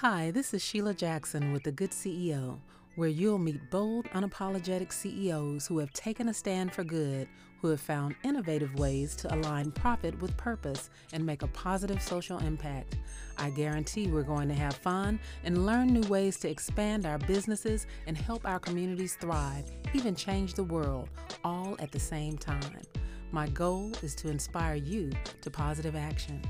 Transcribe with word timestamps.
Hi, 0.00 0.30
this 0.30 0.52
is 0.52 0.62
Sheila 0.62 0.92
Jackson 0.92 1.54
with 1.54 1.62
The 1.62 1.72
Good 1.72 1.90
CEO, 1.90 2.58
where 2.96 3.08
you'll 3.08 3.38
meet 3.38 3.70
bold, 3.70 4.04
unapologetic 4.10 4.92
CEOs 4.92 5.66
who 5.66 5.78
have 5.78 5.90
taken 5.94 6.28
a 6.28 6.34
stand 6.34 6.74
for 6.74 6.84
good, 6.84 7.26
who 7.62 7.68
have 7.68 7.80
found 7.80 8.14
innovative 8.22 8.78
ways 8.78 9.16
to 9.16 9.34
align 9.34 9.70
profit 9.70 10.20
with 10.20 10.36
purpose 10.36 10.90
and 11.14 11.24
make 11.24 11.40
a 11.40 11.46
positive 11.46 12.02
social 12.02 12.36
impact. 12.40 12.98
I 13.38 13.48
guarantee 13.48 14.08
we're 14.08 14.22
going 14.22 14.48
to 14.48 14.54
have 14.54 14.76
fun 14.76 15.18
and 15.44 15.64
learn 15.64 15.86
new 15.86 16.06
ways 16.10 16.36
to 16.40 16.50
expand 16.50 17.06
our 17.06 17.16
businesses 17.16 17.86
and 18.06 18.18
help 18.18 18.46
our 18.46 18.58
communities 18.58 19.14
thrive, 19.14 19.64
even 19.94 20.14
change 20.14 20.52
the 20.52 20.64
world, 20.64 21.08
all 21.42 21.74
at 21.78 21.90
the 21.90 21.98
same 21.98 22.36
time. 22.36 22.82
My 23.32 23.48
goal 23.48 23.92
is 24.02 24.14
to 24.16 24.28
inspire 24.28 24.74
you 24.74 25.10
to 25.40 25.50
positive 25.50 25.96
action. 25.96 26.42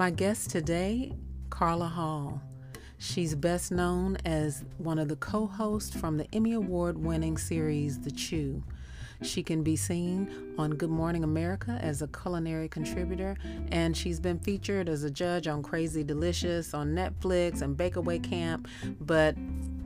My 0.00 0.08
guest 0.08 0.48
today, 0.48 1.12
Carla 1.50 1.84
Hall. 1.84 2.40
She's 2.96 3.34
best 3.34 3.70
known 3.70 4.16
as 4.24 4.64
one 4.78 4.98
of 4.98 5.08
the 5.08 5.16
co 5.16 5.46
hosts 5.46 5.94
from 5.94 6.16
the 6.16 6.26
Emmy 6.32 6.54
Award 6.54 6.96
winning 6.96 7.36
series 7.36 8.00
The 8.00 8.10
Chew. 8.10 8.62
She 9.20 9.42
can 9.42 9.62
be 9.62 9.76
seen 9.76 10.54
on 10.56 10.70
Good 10.70 10.88
Morning 10.88 11.22
America 11.22 11.78
as 11.82 12.00
a 12.00 12.06
culinary 12.06 12.66
contributor, 12.66 13.36
and 13.70 13.94
she's 13.94 14.18
been 14.18 14.38
featured 14.38 14.88
as 14.88 15.04
a 15.04 15.10
judge 15.10 15.46
on 15.46 15.62
Crazy 15.62 16.02
Delicious 16.02 16.72
on 16.72 16.94
Netflix 16.94 17.60
and 17.60 17.76
Bake 17.76 17.96
Away 17.96 18.20
Camp. 18.20 18.68
But 19.02 19.36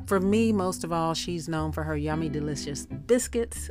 for 0.07 0.21
me, 0.21 0.53
most 0.53 0.85
of 0.85 0.93
all, 0.93 1.15
she's 1.15 1.49
known 1.49 1.73
for 1.73 1.83
her 1.83 1.97
yummy, 1.97 2.29
delicious 2.29 2.87
biscuits. 2.87 3.69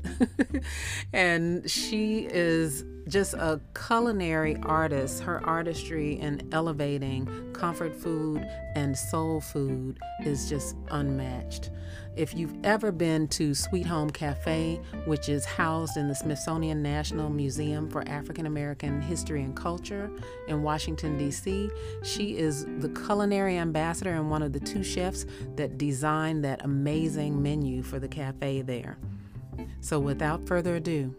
and 1.14 1.72
she 1.72 2.28
is 2.30 2.84
just 3.08 3.34
a 3.34 3.60
culinary 3.76 4.58
artist. 4.64 5.22
Her 5.24 5.46
artistry 5.46 6.20
in 6.20 6.48
elevating 6.52 7.28
comfort 7.54 7.96
food 7.96 8.46
and 8.76 8.98
soul 8.98 9.42
food 9.42 10.00
is 10.26 10.50
just 10.50 10.76
unmatched. 10.90 11.72
If 12.16 12.36
you've 12.36 12.54
ever 12.64 12.92
been 12.92 13.28
to 13.30 13.56
Sweet 13.56 13.88
Home 13.88 14.10
Cafe, 14.10 14.80
which 15.06 15.30
is 15.30 15.46
housed 15.46 15.98
in 15.98 16.08
the 16.08 16.16
Smithsonian 16.16 16.82
National 16.82 17.30
Museum 17.30 17.90
for 17.90 18.08
African 18.08 18.46
American 18.46 19.02
History 19.02 19.42
and 19.42 19.56
Culture 19.56 20.12
in 20.48 20.62
Washington, 20.62 21.18
D.C., 21.18 21.70
she 22.04 22.38
is 22.38 22.66
the 22.80 22.90
culinary 22.90 23.58
ambassador 23.58 24.12
and 24.12 24.30
one 24.30 24.44
of 24.44 24.54
the 24.54 24.60
two 24.60 24.84
chefs 24.84 25.26
that 25.56 25.78
designed 25.78 26.44
that 26.46 26.64
amazing 26.64 27.42
menu 27.42 27.82
for 27.82 28.00
the 28.00 28.08
cafe 28.08 28.62
there. 28.62 28.98
So, 29.82 30.00
without 30.00 30.48
further 30.48 30.76
ado, 30.76 31.16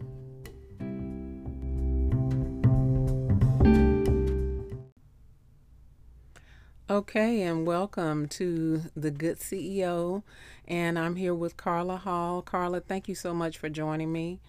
Okay, 6.87 7.41
and 7.41 7.65
welcome 7.65 8.27
to 8.27 8.83
the 8.95 9.09
Good 9.09 9.39
CEO. 9.39 10.21
And 10.67 10.99
I'm 10.99 11.15
here 11.15 11.33
with 11.33 11.57
Carla 11.57 11.97
Hall. 11.97 12.43
Carla, 12.43 12.79
thank 12.79 13.07
you 13.07 13.15
so 13.15 13.33
much 13.33 13.57
for 13.57 13.69
joining 13.69 14.11
me. 14.11 14.39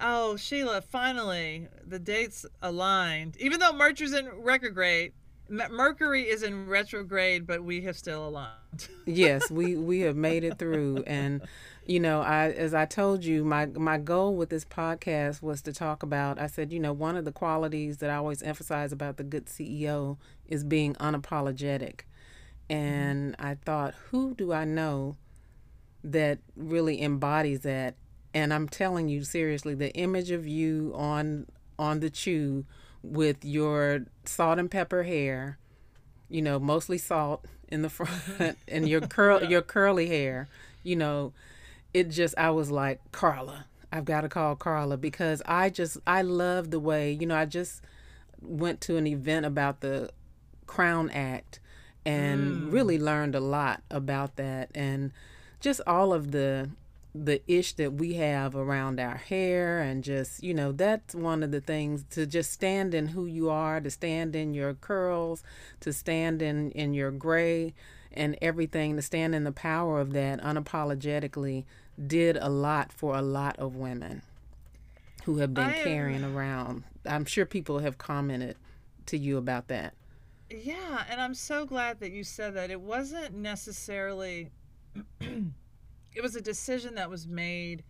Oh, 0.00 0.36
Sheila, 0.36 0.80
finally, 0.80 1.68
the 1.86 1.98
dates 1.98 2.46
aligned. 2.62 3.36
Even 3.36 3.60
though 3.60 3.74
Mercury's 3.74 4.14
in 4.14 4.26
retrograde, 4.26 5.12
Mercury 5.50 6.22
is 6.22 6.42
in 6.42 6.66
retrograde, 6.66 7.46
but 7.46 7.62
we 7.62 7.82
have 7.82 7.98
still 7.98 8.28
aligned. 8.28 8.88
yes, 9.04 9.50
we 9.50 9.76
we 9.76 10.00
have 10.00 10.16
made 10.16 10.44
it 10.44 10.58
through 10.58 11.04
and 11.06 11.42
you 11.84 11.98
know, 11.98 12.20
I 12.20 12.50
as 12.50 12.74
I 12.74 12.84
told 12.84 13.24
you, 13.24 13.44
my 13.44 13.66
my 13.66 13.98
goal 13.98 14.36
with 14.36 14.50
this 14.50 14.64
podcast 14.64 15.42
was 15.42 15.62
to 15.62 15.72
talk 15.72 16.02
about. 16.02 16.38
I 16.38 16.46
said, 16.46 16.72
you 16.72 16.78
know, 16.78 16.92
one 16.92 17.16
of 17.16 17.24
the 17.24 17.32
qualities 17.32 17.98
that 17.98 18.10
I 18.10 18.16
always 18.16 18.42
emphasize 18.42 18.92
about 18.92 19.16
the 19.16 19.24
good 19.24 19.46
CEO 19.46 20.16
is 20.46 20.62
being 20.62 20.94
unapologetic, 20.94 22.02
and 22.70 23.32
mm-hmm. 23.32 23.46
I 23.46 23.56
thought, 23.56 23.94
who 24.10 24.34
do 24.34 24.52
I 24.52 24.64
know 24.64 25.16
that 26.04 26.38
really 26.56 27.02
embodies 27.02 27.60
that? 27.60 27.96
And 28.32 28.54
I'm 28.54 28.68
telling 28.68 29.08
you 29.08 29.24
seriously, 29.24 29.74
the 29.74 29.92
image 29.94 30.30
of 30.30 30.46
you 30.46 30.92
on 30.94 31.46
on 31.80 31.98
the 31.98 32.10
chew 32.10 32.64
with 33.02 33.44
your 33.44 34.06
salt 34.24 34.60
and 34.60 34.70
pepper 34.70 35.02
hair, 35.02 35.58
you 36.28 36.42
know, 36.42 36.60
mostly 36.60 36.96
salt 36.96 37.44
in 37.66 37.82
the 37.82 37.88
front, 37.90 38.56
and 38.68 38.88
your 38.88 39.00
curl 39.00 39.42
your 39.42 39.62
curly 39.62 40.06
hair, 40.06 40.48
you 40.84 40.94
know 40.94 41.32
it 41.94 42.10
just 42.10 42.36
I 42.38 42.50
was 42.50 42.70
like 42.70 43.00
Carla. 43.12 43.66
I've 43.92 44.04
got 44.06 44.22
to 44.22 44.28
call 44.28 44.56
Carla 44.56 44.96
because 44.96 45.42
I 45.44 45.68
just 45.68 45.98
I 46.06 46.22
love 46.22 46.70
the 46.70 46.80
way 46.80 47.12
you 47.12 47.26
know 47.26 47.36
I 47.36 47.44
just 47.44 47.82
went 48.40 48.80
to 48.82 48.96
an 48.96 49.06
event 49.06 49.46
about 49.46 49.80
the 49.80 50.10
Crown 50.66 51.10
Act 51.10 51.60
and 52.04 52.62
mm. 52.62 52.72
really 52.72 52.98
learned 52.98 53.34
a 53.34 53.40
lot 53.40 53.82
about 53.90 54.36
that 54.36 54.70
and 54.74 55.12
just 55.60 55.80
all 55.86 56.12
of 56.12 56.32
the 56.32 56.70
the 57.14 57.42
ish 57.46 57.74
that 57.74 57.92
we 57.92 58.14
have 58.14 58.56
around 58.56 58.98
our 58.98 59.16
hair 59.16 59.80
and 59.80 60.02
just 60.02 60.42
you 60.42 60.54
know 60.54 60.72
that's 60.72 61.14
one 61.14 61.42
of 61.42 61.50
the 61.50 61.60
things 61.60 62.04
to 62.08 62.24
just 62.24 62.50
stand 62.50 62.94
in 62.94 63.08
who 63.08 63.26
you 63.26 63.50
are 63.50 63.80
to 63.80 63.90
stand 63.90 64.34
in 64.34 64.54
your 64.54 64.72
curls 64.72 65.44
to 65.78 65.92
stand 65.92 66.40
in 66.40 66.70
in 66.70 66.94
your 66.94 67.10
gray 67.10 67.74
and 68.12 68.36
everything 68.40 68.96
to 68.96 69.02
stand 69.02 69.34
in 69.34 69.44
the 69.44 69.52
power 69.52 70.00
of 70.00 70.14
that 70.14 70.40
unapologetically 70.40 71.64
did 72.06 72.36
a 72.36 72.48
lot 72.48 72.92
for 72.92 73.16
a 73.16 73.22
lot 73.22 73.58
of 73.58 73.76
women 73.76 74.22
who 75.24 75.38
have 75.38 75.54
been 75.54 75.72
carrying 75.72 76.24
around. 76.24 76.84
I'm 77.06 77.24
sure 77.24 77.46
people 77.46 77.78
have 77.80 77.98
commented 77.98 78.56
to 79.06 79.18
you 79.18 79.36
about 79.36 79.68
that. 79.68 79.94
Yeah, 80.50 81.04
and 81.08 81.20
I'm 81.20 81.34
so 81.34 81.64
glad 81.64 82.00
that 82.00 82.12
you 82.12 82.24
said 82.24 82.54
that. 82.54 82.70
It 82.70 82.80
wasn't 82.80 83.34
necessarily 83.34 84.50
it 85.20 86.22
was 86.22 86.36
a 86.36 86.40
decision 86.40 86.96
that 86.96 87.08
was 87.08 87.26
made 87.26 87.84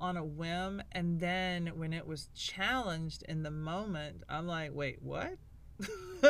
on 0.00 0.16
a 0.16 0.24
whim 0.24 0.82
and 0.92 1.20
then 1.20 1.66
when 1.76 1.92
it 1.92 2.06
was 2.06 2.30
challenged 2.34 3.22
in 3.28 3.42
the 3.42 3.50
moment, 3.50 4.22
I'm 4.28 4.46
like, 4.46 4.74
"Wait, 4.74 5.02
what?" 5.02 5.36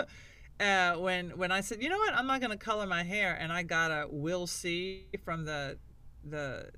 uh, 0.61 0.95
when 0.97 1.31
when 1.31 1.53
I 1.53 1.61
said, 1.61 1.83
"You 1.83 1.89
know 1.89 1.99
what? 1.99 2.15
I'm 2.15 2.27
not 2.27 2.41
going 2.41 2.51
to 2.51 2.59
color 2.59 2.87
my 2.87 3.05
hair," 3.05 3.37
and 3.41 3.53
I 3.53 3.63
got 3.63 3.91
a 3.91 4.07
"We'll 4.11 4.49
see" 4.49 5.07
from 5.25 5.45
the 5.45 5.79
the 6.29 6.71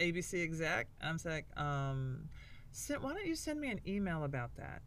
ABC 0.00 0.42
exec. 0.42 0.86
I'm 1.00 1.18
like, 1.24 1.46
um, 1.56 2.28
why 3.00 3.12
don't 3.12 3.26
you 3.26 3.34
send 3.34 3.60
me 3.60 3.70
an 3.70 3.80
email 3.86 4.24
about 4.24 4.50
that? 4.56 4.82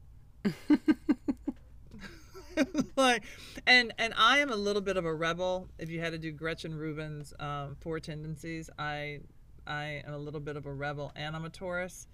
like, 2.95 3.23
and 3.67 3.93
and 3.97 4.13
I 4.17 4.39
am 4.39 4.51
a 4.51 4.55
little 4.55 4.81
bit 4.81 4.97
of 4.97 5.05
a 5.05 5.13
rebel. 5.13 5.69
If 5.77 5.89
you 5.89 5.99
had 5.99 6.13
to 6.13 6.17
do 6.17 6.31
Gretchen 6.31 6.75
Rubin's 6.75 7.33
um, 7.39 7.75
four 7.79 7.99
tendencies, 7.99 8.69
I 8.77 9.19
I 9.67 10.03
am 10.05 10.13
a 10.13 10.17
little 10.17 10.39
bit 10.39 10.57
of 10.57 10.65
a 10.65 10.73
rebel, 10.73 11.11
and 11.15 11.35
I'm 11.35 11.45
a 11.45 11.49
Taurus. 11.49 12.07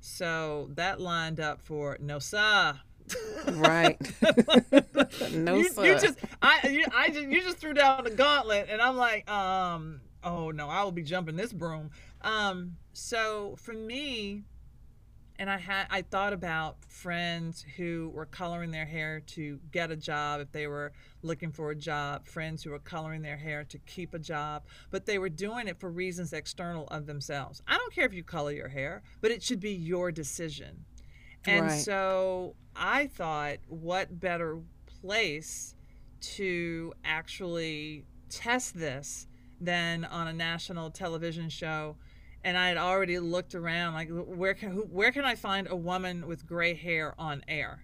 So 0.00 0.68
that 0.74 1.00
lined 1.00 1.40
up 1.40 1.60
for 1.62 1.96
no 2.00 2.18
sir. 2.18 2.78
right. 3.52 3.98
no 5.32 5.56
you, 5.56 5.68
sir. 5.70 5.84
You 5.84 5.98
just 5.98 6.18
I 6.40 6.68
you, 6.68 6.84
I 6.94 7.08
just 7.08 7.26
you 7.26 7.42
just 7.42 7.58
threw 7.58 7.74
down 7.74 8.04
the 8.04 8.10
gauntlet, 8.10 8.68
and 8.70 8.80
I'm 8.80 8.96
like, 8.96 9.30
um, 9.30 10.00
oh 10.22 10.50
no, 10.50 10.68
I 10.68 10.82
will 10.84 10.92
be 10.92 11.02
jumping 11.02 11.36
this 11.36 11.52
broom. 11.52 11.90
Um, 12.24 12.76
so 12.94 13.54
for 13.58 13.74
me, 13.74 14.42
and 15.38 15.50
I 15.50 15.58
had 15.58 15.86
I 15.90 16.02
thought 16.02 16.32
about 16.32 16.76
friends 16.88 17.64
who 17.76 18.10
were 18.14 18.26
coloring 18.26 18.70
their 18.70 18.86
hair 18.86 19.20
to 19.28 19.58
get 19.72 19.90
a 19.90 19.96
job 19.96 20.40
if 20.40 20.50
they 20.52 20.66
were 20.66 20.92
looking 21.22 21.50
for 21.50 21.70
a 21.70 21.74
job, 21.74 22.26
friends 22.26 22.62
who 22.62 22.70
were 22.70 22.78
coloring 22.78 23.22
their 23.22 23.36
hair 23.36 23.64
to 23.64 23.78
keep 23.78 24.14
a 24.14 24.18
job, 24.18 24.62
but 24.90 25.06
they 25.06 25.18
were 25.18 25.28
doing 25.28 25.68
it 25.68 25.78
for 25.78 25.90
reasons 25.90 26.32
external 26.32 26.86
of 26.88 27.06
themselves. 27.06 27.62
I 27.68 27.76
don't 27.76 27.92
care 27.92 28.06
if 28.06 28.14
you 28.14 28.22
color 28.22 28.52
your 28.52 28.68
hair, 28.68 29.02
but 29.20 29.30
it 29.30 29.42
should 29.42 29.60
be 29.60 29.72
your 29.72 30.10
decision. 30.10 30.84
And 31.46 31.66
right. 31.66 31.80
so 31.80 32.54
I 32.74 33.08
thought 33.08 33.58
what 33.68 34.18
better 34.18 34.60
place 35.00 35.74
to 36.20 36.94
actually 37.04 38.04
test 38.30 38.78
this 38.78 39.26
than 39.60 40.04
on 40.04 40.28
a 40.28 40.32
national 40.32 40.90
television 40.90 41.48
show 41.48 41.96
and 42.44 42.58
I 42.58 42.68
had 42.68 42.76
already 42.76 43.18
looked 43.18 43.54
around 43.54 43.94
like 43.94 44.08
where 44.10 44.54
can 44.54 44.70
who, 44.70 44.82
where 44.82 45.10
can 45.10 45.24
I 45.24 45.34
find 45.34 45.66
a 45.68 45.74
woman 45.74 46.26
with 46.26 46.46
gray 46.46 46.74
hair 46.74 47.14
on 47.18 47.42
air, 47.48 47.82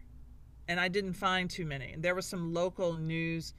and 0.68 0.78
I 0.78 0.88
didn't 0.88 1.14
find 1.14 1.48
too 1.48 1.64
many. 1.64 1.94
There 1.98 2.14
were 2.14 2.22
some 2.22 2.52
local 2.52 2.92
news 2.94 3.54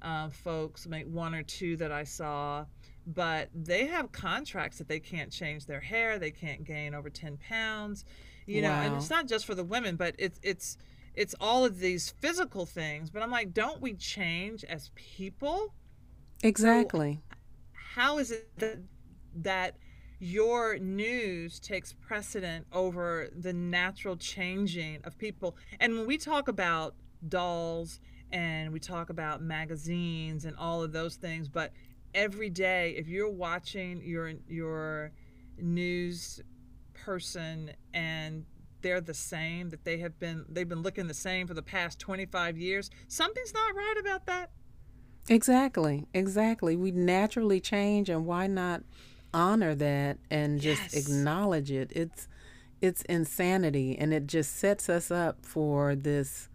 uh, 0.00 0.28
folks, 0.28 0.86
like 0.86 1.06
one 1.06 1.34
or 1.34 1.42
two 1.42 1.76
that 1.78 1.90
I 1.90 2.04
saw, 2.04 2.66
but 3.06 3.48
they 3.52 3.86
have 3.86 4.12
contracts 4.12 4.78
that 4.78 4.88
they 4.88 5.00
can't 5.00 5.32
change 5.32 5.66
their 5.66 5.80
hair, 5.80 6.18
they 6.18 6.30
can't 6.30 6.64
gain 6.64 6.94
over 6.94 7.10
ten 7.10 7.36
pounds, 7.36 8.04
you 8.46 8.62
wow. 8.62 8.68
know, 8.68 8.86
and 8.86 8.96
it's 8.96 9.10
not 9.10 9.26
just 9.26 9.44
for 9.44 9.56
the 9.56 9.64
women, 9.64 9.96
but 9.96 10.14
it's 10.18 10.38
it's 10.42 10.78
it's 11.14 11.34
all 11.40 11.64
of 11.64 11.80
these 11.80 12.14
physical 12.20 12.64
things. 12.64 13.10
But 13.10 13.22
I'm 13.22 13.30
like, 13.30 13.52
don't 13.52 13.80
we 13.80 13.94
change 13.94 14.64
as 14.64 14.90
people? 14.94 15.74
Exactly. 16.44 17.22
So 17.28 17.36
how 17.94 18.18
is 18.18 18.30
it 18.30 18.48
that 18.58 18.78
that 19.36 19.76
your 20.18 20.78
news 20.78 21.58
takes 21.60 21.92
precedent 21.92 22.66
over 22.72 23.28
the 23.36 23.52
natural 23.52 24.16
changing 24.16 25.00
of 25.04 25.18
people. 25.18 25.56
And 25.80 25.94
when 25.96 26.06
we 26.06 26.16
talk 26.18 26.48
about 26.48 26.94
dolls 27.28 28.00
and 28.32 28.72
we 28.72 28.80
talk 28.80 29.10
about 29.10 29.42
magazines 29.42 30.44
and 30.44 30.56
all 30.56 30.82
of 30.82 30.92
those 30.92 31.16
things, 31.16 31.48
but 31.48 31.72
every 32.14 32.48
day 32.48 32.94
if 32.96 33.08
you're 33.08 33.30
watching 33.30 34.00
your 34.02 34.32
your 34.48 35.10
news 35.58 36.40
person 36.94 37.72
and 37.92 38.44
they're 38.82 39.00
the 39.00 39.14
same 39.14 39.68
that 39.70 39.84
they 39.84 39.98
have 39.98 40.18
been 40.18 40.44
they've 40.48 40.68
been 40.68 40.82
looking 40.82 41.06
the 41.08 41.14
same 41.14 41.46
for 41.46 41.54
the 41.54 41.62
past 41.62 41.98
25 41.98 42.56
years 42.56 42.90
something's 43.08 43.52
not 43.52 43.74
right 43.74 43.96
about 43.98 44.26
that 44.26 44.50
exactly 45.28 46.06
exactly 46.14 46.76
we 46.76 46.92
naturally 46.92 47.60
change 47.60 48.08
and 48.08 48.24
why 48.24 48.46
not 48.46 48.82
honor 49.34 49.74
that 49.74 50.16
and 50.30 50.60
just 50.60 50.94
yes. 50.94 50.94
acknowledge 50.94 51.70
it 51.70 51.92
it's 51.94 52.28
it's 52.80 53.02
insanity 53.02 53.98
and 53.98 54.14
it 54.14 54.26
just 54.26 54.56
sets 54.56 54.88
us 54.88 55.10
up 55.10 55.44
for 55.44 55.94
this 55.94 56.48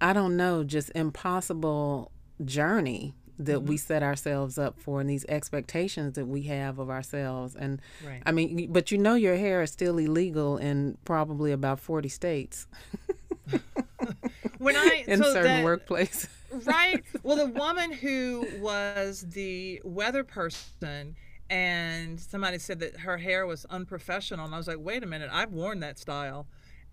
i 0.00 0.12
don't 0.12 0.36
know 0.36 0.62
just 0.62 0.90
impossible 0.94 2.12
journey 2.44 3.14
that 3.38 3.58
mm-hmm. 3.58 3.68
we 3.68 3.76
set 3.78 4.02
ourselves 4.02 4.58
up 4.58 4.78
for 4.78 5.00
and 5.00 5.08
these 5.08 5.24
expectations 5.26 6.14
that 6.14 6.26
we 6.26 6.42
have 6.42 6.78
of 6.78 6.90
ourselves 6.90 7.56
and 7.56 7.80
right. 8.06 8.22
i 8.26 8.32
mean 8.32 8.70
but 8.70 8.90
you 8.90 8.98
know 8.98 9.14
your 9.14 9.36
hair 9.36 9.62
is 9.62 9.70
still 9.70 9.96
illegal 9.96 10.58
in 10.58 10.96
probably 11.04 11.52
about 11.52 11.80
40 11.80 12.08
states 12.08 12.66
when 14.58 14.76
i 14.76 15.04
in 15.08 15.22
so 15.22 15.32
certain 15.32 15.64
that, 15.64 15.64
workplaces 15.64 16.28
right 16.66 17.02
well 17.22 17.36
the 17.36 17.46
woman 17.58 17.92
who 17.92 18.46
was 18.60 19.22
the 19.30 19.80
weather 19.84 20.22
person 20.22 21.16
and 21.50 22.18
somebody 22.18 22.58
said 22.58 22.78
that 22.78 23.00
her 23.00 23.18
hair 23.18 23.44
was 23.44 23.66
unprofessional 23.66 24.46
and 24.46 24.54
i 24.54 24.58
was 24.58 24.68
like 24.68 24.78
wait 24.80 25.02
a 25.02 25.06
minute 25.06 25.28
i've 25.32 25.52
worn 25.52 25.80
that 25.80 25.98
style 25.98 26.46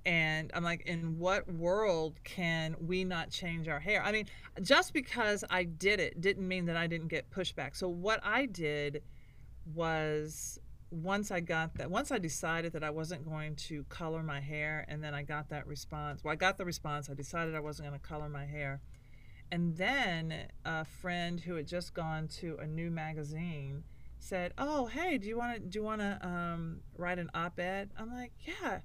and 0.07 0.51
I'm 0.54 0.63
like, 0.63 0.83
in 0.86 1.19
what 1.19 1.51
world 1.51 2.18
can 2.24 2.77
we 2.80 3.04
not 3.04 3.30
change 3.30 3.68
our 3.68 3.81
hair? 3.81 4.01
I 4.01 4.13
mean, 4.13 4.27
just 4.62 4.94
because 4.94 5.44
I 5.50 5.65
did 5.65 6.00
it 6.00 6.21
didn't 6.21 6.48
mean 6.48 6.65
that 6.68 6.77
I 6.77 6.88
didn't 6.88 7.09
get 7.09 7.30
pushback. 7.30 7.75
So 7.75 7.89
what 7.89 8.21
I 8.24 8.45
did 8.45 9.04
was 9.75 10.60
once 10.92 11.30
I 11.30 11.42
got 11.42 11.75
that, 11.75 11.92
once 11.92 12.13
I 12.13 12.19
decided 12.19 12.71
that 12.71 12.86
I 12.86 12.89
wasn't 12.89 13.25
going 13.25 13.57
to 13.68 13.83
color 13.89 14.24
my 14.24 14.39
hair, 14.39 14.86
and 14.88 15.03
then 15.03 15.13
I 15.13 15.24
got 15.24 15.50
that 15.50 15.68
response. 15.68 16.24
Well, 16.24 16.31
I 16.31 16.38
got 16.38 16.57
the 16.57 16.63
response. 16.63 17.10
I 17.10 17.13
decided 17.13 17.53
I 17.53 17.60
wasn't 17.60 17.89
going 17.89 18.00
to 18.00 18.07
color 18.07 18.30
my 18.30 18.45
hair, 18.45 18.80
and 19.51 19.75
then 19.75 20.48
a 20.63 20.86
friend 20.86 21.42
who 21.42 21.56
had 21.56 21.68
just 21.68 21.94
gone 21.94 22.30
to 22.39 22.57
a 22.62 22.65
new 22.65 22.89
magazine 22.89 23.83
said, 24.19 24.54
"Oh, 24.58 24.86
hey, 24.86 25.18
do 25.18 25.28
you 25.28 25.38
want 25.38 25.56
to 25.56 25.60
do 25.60 25.80
you 25.80 25.84
want 25.84 26.02
to 26.02 26.19
um, 26.25 26.81
write 26.98 27.19
an 27.19 27.30
op-ed?" 27.34 27.92
I'm 27.98 28.14
like, 28.14 28.31
"Yeah." 28.46 28.80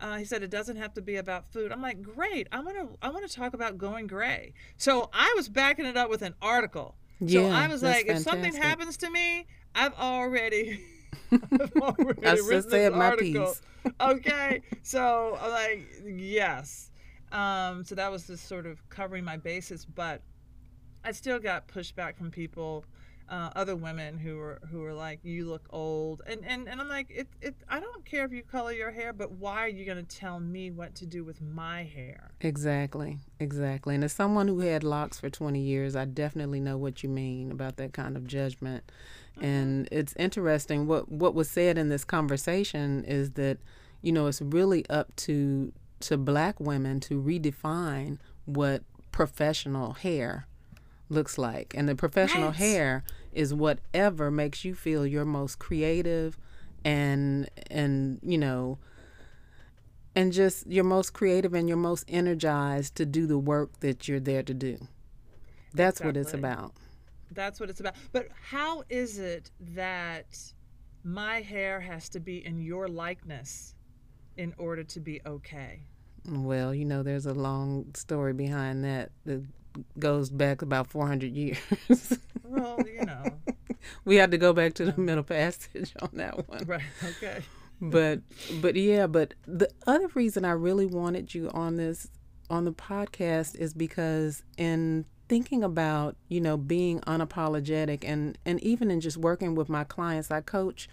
Uh, 0.00 0.16
he 0.16 0.24
said 0.24 0.42
it 0.42 0.50
doesn't 0.50 0.76
have 0.76 0.92
to 0.94 1.00
be 1.00 1.16
about 1.16 1.52
food. 1.52 1.70
I'm 1.70 1.80
like, 1.80 2.02
great. 2.02 2.48
I 2.50 2.58
want 2.60 2.76
to. 2.76 2.88
I 3.00 3.10
want 3.10 3.28
to 3.28 3.34
talk 3.34 3.54
about 3.54 3.78
going 3.78 4.08
gray. 4.08 4.52
So 4.76 5.08
I 5.12 5.32
was 5.36 5.48
backing 5.48 5.86
it 5.86 5.96
up 5.96 6.10
with 6.10 6.22
an 6.22 6.34
article. 6.42 6.96
Yeah, 7.20 7.42
so 7.42 7.50
I 7.50 7.68
was 7.68 7.82
like, 7.84 8.06
fantastic. 8.06 8.16
if 8.16 8.22
something 8.22 8.60
happens 8.60 8.96
to 8.98 9.10
me, 9.10 9.46
I've 9.74 9.94
already. 9.94 10.80
I've 11.32 11.72
already 11.80 12.40
written 12.42 12.70
this 12.70 12.92
article. 12.92 13.54
okay, 14.00 14.62
so 14.82 15.38
I'm 15.40 15.50
like, 15.50 15.86
yes. 16.04 16.90
Um, 17.30 17.84
so 17.84 17.94
that 17.94 18.10
was 18.10 18.26
just 18.26 18.48
sort 18.48 18.66
of 18.66 18.86
covering 18.88 19.24
my 19.24 19.36
bases, 19.36 19.86
but 19.86 20.20
I 21.04 21.12
still 21.12 21.38
got 21.38 21.68
pushback 21.68 22.16
from 22.16 22.30
people 22.30 22.84
uh, 23.32 23.48
other 23.56 23.74
women 23.74 24.18
who 24.18 24.36
were 24.36 24.60
who 24.70 24.80
were 24.80 24.92
like, 24.92 25.20
"You 25.24 25.46
look 25.46 25.66
old," 25.70 26.20
and 26.26 26.44
and 26.44 26.68
and 26.68 26.82
I'm 26.82 26.88
like, 26.88 27.06
"It 27.08 27.28
it 27.40 27.56
I 27.66 27.80
don't 27.80 28.04
care 28.04 28.26
if 28.26 28.32
you 28.32 28.42
color 28.42 28.72
your 28.72 28.90
hair, 28.90 29.14
but 29.14 29.32
why 29.32 29.64
are 29.64 29.68
you 29.68 29.86
going 29.86 30.04
to 30.04 30.16
tell 30.16 30.38
me 30.38 30.70
what 30.70 30.94
to 30.96 31.06
do 31.06 31.24
with 31.24 31.40
my 31.40 31.82
hair?" 31.82 32.32
Exactly, 32.42 33.20
exactly. 33.40 33.94
And 33.94 34.04
as 34.04 34.12
someone 34.12 34.48
who 34.48 34.60
had 34.60 34.84
locks 34.84 35.18
for 35.18 35.30
20 35.30 35.58
years, 35.58 35.96
I 35.96 36.04
definitely 36.04 36.60
know 36.60 36.76
what 36.76 37.02
you 37.02 37.08
mean 37.08 37.50
about 37.50 37.76
that 37.78 37.94
kind 37.94 38.18
of 38.18 38.26
judgment. 38.26 38.84
Mm-hmm. 39.36 39.44
And 39.44 39.88
it's 39.90 40.14
interesting 40.18 40.86
what 40.86 41.10
what 41.10 41.34
was 41.34 41.48
said 41.48 41.78
in 41.78 41.88
this 41.88 42.04
conversation 42.04 43.02
is 43.04 43.30
that 43.32 43.56
you 44.02 44.12
know 44.12 44.26
it's 44.26 44.42
really 44.42 44.84
up 44.90 45.16
to 45.16 45.72
to 46.00 46.18
black 46.18 46.60
women 46.60 47.00
to 47.00 47.22
redefine 47.22 48.18
what 48.44 48.82
professional 49.10 49.94
hair 49.94 50.46
looks 51.12 51.38
like. 51.38 51.74
And 51.76 51.88
the 51.88 51.94
professional 51.94 52.48
right. 52.48 52.56
hair 52.56 53.04
is 53.32 53.54
whatever 53.54 54.30
makes 54.30 54.64
you 54.64 54.74
feel 54.74 55.06
your 55.06 55.24
most 55.24 55.58
creative 55.58 56.38
and 56.84 57.48
and 57.70 58.18
you 58.22 58.36
know 58.36 58.76
and 60.16 60.32
just 60.32 60.66
your 60.66 60.84
most 60.84 61.12
creative 61.12 61.54
and 61.54 61.68
your 61.68 61.76
most 61.76 62.04
energized 62.08 62.96
to 62.96 63.06
do 63.06 63.26
the 63.26 63.38
work 63.38 63.80
that 63.80 64.08
you're 64.08 64.20
there 64.20 64.42
to 64.42 64.54
do. 64.54 64.76
That's 65.72 66.00
exactly. 66.00 66.06
what 66.06 66.16
it's 66.18 66.34
about. 66.34 66.72
That's 67.30 67.60
what 67.60 67.70
it's 67.70 67.80
about. 67.80 67.94
But 68.12 68.28
how 68.50 68.82
is 68.90 69.18
it 69.18 69.50
that 69.60 70.38
my 71.02 71.40
hair 71.40 71.80
has 71.80 72.10
to 72.10 72.20
be 72.20 72.44
in 72.44 72.60
your 72.60 72.88
likeness 72.88 73.74
in 74.36 74.54
order 74.58 74.84
to 74.84 75.00
be 75.00 75.20
okay? 75.24 75.80
Well, 76.28 76.74
you 76.74 76.84
know, 76.84 77.02
there's 77.02 77.26
a 77.26 77.34
long 77.34 77.86
story 77.94 78.34
behind 78.34 78.84
that. 78.84 79.10
The 79.24 79.44
goes 79.98 80.30
back 80.30 80.62
about 80.62 80.88
400 80.88 81.32
years. 81.32 81.58
well, 82.44 82.78
you 82.86 83.04
know. 83.04 83.24
We 84.04 84.16
had 84.16 84.30
to 84.30 84.38
go 84.38 84.52
back 84.52 84.74
to 84.74 84.84
the 84.84 85.00
middle 85.00 85.24
passage 85.24 85.92
on 86.02 86.10
that 86.12 86.48
one. 86.48 86.64
Right. 86.66 86.82
Okay. 87.04 87.42
but 87.80 88.20
but 88.60 88.76
yeah, 88.76 89.08
but 89.08 89.34
the 89.44 89.68
other 89.88 90.06
reason 90.14 90.44
I 90.44 90.52
really 90.52 90.86
wanted 90.86 91.34
you 91.34 91.50
on 91.50 91.76
this 91.76 92.08
on 92.48 92.64
the 92.64 92.72
podcast 92.72 93.56
is 93.56 93.74
because 93.74 94.44
in 94.56 95.04
thinking 95.28 95.64
about, 95.64 96.16
you 96.28 96.40
know, 96.40 96.56
being 96.56 97.00
unapologetic 97.00 98.04
and 98.04 98.38
and 98.44 98.62
even 98.62 98.90
in 98.90 99.00
just 99.00 99.16
working 99.16 99.54
with 99.54 99.68
my 99.68 99.82
clients, 99.82 100.30
I 100.30 100.42
coach 100.42 100.88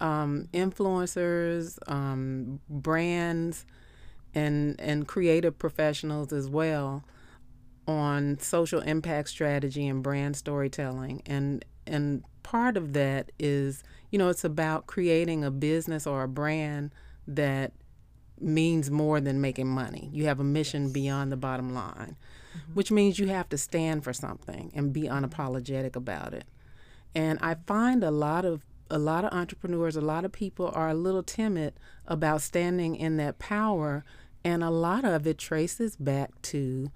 um, 0.00 0.48
influencers, 0.52 1.78
um, 1.86 2.60
brands, 2.68 3.64
and 4.34 4.80
and 4.80 5.06
creative 5.06 5.58
professionals 5.58 6.32
as 6.32 6.48
well 6.48 7.04
on 7.86 8.38
social 8.38 8.80
impact 8.80 9.28
strategy 9.28 9.86
and 9.86 10.02
brand 10.02 10.36
storytelling 10.36 11.22
and 11.26 11.64
and 11.86 12.22
part 12.42 12.76
of 12.76 12.92
that 12.92 13.32
is 13.38 13.82
you 14.10 14.18
know 14.18 14.28
it's 14.28 14.44
about 14.44 14.86
creating 14.86 15.44
a 15.44 15.50
business 15.50 16.06
or 16.06 16.22
a 16.22 16.28
brand 16.28 16.92
that 17.26 17.72
means 18.40 18.90
more 18.90 19.20
than 19.20 19.40
making 19.40 19.66
money 19.66 20.08
you 20.12 20.26
have 20.26 20.40
a 20.40 20.44
mission 20.44 20.84
yes. 20.84 20.92
beyond 20.92 21.32
the 21.32 21.36
bottom 21.36 21.74
line 21.74 22.16
mm-hmm. 22.56 22.74
which 22.74 22.90
means 22.90 23.18
you 23.18 23.26
have 23.28 23.48
to 23.48 23.58
stand 23.58 24.04
for 24.04 24.12
something 24.12 24.70
and 24.74 24.92
be 24.92 25.02
unapologetic 25.02 25.96
about 25.96 26.32
it 26.32 26.44
and 27.14 27.38
i 27.42 27.56
find 27.66 28.04
a 28.04 28.10
lot 28.10 28.44
of 28.44 28.64
a 28.90 28.98
lot 28.98 29.24
of 29.24 29.32
entrepreneurs 29.32 29.96
a 29.96 30.00
lot 30.00 30.24
of 30.24 30.30
people 30.30 30.70
are 30.74 30.88
a 30.88 30.94
little 30.94 31.22
timid 31.22 31.74
about 32.06 32.42
standing 32.42 32.94
in 32.94 33.16
that 33.16 33.38
power 33.38 34.04
and 34.44 34.62
a 34.62 34.70
lot 34.70 35.04
of 35.04 35.26
it 35.26 35.38
traces 35.38 35.96
back 35.96 36.30
to 36.42 36.90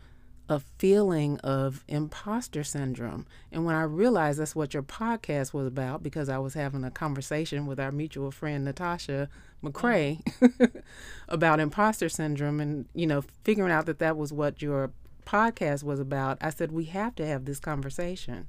a 0.48 0.60
feeling 0.78 1.38
of 1.40 1.84
imposter 1.88 2.62
syndrome. 2.62 3.26
And 3.50 3.64
when 3.64 3.74
I 3.74 3.82
realized 3.82 4.38
that's 4.38 4.54
what 4.54 4.74
your 4.74 4.82
podcast 4.82 5.52
was 5.52 5.66
about, 5.66 6.02
because 6.02 6.28
I 6.28 6.38
was 6.38 6.54
having 6.54 6.84
a 6.84 6.90
conversation 6.90 7.66
with 7.66 7.80
our 7.80 7.90
mutual 7.90 8.30
friend 8.30 8.64
Natasha 8.64 9.28
McCray 9.62 10.20
about 11.28 11.60
imposter 11.60 12.08
syndrome 12.08 12.60
and, 12.60 12.86
you 12.94 13.06
know, 13.06 13.24
figuring 13.42 13.72
out 13.72 13.86
that 13.86 13.98
that 13.98 14.16
was 14.16 14.32
what 14.32 14.62
your 14.62 14.92
podcast 15.26 15.82
was 15.82 15.98
about, 15.98 16.38
I 16.40 16.50
said, 16.50 16.72
we 16.72 16.84
have 16.84 17.14
to 17.16 17.26
have 17.26 17.44
this 17.44 17.58
conversation. 17.58 18.46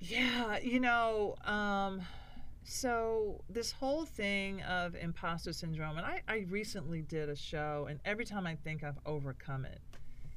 Yeah, 0.00 0.58
you 0.58 0.80
know, 0.80 1.36
um, 1.44 2.02
so 2.64 3.40
this 3.48 3.72
whole 3.72 4.04
thing 4.04 4.60
of 4.62 4.94
imposter 4.96 5.52
syndrome, 5.52 5.96
and 5.96 6.06
I, 6.06 6.20
I 6.28 6.46
recently 6.50 7.00
did 7.00 7.28
a 7.28 7.36
show, 7.36 7.86
and 7.88 8.00
every 8.04 8.24
time 8.24 8.46
I 8.46 8.56
think 8.56 8.84
I've 8.84 8.98
overcome 9.06 9.64
it, 9.64 9.80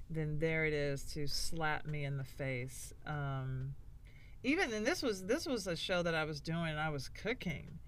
then 0.10 0.39
there 0.39 0.66
it 0.66 0.74
is 0.74 1.04
to 1.13 1.28
slap 1.28 1.86
me 1.86 2.04
in 2.06 2.18
the 2.18 2.24
face. 2.24 2.94
Um, 3.06 3.75
even 4.44 4.74
and 4.74 4.86
this 4.86 5.04
was 5.04 5.25
this 5.25 5.46
was 5.46 5.68
a 5.68 5.75
show 5.75 6.01
that 6.04 6.16
I 6.16 6.24
was 6.24 6.39
doing. 6.39 6.70
And 6.70 6.80
I 6.80 6.89
was 6.89 7.10
cooking, 7.10 7.80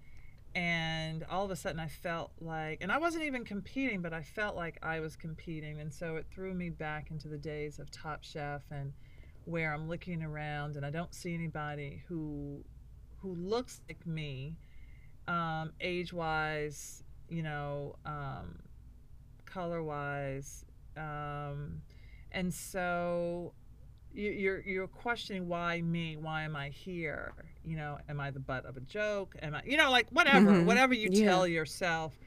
and 0.54 1.24
all 1.24 1.44
of 1.44 1.50
a 1.50 1.56
sudden 1.56 1.80
I 1.80 1.88
felt 1.88 2.32
like, 2.40 2.78
and 2.82 2.92
I 2.92 2.98
wasn't 2.98 3.24
even 3.24 3.44
competing, 3.44 4.02
but 4.02 4.12
I 4.12 4.22
felt 4.22 4.54
like 4.54 4.78
I 4.82 5.00
was 5.00 5.16
competing, 5.16 5.80
and 5.80 5.92
so 5.92 6.16
it 6.16 6.26
threw 6.32 6.54
me 6.54 6.70
back 6.70 7.10
into 7.10 7.28
the 7.28 7.38
days 7.38 7.78
of 7.78 7.90
Top 7.90 8.22
Chef 8.22 8.62
and 8.70 8.92
where 9.44 9.74
I'm 9.74 9.88
looking 9.88 10.22
around 10.22 10.76
and 10.76 10.86
I 10.86 10.90
don't 10.90 11.12
see 11.12 11.34
anybody 11.34 12.02
who 12.06 12.64
who 13.20 13.34
looks 13.34 13.80
like 13.88 14.04
me, 14.06 14.56
um, 15.28 15.72
age 15.80 16.12
wise, 16.12 17.04
you 17.28 17.42
know, 17.42 17.96
um, 18.04 18.58
color 19.46 19.82
wise. 19.82 20.64
Um, 20.96 21.80
and 22.32 22.52
so 22.52 23.52
you, 24.14 24.30
you're 24.30 24.60
you're 24.62 24.88
questioning 24.88 25.48
why 25.48 25.80
me? 25.80 26.16
Why 26.16 26.42
am 26.42 26.56
i 26.56 26.68
here? 26.68 27.32
You 27.64 27.76
know 27.76 27.98
am 28.08 28.20
i 28.20 28.30
the 28.30 28.40
butt 28.40 28.66
of 28.66 28.76
a 28.76 28.80
joke? 28.80 29.36
Am 29.42 29.54
i 29.54 29.62
you 29.64 29.76
know 29.76 29.90
like 29.90 30.08
whatever 30.10 30.52
Mhm. 30.52 30.66
whatever 30.66 30.94
you 30.94 31.08
Yeah. 31.10 31.24
tell 31.24 31.46
yourself. 31.46 32.18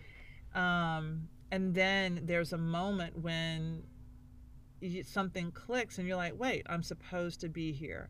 Um 0.53 1.27
and 1.51 1.74
then 1.75 2.21
there's 2.24 2.53
a 2.53 2.57
moment 2.57 3.17
when 3.19 3.83
you, 4.81 5.03
something 5.03 5.51
clicks 5.51 5.97
and 6.00 6.07
you're 6.07 6.17
like 6.17 6.38
wait 6.38 6.63
i'm 6.67 6.83
supposed 6.83 7.39
to 7.41 7.50
be 7.50 7.71
here. 7.71 8.09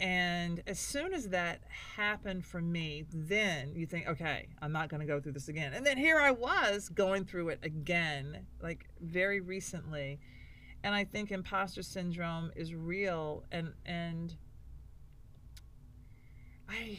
And 0.00 0.60
as 0.66 0.80
soon 0.80 1.14
as 1.14 1.28
that 1.28 1.60
happened 1.96 2.44
for 2.44 2.60
me 2.60 3.04
then 3.12 3.74
you 3.76 3.86
think 3.86 4.08
okay 4.08 4.48
i'm 4.62 4.72
not 4.72 4.88
going 4.88 5.00
to 5.00 5.06
go 5.06 5.20
through 5.20 5.32
this 5.32 5.48
again. 5.48 5.72
And 5.74 5.84
then 5.86 5.98
here 5.98 6.18
i 6.18 6.30
was 6.30 6.88
going 6.88 7.24
through 7.26 7.50
it 7.50 7.60
again 7.62 8.46
like 8.62 8.88
very 9.00 9.40
recently 9.40 10.18
and 10.84 10.94
I 10.94 11.04
think 11.04 11.32
imposter 11.32 11.82
syndrome 11.82 12.52
is 12.54 12.74
real 12.74 13.42
and 13.50 13.72
and 13.86 14.36
I 16.68 16.98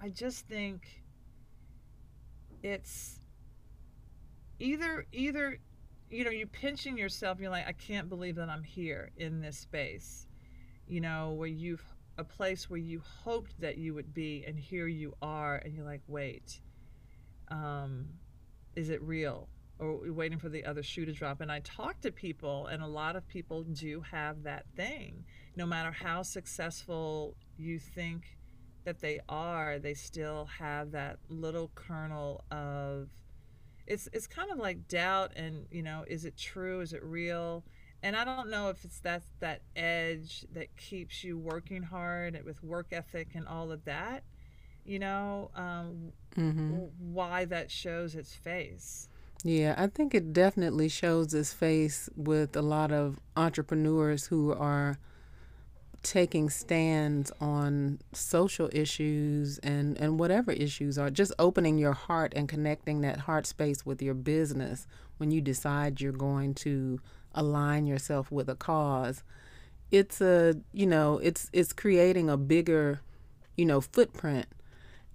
I 0.00 0.10
just 0.10 0.46
think 0.46 1.02
it's 2.62 3.18
either 4.60 5.06
either 5.10 5.58
you 6.10 6.24
know 6.24 6.30
you're 6.30 6.46
pinching 6.46 6.98
yourself 6.98 7.40
you're 7.40 7.50
like 7.50 7.66
I 7.66 7.72
can't 7.72 8.10
believe 8.10 8.36
that 8.36 8.50
I'm 8.50 8.62
here 8.62 9.10
in 9.16 9.40
this 9.40 9.56
space 9.56 10.26
you 10.86 11.00
know 11.00 11.30
where 11.30 11.48
you've 11.48 11.82
a 12.18 12.24
place 12.24 12.68
where 12.68 12.78
you 12.78 13.00
hoped 13.24 13.58
that 13.58 13.78
you 13.78 13.94
would 13.94 14.12
be 14.12 14.44
and 14.46 14.58
here 14.58 14.86
you 14.86 15.14
are 15.22 15.56
and 15.56 15.74
you're 15.74 15.86
like 15.86 16.02
wait 16.08 16.60
um 17.48 18.06
is 18.76 18.90
it 18.90 19.00
real 19.00 19.48
or 19.82 20.12
waiting 20.12 20.38
for 20.38 20.48
the 20.48 20.64
other 20.64 20.82
shoe 20.82 21.04
to 21.04 21.12
drop. 21.12 21.40
And 21.40 21.50
I 21.50 21.60
talk 21.60 22.00
to 22.02 22.12
people, 22.12 22.66
and 22.66 22.82
a 22.82 22.86
lot 22.86 23.16
of 23.16 23.26
people 23.28 23.64
do 23.64 24.00
have 24.10 24.44
that 24.44 24.66
thing. 24.76 25.24
No 25.56 25.66
matter 25.66 25.90
how 25.92 26.22
successful 26.22 27.36
you 27.56 27.78
think 27.78 28.38
that 28.84 29.00
they 29.00 29.20
are, 29.28 29.78
they 29.78 29.94
still 29.94 30.46
have 30.58 30.92
that 30.92 31.18
little 31.28 31.70
kernel 31.74 32.44
of 32.50 33.10
it's 33.86 34.08
it's 34.12 34.26
kind 34.26 34.50
of 34.50 34.58
like 34.58 34.86
doubt 34.88 35.32
and 35.36 35.66
you 35.70 35.82
know 35.82 36.04
is 36.06 36.24
it 36.24 36.36
true 36.36 36.80
is 36.80 36.92
it 36.92 37.02
real 37.02 37.64
and 38.02 38.16
i 38.16 38.24
don't 38.24 38.48
know 38.48 38.68
if 38.68 38.84
it's 38.84 39.00
that 39.00 39.22
that 39.40 39.62
edge 39.76 40.46
that 40.52 40.74
keeps 40.76 41.24
you 41.24 41.36
working 41.38 41.82
hard 41.82 42.40
with 42.44 42.62
work 42.62 42.86
ethic 42.92 43.28
and 43.34 43.48
all 43.48 43.72
of 43.72 43.84
that 43.84 44.22
you 44.84 44.98
know 44.98 45.50
um, 45.54 46.12
hmm 46.34 46.86
why 46.98 47.44
that 47.44 47.70
shows 47.70 48.14
its 48.14 48.34
face 48.34 49.08
Yeah, 49.44 49.74
I 49.76 49.88
think 49.88 50.14
it 50.14 50.32
definitely 50.32 50.88
shows 50.88 51.34
its 51.34 51.52
face 51.52 52.08
with 52.16 52.56
a 52.56 52.62
lot 52.62 52.92
of 52.92 53.18
entrepreneurs 53.36 54.26
who 54.26 54.52
are 54.52 54.98
taking 56.04 56.50
stands 56.50 57.30
on 57.40 57.98
social 58.12 58.68
issues 58.72 59.58
and, 59.58 59.96
and 59.98 60.18
whatever 60.18 60.50
issues 60.52 60.98
are 60.98 61.10
just 61.10 61.32
opening 61.38 61.78
your 61.78 61.92
heart 61.92 62.32
and 62.34 62.48
connecting 62.48 63.00
that 63.00 63.20
heart 63.20 63.46
space 63.46 63.86
with 63.86 64.02
your 64.02 64.14
business 64.14 64.86
when 65.18 65.30
you 65.30 65.40
decide 65.40 66.00
you're 66.00 66.12
going 66.12 66.54
to 66.54 67.00
align 67.34 67.86
yourself 67.86 68.30
with 68.30 68.48
a 68.48 68.54
cause. 68.56 69.22
It's 69.90 70.20
a 70.20 70.54
you 70.72 70.86
know 70.86 71.18
it's 71.18 71.50
it's 71.52 71.72
creating 71.72 72.30
a 72.30 72.36
bigger 72.36 73.00
you 73.56 73.66
know 73.66 73.80
footprint. 73.80 74.46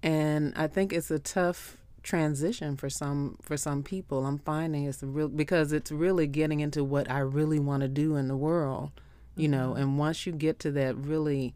And 0.03 0.53
i 0.55 0.67
think 0.67 0.93
it's 0.93 1.09
a 1.09 1.17
tough 1.19 1.77
transition 2.03 2.77
for 2.77 2.89
some 2.89 3.37
for 3.41 3.57
some 3.57 3.83
people 3.83 4.25
i'm 4.25 4.37
finding 4.39 4.85
it's 4.85 5.03
real 5.03 5.27
because 5.27 5.73
it's 5.73 5.91
really 5.91 6.25
getting 6.25 6.61
into 6.61 6.83
what 6.83 7.09
i 7.11 7.19
really 7.19 7.59
want 7.59 7.81
to 7.81 7.87
do 7.87 8.15
in 8.15 8.27
the 8.27 8.37
world 8.37 8.91
you 9.37 9.47
know? 9.47 9.69
Mm-hmm. 9.69 9.81
And 9.81 9.99
once 9.99 10.25
you 10.25 10.33
get 10.33 10.59
to 10.59 10.71
that 10.71 10.97
really 10.97 11.53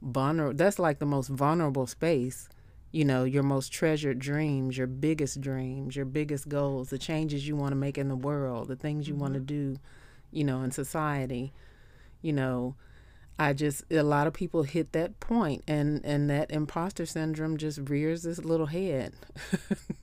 vulnerable 0.00 0.56
that's 0.56 0.80
like 0.80 0.98
the 0.98 1.06
most 1.06 1.28
vulnerable 1.28 1.86
space 1.86 2.48
you 2.90 3.04
know 3.04 3.22
your 3.22 3.44
most 3.44 3.72
treasured 3.72 4.18
dreams 4.18 4.76
your 4.76 4.88
biggest 4.88 5.40
dreams 5.40 5.94
your 5.94 6.04
biggest 6.04 6.48
goals 6.48 6.90
the 6.90 6.98
changes 6.98 7.46
you 7.46 7.54
want 7.54 7.70
to 7.70 7.76
make 7.76 7.96
in 7.96 8.08
the 8.08 8.16
world 8.16 8.66
the 8.66 8.74
things 8.74 9.06
you 9.06 9.14
want 9.14 9.34
to 9.34 9.38
mm-hmm. 9.38 9.74
do 9.74 9.76
you 10.32 10.42
know 10.42 10.62
in 10.62 10.72
society 10.72 11.52
you 12.20 12.32
know 12.32 12.74
i 13.38 13.52
just 13.52 13.84
a 13.90 14.02
lot 14.02 14.26
of 14.26 14.32
people 14.32 14.62
hit 14.62 14.92
that 14.92 15.18
point 15.20 15.62
and 15.66 16.04
and 16.04 16.28
that 16.30 16.50
imposter 16.50 17.06
syndrome 17.06 17.56
just 17.56 17.78
rears 17.88 18.22
this 18.22 18.38
little 18.44 18.66
head 18.66 19.14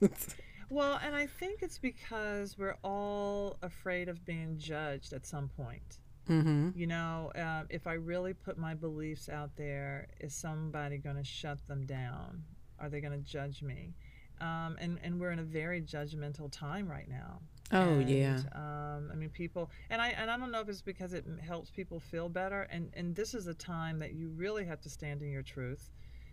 Well, 0.72 1.00
and 1.04 1.16
I 1.16 1.26
think 1.26 1.62
it's 1.62 1.78
because 1.78 2.56
we're 2.56 2.76
all 2.84 3.56
afraid 3.60 4.08
of 4.08 4.24
being 4.24 4.56
judged 4.56 5.12
at 5.12 5.26
some 5.26 5.48
point. 5.48 5.98
mhm 6.28 6.76
You 6.76 6.86
know, 6.86 7.32
uh, 7.34 7.64
if 7.70 7.88
I 7.88 7.94
really 7.94 8.34
put 8.34 8.56
my 8.56 8.74
beliefs 8.74 9.28
out 9.28 9.50
there, 9.56 10.06
is 10.20 10.32
somebody 10.32 10.98
going 10.98 11.16
to 11.16 11.24
shut 11.24 11.58
them 11.66 11.86
down? 11.86 12.44
Are 12.78 12.88
they 12.88 13.00
going 13.00 13.12
to 13.20 13.28
judge 13.28 13.62
me? 13.62 13.94
Um, 14.40 14.76
and 14.80 14.98
and 15.02 15.18
we're 15.20 15.32
in 15.32 15.40
a 15.40 15.44
very 15.60 15.82
judgmental 15.82 16.48
time 16.52 16.88
right 16.88 17.08
now. 17.08 17.40
Oh 17.72 17.98
And, 18.00 18.08
yeah 18.08 18.40
Um, 18.54 19.10
I 19.12 19.14
mean, 19.14 19.30
people, 19.30 19.70
and 19.88 20.00
I 20.02 20.08
and 20.08 20.30
I 20.30 20.36
don't 20.36 20.50
know 20.50 20.60
if 20.60 20.68
it's 20.68 20.82
because 20.82 21.12
it 21.12 21.24
helps 21.46 21.70
people 21.70 22.00
feel 22.00 22.28
better. 22.28 22.62
And 22.70 22.90
and 22.94 23.14
this 23.14 23.34
is 23.34 23.46
a 23.46 23.54
time 23.54 23.98
that 24.00 24.12
you 24.14 24.30
really 24.30 24.64
have 24.64 24.80
to 24.82 24.90
stand 24.90 25.22
in 25.22 25.30
your 25.30 25.42
truth, 25.42 25.90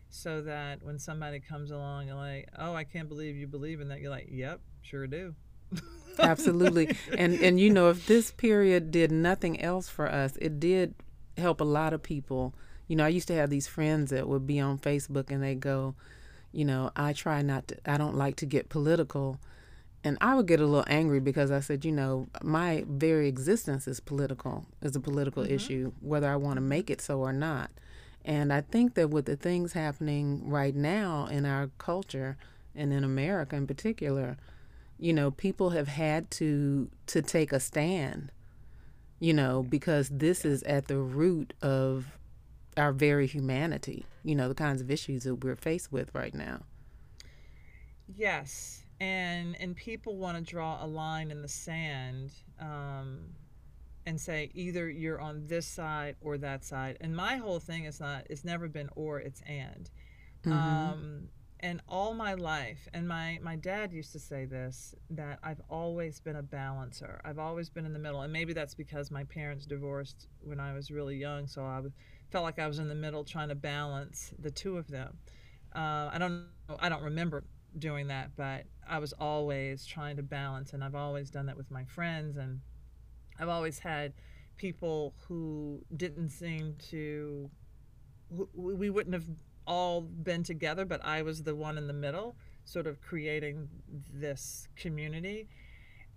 so 0.09 0.41
that 0.41 0.83
when 0.83 0.99
somebody 0.99 1.39
comes 1.39 1.71
along 1.71 2.09
and 2.09 2.17
like, 2.17 2.49
oh, 2.57 2.73
I 2.73 2.83
can't 2.83 3.07
believe 3.07 3.35
you 3.35 3.47
believe 3.47 3.81
in 3.81 3.87
that, 3.89 3.99
you're 4.01 4.11
like, 4.11 4.27
yep, 4.31 4.59
sure 4.81 5.07
do. 5.07 5.35
absolutely 6.19 6.95
and 7.17 7.33
and 7.41 7.59
you 7.59 7.69
know 7.69 7.89
if 7.89 8.07
this 8.07 8.31
period 8.31 8.89
did 8.89 9.11
nothing 9.11 9.61
else 9.61 9.89
for 9.89 10.07
us 10.07 10.37
it 10.37 10.59
did 10.59 10.95
help 11.37 11.59
a 11.59 11.63
lot 11.65 11.93
of 11.93 12.01
people 12.01 12.55
you 12.87 12.95
know 12.95 13.03
i 13.03 13.09
used 13.09 13.27
to 13.27 13.33
have 13.35 13.49
these 13.49 13.67
friends 13.67 14.09
that 14.11 14.27
would 14.27 14.47
be 14.47 14.59
on 14.61 14.79
facebook 14.79 15.29
and 15.29 15.43
they 15.43 15.53
go 15.53 15.93
you 16.53 16.63
know 16.63 16.89
i 16.95 17.11
try 17.11 17.41
not 17.41 17.67
to 17.67 17.77
i 17.85 17.97
don't 17.97 18.15
like 18.15 18.35
to 18.37 18.45
get 18.45 18.69
political 18.69 19.39
and 20.07 20.17
i 20.21 20.33
would 20.33 20.47
get 20.47 20.59
a 20.59 20.65
little 20.65 20.85
angry 20.87 21.19
because 21.19 21.51
i 21.51 21.59
said 21.59 21.83
you 21.83 21.91
know 21.91 22.27
my 22.41 22.83
very 22.87 23.27
existence 23.27 23.87
is 23.87 23.99
political 23.99 24.65
is 24.81 24.95
a 24.95 24.99
political 24.99 25.43
mm-hmm. 25.43 25.53
issue 25.53 25.91
whether 26.01 26.29
i 26.29 26.35
want 26.35 26.55
to 26.55 26.61
make 26.61 26.89
it 26.89 27.01
so 27.01 27.19
or 27.19 27.33
not. 27.33 27.71
And 28.25 28.51
i 28.51 28.61
think 28.61 28.95
that 28.95 29.09
with 29.09 29.25
the 29.25 29.35
things 29.35 29.73
happening 29.73 30.49
right 30.49 30.75
now 30.75 31.27
in 31.27 31.45
our 31.45 31.69
culture 31.77 32.37
and 32.75 32.91
in 32.91 33.03
america 33.03 33.55
in 33.55 33.67
particular 33.67 34.37
you 34.99 35.13
know 35.13 35.31
people 35.31 35.69
have 35.71 35.87
had 35.87 36.29
to 36.31 36.89
to 37.07 37.21
take 37.21 37.53
a 37.53 37.59
stand 37.59 38.31
you 39.19 39.33
know 39.33 39.63
because 39.63 40.09
this 40.09 40.43
is 40.43 40.61
at 40.63 40.87
the 40.87 40.97
root 40.97 41.53
of 41.61 42.17
our 42.75 42.91
very 42.91 43.27
humanity 43.27 44.05
you 44.27 44.35
know 44.35 44.49
the 44.49 44.55
kinds 44.55 44.81
of 44.81 44.91
issues 44.91 45.23
that 45.23 45.35
we're 45.35 45.55
faced 45.55 45.91
with 45.91 46.13
right 46.13 46.35
now. 46.35 46.63
Yes, 48.13 48.83
and 48.99 49.55
and 49.59 49.75
people 49.75 50.17
want 50.17 50.37
to 50.37 50.43
draw 50.43 50.83
a 50.83 50.87
line 50.87 51.31
in 51.31 51.41
the 51.41 51.47
sand 51.47 52.31
um, 52.59 53.19
and 54.05 54.19
say 54.19 54.49
either 54.53 54.89
you're 54.89 55.19
on 55.19 55.45
this 55.47 55.67
side 55.67 56.15
or 56.21 56.37
that 56.37 56.63
side. 56.63 56.97
And 57.01 57.15
my 57.15 57.37
whole 57.37 57.59
thing 57.59 57.85
is 57.85 57.99
not. 57.99 58.25
It's 58.29 58.43
never 58.43 58.67
been 58.67 58.89
or. 58.95 59.19
It's 59.19 59.41
and. 59.47 59.89
Mhm. 60.43 60.51
Um, 60.51 61.29
and 61.59 61.81
all 61.89 62.13
my 62.13 62.35
life, 62.35 62.87
and 62.93 63.07
my 63.07 63.39
my 63.41 63.55
dad 63.55 63.91
used 63.91 64.11
to 64.13 64.19
say 64.19 64.45
this 64.45 64.93
that 65.09 65.39
I've 65.43 65.61
always 65.69 66.19
been 66.19 66.35
a 66.35 66.43
balancer. 66.43 67.19
I've 67.25 67.39
always 67.39 67.69
been 67.69 67.85
in 67.85 67.93
the 67.93 67.99
middle, 67.99 68.21
and 68.21 68.31
maybe 68.31 68.53
that's 68.53 68.75
because 68.75 69.09
my 69.09 69.23
parents 69.23 69.65
divorced 69.65 70.27
when 70.41 70.59
I 70.59 70.73
was 70.73 70.91
really 70.91 71.17
young, 71.17 71.47
so 71.47 71.63
I 71.63 71.81
felt 72.29 72.43
like 72.43 72.59
I 72.59 72.67
was 72.67 72.77
in 72.79 72.87
the 72.87 72.95
middle 72.95 73.23
trying 73.23 73.49
to 73.49 73.55
balance 73.55 74.33
the 74.37 74.51
two 74.51 74.77
of 74.77 74.87
them. 74.87 75.17
Uh, 75.75 76.09
I 76.13 76.17
don't 76.19 76.45
I 76.79 76.89
don't 76.89 77.03
remember 77.03 77.43
doing 77.79 78.07
that, 78.07 78.31
but 78.35 78.65
I 78.87 78.99
was 78.99 79.13
always 79.13 79.85
trying 79.85 80.17
to 80.17 80.23
balance, 80.23 80.73
and 80.73 80.83
I've 80.83 80.95
always 80.95 81.29
done 81.29 81.45
that 81.47 81.57
with 81.57 81.71
my 81.71 81.85
friends, 81.85 82.37
and 82.37 82.61
I've 83.39 83.49
always 83.49 83.79
had 83.79 84.13
people 84.57 85.13
who 85.27 85.81
didn't 85.95 86.29
seem 86.29 86.75
to, 86.89 87.49
we 88.53 88.89
wouldn't 88.89 89.13
have 89.13 89.27
all 89.67 90.01
been 90.01 90.43
together, 90.43 90.85
but 90.85 91.03
I 91.05 91.21
was 91.21 91.43
the 91.43 91.55
one 91.55 91.77
in 91.77 91.87
the 91.87 91.93
middle, 91.93 92.35
sort 92.65 92.87
of 92.87 93.01
creating 93.01 93.67
this 94.11 94.67
community. 94.75 95.47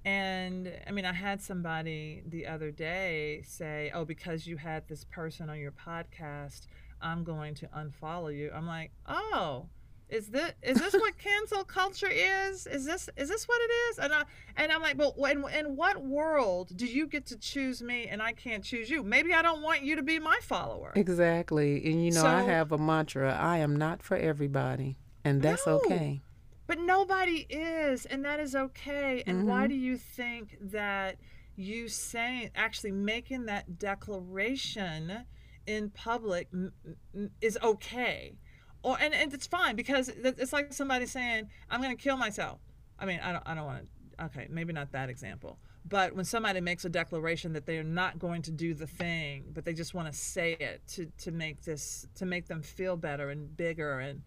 And 0.05 0.73
I 0.87 0.93
mean, 0.93 1.05
I 1.05 1.13
had 1.13 1.43
somebody 1.43 2.23
the 2.27 2.47
other 2.47 2.71
day 2.71 3.43
say, 3.47 3.91
Oh, 3.95 4.05
because 4.05 4.47
you 4.47 4.57
had 4.57 4.89
this 4.89 5.05
person 5.05 5.51
on 5.51 5.59
your 5.59 5.73
podcast, 5.73 6.67
I'm 7.03 7.23
going 7.23 7.55
to 7.57 7.67
unfollow 7.67 8.35
you. 8.35 8.51
I'm 8.55 8.67
like, 8.67 8.93
Oh, 9.07 9.67
is 10.11 10.29
this 10.29 10.53
is 10.63 10.79
this 10.79 10.93
what 10.95 11.17
cancel 11.19 11.65
culture 11.65 12.09
is? 12.11 12.67
Is 12.67 12.85
this 12.85 13.09
is 13.17 13.29
this 13.29 13.47
what 13.49 13.61
it 13.63 13.73
is? 13.91 13.99
And 13.99 14.13
I 14.13 14.23
and 14.57 14.73
I'm 14.73 14.83
like, 14.83 14.97
but 14.97 15.15
in, 15.31 15.45
in 15.59 15.77
what 15.77 16.03
world 16.05 16.73
do 16.77 16.87
you 16.87 17.07
get 17.07 17.27
to 17.27 17.37
choose 17.39 17.81
me 17.83 18.07
and 18.07 18.21
I 18.23 18.33
can't 18.33 18.65
choose 18.65 18.91
you? 18.91 19.03
Maybe 19.03 19.33
I 19.33 19.43
don't 19.43 19.63
want 19.63 19.83
you 19.83 19.97
to 19.97 20.03
be 20.03 20.19
my 20.19 20.39
follower. 20.43 20.93
exactly 20.97 21.77
and 21.91 22.05
you 22.05 22.11
know 22.13 22.25
i 22.27 22.43
have 22.43 22.73
a 22.73 22.79
mantra 22.79 23.33
i 23.35 23.59
am 23.59 23.75
not 23.77 24.03
for 24.03 24.17
everybody 24.17 24.97
and 25.25 25.41
that's 25.43 25.67
No. 25.67 25.81
okay 25.85 26.21
But 26.67 26.79
nobody 26.79 27.47
is, 27.51 28.07
and 28.07 28.25
that 28.25 28.39
is 28.39 28.55
okay. 28.55 29.25
And 29.27 29.47
why 29.49 29.65
Mhm. 29.65 29.69
do 29.71 29.75
you 29.75 29.97
think 29.97 30.57
that 30.79 31.17
you 31.57 31.89
saying 31.89 32.51
actually 32.55 32.93
making 32.93 33.47
that 33.47 33.65
declaration 33.79 35.25
in 35.67 35.91
public 35.91 36.49
m- 36.53 36.73
m- 37.15 37.31
is 37.41 37.59
okay 37.63 38.39
or 38.83 38.97
and, 39.01 39.15
and 39.15 39.33
it's 39.33 39.47
fine 39.47 39.77
because 39.77 40.09
it's 40.09 40.53
like 40.53 40.73
somebody 40.73 41.07
saying 41.07 41.49
i'm 41.71 41.81
going 41.81 41.97
to 41.97 42.03
kill 42.03 42.17
myself. 42.17 42.59
I 42.99 43.07
mean 43.07 43.21
i 43.23 43.33
don't, 43.33 43.43
I 43.47 43.55
don't 43.55 43.67
want 43.67 43.85
to 43.85 44.25
okay 44.27 44.47
maybe 44.51 44.73
not 44.73 44.93
that 44.93 45.09
example. 45.09 45.59
But 45.89 46.15
when 46.15 46.27
somebody 46.27 46.61
makes 46.61 46.85
a 46.85 46.91
declaration 46.91 47.55
that 47.55 47.65
they're 47.65 47.83
not 47.83 48.19
going 48.19 48.43
to 48.43 48.51
do 48.51 48.75
the 48.75 48.87
thing 48.87 49.47
but 49.53 49.65
they 49.65 49.73
just 49.73 49.95
want 49.95 50.13
to 50.13 50.19
say 50.19 50.53
it 50.53 50.83
to, 50.89 51.07
to 51.19 51.31
make 51.31 51.63
this 51.63 52.07
to 52.17 52.27
make 52.27 52.47
them 52.47 52.63
feel 52.63 52.97
better 52.97 53.31
and 53.31 53.57
bigger 53.57 53.99
and 53.99 54.23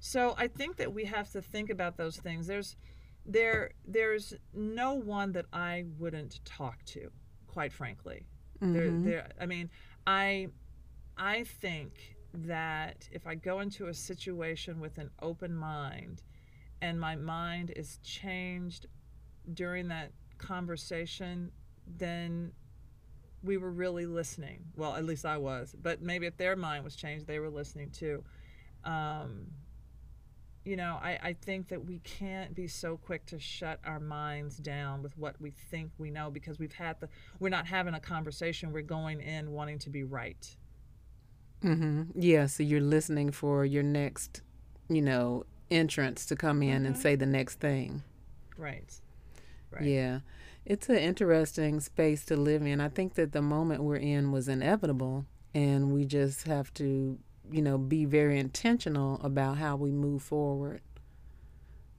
so 0.00 0.34
i 0.38 0.48
think 0.48 0.76
that 0.76 0.92
we 0.92 1.04
have 1.04 1.30
to 1.32 1.42
think 1.42 1.70
about 1.70 1.96
those 1.96 2.16
things. 2.16 2.46
There's 2.46 2.76
there 3.26 3.70
there's 3.86 4.34
no 4.52 4.94
one 4.94 5.32
that 5.32 5.46
i 5.52 5.84
wouldn't 5.98 6.44
talk 6.44 6.84
to 6.84 7.10
quite 7.46 7.72
frankly. 7.72 8.26
Mm-hmm. 8.62 8.72
there, 8.72 8.90
there 9.12 9.28
i 9.40 9.46
mean 9.46 9.70
i 10.06 10.48
i 11.16 11.44
think 11.44 12.13
that 12.36 13.08
if 13.12 13.26
i 13.26 13.34
go 13.34 13.60
into 13.60 13.86
a 13.86 13.94
situation 13.94 14.80
with 14.80 14.98
an 14.98 15.08
open 15.22 15.54
mind 15.54 16.22
and 16.82 17.00
my 17.00 17.16
mind 17.16 17.72
is 17.76 17.98
changed 18.02 18.86
during 19.52 19.88
that 19.88 20.12
conversation, 20.38 21.50
then 21.86 22.52
we 23.42 23.56
were 23.56 23.70
really 23.70 24.06
listening. 24.06 24.64
Well, 24.76 24.94
at 24.94 25.04
least 25.04 25.26
I 25.26 25.36
was. 25.36 25.74
But 25.80 26.02
maybe 26.02 26.26
if 26.26 26.36
their 26.36 26.56
mind 26.56 26.84
was 26.84 26.96
changed, 26.96 27.26
they 27.26 27.38
were 27.38 27.50
listening 27.50 27.90
too. 27.90 28.24
Um, 28.84 29.46
you 30.64 30.76
know, 30.76 30.98
I, 31.02 31.18
I 31.22 31.32
think 31.34 31.68
that 31.68 31.84
we 31.84 31.98
can't 31.98 32.54
be 32.54 32.68
so 32.68 32.96
quick 32.96 33.26
to 33.26 33.38
shut 33.38 33.80
our 33.84 34.00
minds 34.00 34.56
down 34.56 35.02
with 35.02 35.16
what 35.18 35.38
we 35.38 35.50
think 35.50 35.90
we 35.98 36.10
know 36.10 36.30
because 36.30 36.58
we've 36.58 36.72
had 36.72 36.98
the, 37.00 37.08
we're 37.38 37.50
not 37.50 37.66
having 37.66 37.94
a 37.94 38.00
conversation. 38.00 38.72
We're 38.72 38.82
going 38.82 39.20
in 39.20 39.52
wanting 39.52 39.78
to 39.80 39.90
be 39.90 40.04
right. 40.04 40.56
Mm-hmm. 41.64 42.02
Yeah. 42.14 42.46
So 42.46 42.62
you're 42.62 42.80
listening 42.80 43.32
for 43.32 43.64
your 43.64 43.82
next, 43.82 44.42
you 44.88 45.02
know, 45.02 45.44
entrance 45.70 46.26
to 46.26 46.36
come 46.36 46.62
in 46.62 46.78
mm-hmm. 46.78 46.86
and 46.86 46.98
say 46.98 47.16
the 47.16 47.26
next 47.26 47.58
thing. 47.60 48.02
Right. 48.56 48.92
Right. 49.70 49.84
Yeah. 49.84 50.20
It's 50.66 50.88
an 50.88 50.96
interesting 50.96 51.80
space 51.80 52.24
to 52.26 52.36
live 52.36 52.62
in. 52.62 52.80
I 52.80 52.88
think 52.88 53.14
that 53.14 53.32
the 53.32 53.42
moment 53.42 53.82
we're 53.82 53.96
in 53.96 54.32
was 54.32 54.48
inevitable, 54.48 55.26
and 55.54 55.92
we 55.92 56.04
just 56.06 56.46
have 56.46 56.72
to, 56.74 57.18
you 57.50 57.62
know, 57.62 57.76
be 57.76 58.04
very 58.04 58.38
intentional 58.38 59.20
about 59.22 59.58
how 59.58 59.76
we 59.76 59.90
move 59.90 60.22
forward 60.22 60.80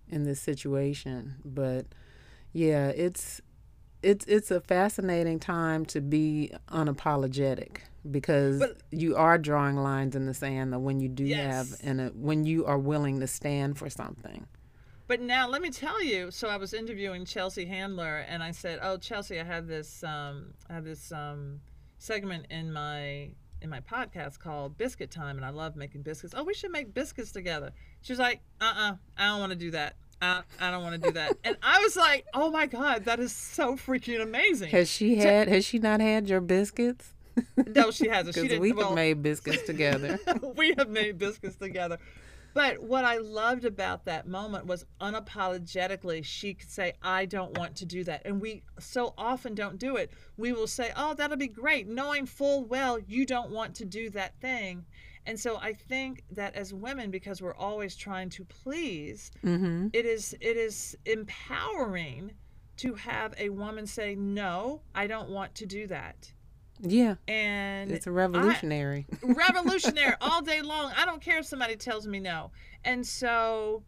in 0.10 0.24
this 0.24 0.40
situation. 0.40 1.36
But 1.44 1.86
yeah, 2.54 2.88
it's 2.88 3.42
it's 4.02 4.26
it's 4.26 4.50
a 4.50 4.62
fascinating 4.62 5.40
time 5.40 5.86
to 5.88 6.02
be 6.02 6.52
unapologetic 6.70 7.82
because 8.10 8.60
but, 8.60 8.78
you 8.92 9.16
are 9.16 9.38
drawing 9.38 9.78
lines 9.78 10.16
in 10.16 10.26
the 10.26 10.34
sand 10.34 10.84
when 10.84 11.00
you 11.00 11.10
do 11.10 11.24
yes. 11.24 11.40
have 11.40 11.80
and 11.84 12.12
when 12.16 12.46
you 12.46 12.66
are 12.66 12.78
willing 12.78 13.20
to 13.20 13.28
stand 13.28 13.78
for 13.78 13.90
something. 13.90 14.46
But 15.08 15.22
now 15.22 15.48
let 15.48 15.62
me 15.62 15.70
tell 15.70 16.04
you. 16.04 16.32
So 16.32 16.48
I 16.48 16.58
was 16.58 16.74
interviewing 16.74 17.26
Chelsea 17.26 17.66
Handler, 17.66 18.26
and 18.28 18.42
I 18.42 18.52
said, 18.52 18.80
"Oh, 18.82 18.98
Chelsea, 18.98 19.40
I 19.40 19.44
have 19.44 19.68
this, 19.68 20.04
um, 20.04 20.54
I 20.70 20.74
have 20.74 20.84
this 20.84 21.12
um, 21.12 21.62
segment 21.98 22.48
in 22.50 22.74
my 22.74 23.30
in 23.62 23.70
my 23.70 23.82
podcast 23.82 24.40
called 24.40 24.78
Biscuit 24.78 25.12
Time, 25.12 25.38
and 25.38 25.46
I 25.46 25.50
love 25.50 25.76
making 25.76 26.02
biscuits. 26.02 26.34
Oh, 26.36 26.44
we 26.44 26.54
should 26.54 26.72
make 26.72 26.94
biscuits 26.94 27.32
together." 27.32 27.72
She 28.02 28.14
was 28.14 28.20
like, 28.20 28.42
"Uh, 28.60 28.66
uh-uh, 28.66 28.92
uh 28.92 28.96
I 29.18 29.28
don't 29.28 29.40
want 29.40 29.52
to 29.52 29.58
do 29.58 29.72
that. 29.72 29.96
I, 30.22 30.42
I 30.60 30.72
don't 30.72 30.82
want 30.82 30.96
to 30.96 31.08
do 31.08 31.14
that." 31.14 31.38
and 31.44 31.56
I 31.62 31.82
was 31.82 31.96
like, 31.96 32.26
"Oh 32.34 32.50
my 32.50 32.66
god, 32.66 33.06
that 33.06 33.20
is 33.20 33.32
so 33.32 33.76
freaking 33.76 34.24
amazing." 34.24 34.72
Has 34.72 34.90
she 34.90 35.18
had? 35.18 35.48
Has 35.48 35.66
she 35.66 35.78
not 35.78 36.00
had 36.00 36.28
your 36.28 36.42
biscuits? 36.42 37.15
no, 37.68 37.92
she 37.92 38.08
hasn't. 38.08 38.36
Didn't. 38.36 38.62
We 38.62 38.72
well, 38.72 38.88
have 38.88 38.96
made 38.96 39.22
biscuits 39.22 39.64
together. 39.64 40.20
we 40.56 40.74
have 40.78 40.90
made 40.90 41.18
biscuits 41.18 41.56
together. 41.56 41.98
But 42.54 42.82
what 42.82 43.04
I 43.04 43.18
loved 43.18 43.66
about 43.66 44.06
that 44.06 44.28
moment 44.28 44.66
was 44.66 44.86
unapologetically, 45.02 46.24
she 46.24 46.54
could 46.54 46.70
say, 46.70 46.94
I 47.02 47.26
don't 47.26 47.58
want 47.58 47.76
to 47.78 47.86
do 47.86 48.06
that. 48.06 48.22
And 48.24 48.40
we 48.40 48.64
so 48.80 49.14
often 49.18 49.56
don't 49.56 49.78
do 49.78 49.98
it. 49.98 50.12
We 50.38 50.54
will 50.54 50.68
say, 50.68 50.94
Oh, 50.96 51.14
that'll 51.14 51.36
be 51.36 51.50
great, 51.50 51.88
knowing 51.88 52.26
full 52.26 52.64
well 52.64 52.98
you 52.98 53.26
don't 53.26 53.52
want 53.52 53.76
to 53.76 53.86
do 53.86 54.10
that 54.12 54.40
thing. 54.40 54.86
And 55.26 55.40
so 55.40 55.58
I 55.58 55.74
think 55.74 56.24
that 56.32 56.56
as 56.56 56.74
women, 56.74 57.12
because 57.12 57.42
we're 57.42 57.56
always 57.56 57.96
trying 57.96 58.30
to 58.30 58.46
please, 58.46 59.32
mm-hmm. 59.44 59.88
it 59.92 60.06
is 60.06 60.34
it 60.40 60.56
is 60.56 60.96
empowering 61.06 62.32
to 62.78 62.94
have 62.94 63.34
a 63.38 63.50
woman 63.50 63.88
say, 63.88 64.16
No, 64.16 64.82
I 64.94 65.08
don't 65.08 65.30
want 65.30 65.56
to 65.56 65.66
do 65.66 65.88
that. 65.88 66.32
Yeah. 66.80 67.16
And 67.28 67.92
it's 67.92 68.08
a 68.08 68.12
revolutionary. 68.12 69.08
I, 69.24 69.32
revolutionary 69.34 70.16
all 70.22 70.42
day 70.42 70.62
long. 70.62 70.92
I 70.98 71.06
don't 71.06 71.22
care 71.22 71.40
if 71.40 71.46
somebody 71.46 71.76
tells 71.76 72.08
me 72.08 72.20
no. 72.20 72.52
And 72.84 73.06
so 73.06 73.84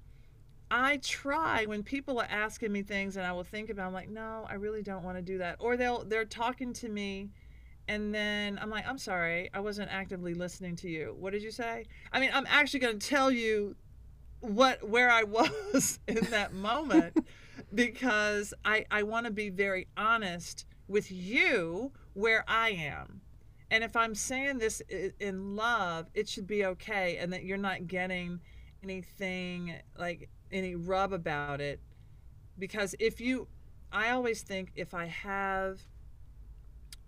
I 0.71 0.97
try 0.97 1.65
when 1.65 1.83
people 1.83 2.19
are 2.19 2.27
asking 2.29 2.71
me 2.71 2.81
things 2.81 3.17
and 3.17 3.25
I 3.25 3.31
will 3.31 3.43
think 3.43 3.69
about 3.69 3.87
I'm 3.87 3.93
like, 3.93 4.09
no, 4.09 4.45
I 4.49 4.55
really 4.55 4.83
don't 4.83 5.03
want 5.03 5.17
to 5.17 5.21
do 5.21 5.37
that. 5.39 5.57
Or 5.59 5.77
they'll 5.77 6.03
they're 6.03 6.25
talking 6.25 6.73
to 6.73 6.89
me 6.89 7.29
and 7.87 8.13
then 8.13 8.59
I'm 8.61 8.69
like, 8.69 8.87
I'm 8.87 8.97
sorry, 8.97 9.49
I 9.53 9.59
wasn't 9.59 9.89
actively 9.91 10.33
listening 10.33 10.75
to 10.77 10.89
you. 10.89 11.15
What 11.17 11.31
did 11.31 11.41
you 11.41 11.51
say? 11.51 11.85
I 12.11 12.19
mean, 12.19 12.31
I'm 12.33 12.45
actually 12.47 12.81
gonna 12.81 12.95
tell 12.95 13.31
you 13.31 13.75
what 14.39 14.87
where 14.87 15.09
I 15.09 15.23
was 15.23 15.99
in 16.07 16.25
that 16.31 16.53
moment 16.53 17.17
because 17.73 18.53
I, 18.63 18.85
I 18.91 19.03
want 19.03 19.25
to 19.25 19.31
be 19.31 19.49
very 19.49 19.87
honest 19.97 20.65
with 20.87 21.11
you 21.11 21.91
where 22.13 22.43
I 22.47 22.69
am. 22.69 23.21
And 23.69 23.83
if 23.83 23.95
I'm 23.95 24.15
saying 24.15 24.59
this 24.59 24.81
in 25.19 25.55
love, 25.55 26.07
it 26.13 26.29
should 26.29 26.47
be 26.47 26.65
okay 26.65 27.17
and 27.17 27.33
that 27.33 27.43
you're 27.43 27.57
not 27.57 27.87
getting 27.87 28.39
anything 28.81 29.75
like 29.97 30.29
any 30.51 30.75
rub 30.75 31.11
about 31.11 31.59
it. 31.59 31.81
Because 32.57 32.95
if 32.99 33.19
you, 33.19 33.47
I 33.91 34.11
always 34.11 34.41
think 34.41 34.71
if 34.75 34.93
I 34.93 35.05
have, 35.07 35.81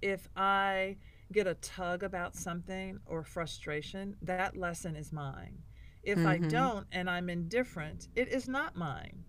if 0.01 0.27
I 0.35 0.97
get 1.31 1.47
a 1.47 1.53
tug 1.55 2.03
about 2.03 2.35
something 2.35 2.99
or 3.05 3.23
frustration, 3.23 4.17
that 4.21 4.57
lesson 4.57 4.95
is 4.95 5.13
mine. 5.13 5.59
If 6.03 6.17
mm-hmm. 6.17 6.27
I 6.27 6.37
don't 6.39 6.87
and 6.91 7.09
I'm 7.09 7.29
indifferent, 7.29 8.09
it 8.15 8.27
is 8.27 8.47
not 8.47 8.75
mine 8.75 9.23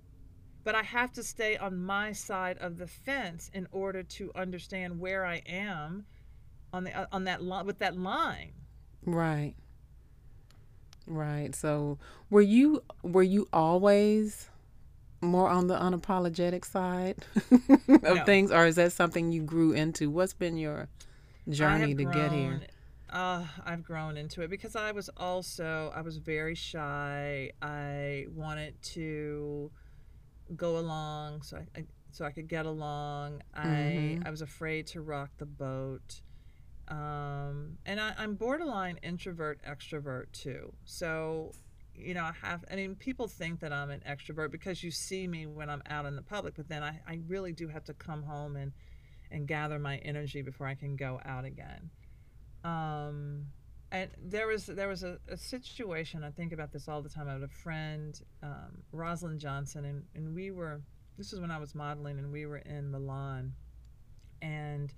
but 0.65 0.75
I 0.75 0.83
have 0.83 1.13
to 1.15 1.23
stay 1.23 1.57
on 1.57 1.83
my 1.83 2.13
side 2.13 2.59
of 2.59 2.79
the 2.79 2.87
fence 2.87 3.51
in 3.55 3.67
order 3.73 4.03
to 4.03 4.31
understand 4.35 5.01
where 5.01 5.25
I 5.25 5.43
am 5.47 6.07
on 6.73 6.85
the 6.85 7.09
on 7.13 7.25
that 7.25 7.43
line 7.43 7.67
with 7.67 7.79
that 7.79 7.97
line. 7.97 8.53
Right. 9.05 9.55
Right. 11.07 11.55
So, 11.55 11.99
were 12.29 12.43
you 12.43 12.83
were 13.03 13.23
you 13.23 13.49
always 13.53 14.49
more 15.21 15.49
on 15.49 15.67
the 15.67 15.79
unapologetic 15.79 16.65
side 16.65 17.25
of 17.89 18.03
no. 18.03 18.25
things 18.25 18.51
or 18.51 18.67
is 18.67 18.77
that 18.77 18.93
something 18.93 19.33
you 19.33 19.43
grew 19.43 19.73
into? 19.73 20.11
What's 20.11 20.33
been 20.33 20.57
your 20.57 20.89
journey 21.49 21.95
to 21.95 22.05
grown, 22.05 22.17
get 22.17 22.33
here? 22.33 22.61
Uh, 23.11 23.45
I've 23.65 23.83
grown 23.83 24.17
into 24.17 24.43
it 24.43 24.51
because 24.51 24.77
I 24.77 24.93
was 24.93 25.11
also 25.17 25.93
I 25.95 26.03
was 26.03 26.19
very 26.19 26.55
shy. 26.55 27.51
I 27.61 28.27
wanted 28.35 28.81
to 28.83 29.71
go 30.57 30.79
along 30.79 31.43
so 31.43 31.57
I, 31.57 31.81
I 31.81 31.85
so 32.13 32.25
I 32.25 32.31
could 32.31 32.49
get 32.49 32.67
along. 32.67 33.43
Mm-hmm. 33.57 34.23
I 34.25 34.29
I 34.29 34.31
was 34.31 34.43
afraid 34.43 34.87
to 34.89 35.01
rock 35.01 35.31
the 35.39 35.47
boat. 35.47 36.23
Um, 36.89 37.79
and 37.87 38.01
I, 38.01 38.15
I'm 38.19 38.35
borderline 38.35 38.99
introvert 39.03 39.61
extrovert 39.65 40.33
too. 40.33 40.73
So, 40.85 41.53
you 41.95 42.15
know, 42.15 42.25
I 42.25 42.33
have, 42.43 42.65
I 42.71 42.75
mean, 42.75 42.97
people 42.97 43.29
think 43.29 43.61
that 43.61 43.73
I'm 43.73 43.91
an 43.91 44.03
extrovert 44.09 44.51
because 44.51 44.83
you 44.83 44.91
see 44.91 45.29
me 45.29 45.47
when 45.47 45.71
I'm 45.71 45.83
out 45.89 46.05
in 46.05 46.17
the 46.17 46.23
public, 46.23 46.55
but 46.57 46.69
then 46.69 46.83
I, 46.83 47.01
I 47.07 47.21
really 47.29 47.53
do 47.53 47.69
have 47.69 47.85
to 47.85 47.95
come 47.95 48.25
home 48.25 48.57
and, 48.57 48.73
and 49.31 49.47
gather 49.47 49.79
my 49.79 49.99
energy 49.99 50.43
before 50.43 50.67
I 50.67 50.75
can 50.75 50.97
go 50.97 51.21
out 51.25 51.45
again. 51.45 51.91
Um, 52.65 53.47
and 53.93 54.11
there 54.25 54.47
was 54.47 54.67
there 54.67 54.89
was 54.89 55.03
a, 55.03 55.19
a, 55.29 55.37
situation 55.37 56.23
I 56.23 56.31
think 56.31 56.53
about 56.53 56.73
this 56.73 56.89
all 56.89 57.03
the 57.03 57.09
time. 57.09 57.29
I 57.29 57.33
had 57.33 57.43
a 57.43 57.49
friend, 57.49 58.21
um, 58.43 58.83
Rosalind 58.93 59.41
Johnson, 59.41 59.85
and, 59.85 60.05
and 60.15 60.35
we 60.35 60.51
were 60.51 60.81
this 61.19 61.33
is 61.33 61.41
when 61.41 61.51
I 61.51 61.59
was 61.59 61.75
modeling, 61.75 62.19
and 62.19 62.33
we 62.33 62.47
were 62.47 62.59
in 62.59 62.91
Milan, 62.91 63.53
and 64.41 64.93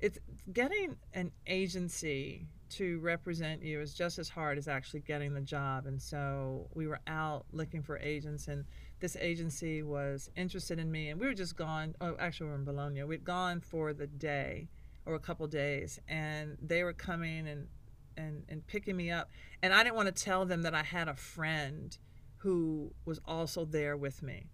it's 0.00 0.18
getting 0.52 0.96
an 1.12 1.32
agency 1.46 2.46
to 2.70 2.98
represent 3.00 3.62
you 3.62 3.80
is 3.80 3.94
just 3.94 4.18
as 4.18 4.28
hard 4.28 4.58
as 4.58 4.68
actually 4.68 5.00
getting 5.00 5.32
the 5.32 5.40
job. 5.40 5.86
And 5.86 6.00
so 6.00 6.66
we 6.74 6.86
were 6.88 7.00
out 7.06 7.44
looking 7.52 7.82
for 7.82 7.98
agents, 7.98 8.48
and 8.48 8.64
this 9.00 9.16
agency 9.20 9.82
was 9.82 10.30
interested 10.34 10.78
in 10.78 10.90
me, 10.90 11.10
and 11.10 11.20
we 11.20 11.26
were 11.26 11.34
just 11.34 11.56
gone. 11.56 11.94
Oh, 12.00 12.16
actually, 12.18 12.46
we 12.46 12.52
we're 12.52 12.58
in 12.58 12.64
Bologna. 12.64 13.02
We'd 13.04 13.24
gone 13.24 13.60
for 13.60 13.92
the 13.92 14.06
day 14.06 14.68
or 15.06 15.14
a 15.14 15.20
couple 15.20 15.46
days, 15.46 16.00
and 16.08 16.56
they 16.62 16.82
were 16.82 16.94
coming 16.94 17.46
and 17.46 17.68
and, 18.16 18.44
and 18.48 18.66
picking 18.66 18.96
me 18.96 19.10
up. 19.10 19.30
And 19.62 19.72
I 19.72 19.82
didn't 19.82 19.96
want 19.96 20.14
to 20.14 20.24
tell 20.24 20.44
them 20.44 20.62
that 20.62 20.74
I 20.74 20.82
had 20.82 21.08
a 21.08 21.14
friend 21.14 21.96
who 22.38 22.92
was 23.04 23.20
also 23.26 23.64
there 23.64 23.96
with 23.96 24.22
me. 24.22 24.46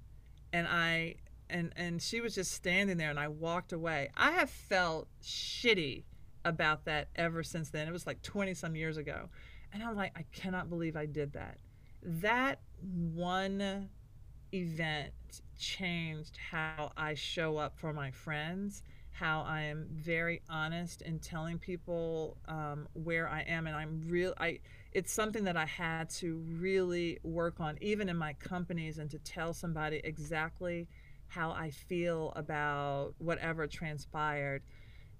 And 0.52 0.66
I 0.68 1.16
and 1.48 1.72
and 1.76 2.00
she 2.00 2.20
was 2.20 2.34
just 2.34 2.52
standing 2.52 2.96
there 2.96 3.10
and 3.10 3.18
I 3.18 3.28
walked 3.28 3.72
away. 3.72 4.10
I 4.16 4.32
have 4.32 4.50
felt 4.50 5.08
shitty 5.22 6.04
about 6.44 6.84
that 6.84 7.08
ever 7.16 7.42
since 7.42 7.70
then. 7.70 7.88
It 7.88 7.92
was 7.92 8.06
like 8.06 8.22
20 8.22 8.54
some 8.54 8.76
years 8.76 8.96
ago. 8.96 9.28
And 9.72 9.82
I'm 9.82 9.96
like 9.96 10.12
I 10.16 10.24
cannot 10.32 10.70
believe 10.70 10.96
I 10.96 11.06
did 11.06 11.32
that. 11.32 11.58
That 12.02 12.60
one 12.80 13.88
event 14.52 15.12
changed 15.58 16.38
how 16.50 16.92
I 16.96 17.14
show 17.14 17.56
up 17.56 17.78
for 17.78 17.92
my 17.92 18.10
friends, 18.10 18.82
how 19.20 19.42
I 19.46 19.60
am 19.64 19.86
very 19.92 20.40
honest 20.48 21.02
in 21.02 21.18
telling 21.18 21.58
people 21.58 22.38
um, 22.48 22.88
where 22.94 23.28
I 23.28 23.42
am, 23.42 23.66
and 23.66 23.76
I'm 23.76 24.00
real. 24.08 24.32
I 24.40 24.60
it's 24.92 25.12
something 25.12 25.44
that 25.44 25.58
I 25.58 25.66
had 25.66 26.08
to 26.20 26.42
really 26.58 27.18
work 27.22 27.60
on, 27.60 27.76
even 27.82 28.08
in 28.08 28.16
my 28.16 28.32
companies, 28.32 28.96
and 28.96 29.10
to 29.10 29.18
tell 29.18 29.52
somebody 29.52 30.00
exactly 30.04 30.88
how 31.28 31.50
I 31.50 31.68
feel 31.70 32.32
about 32.34 33.12
whatever 33.18 33.66
transpired. 33.66 34.62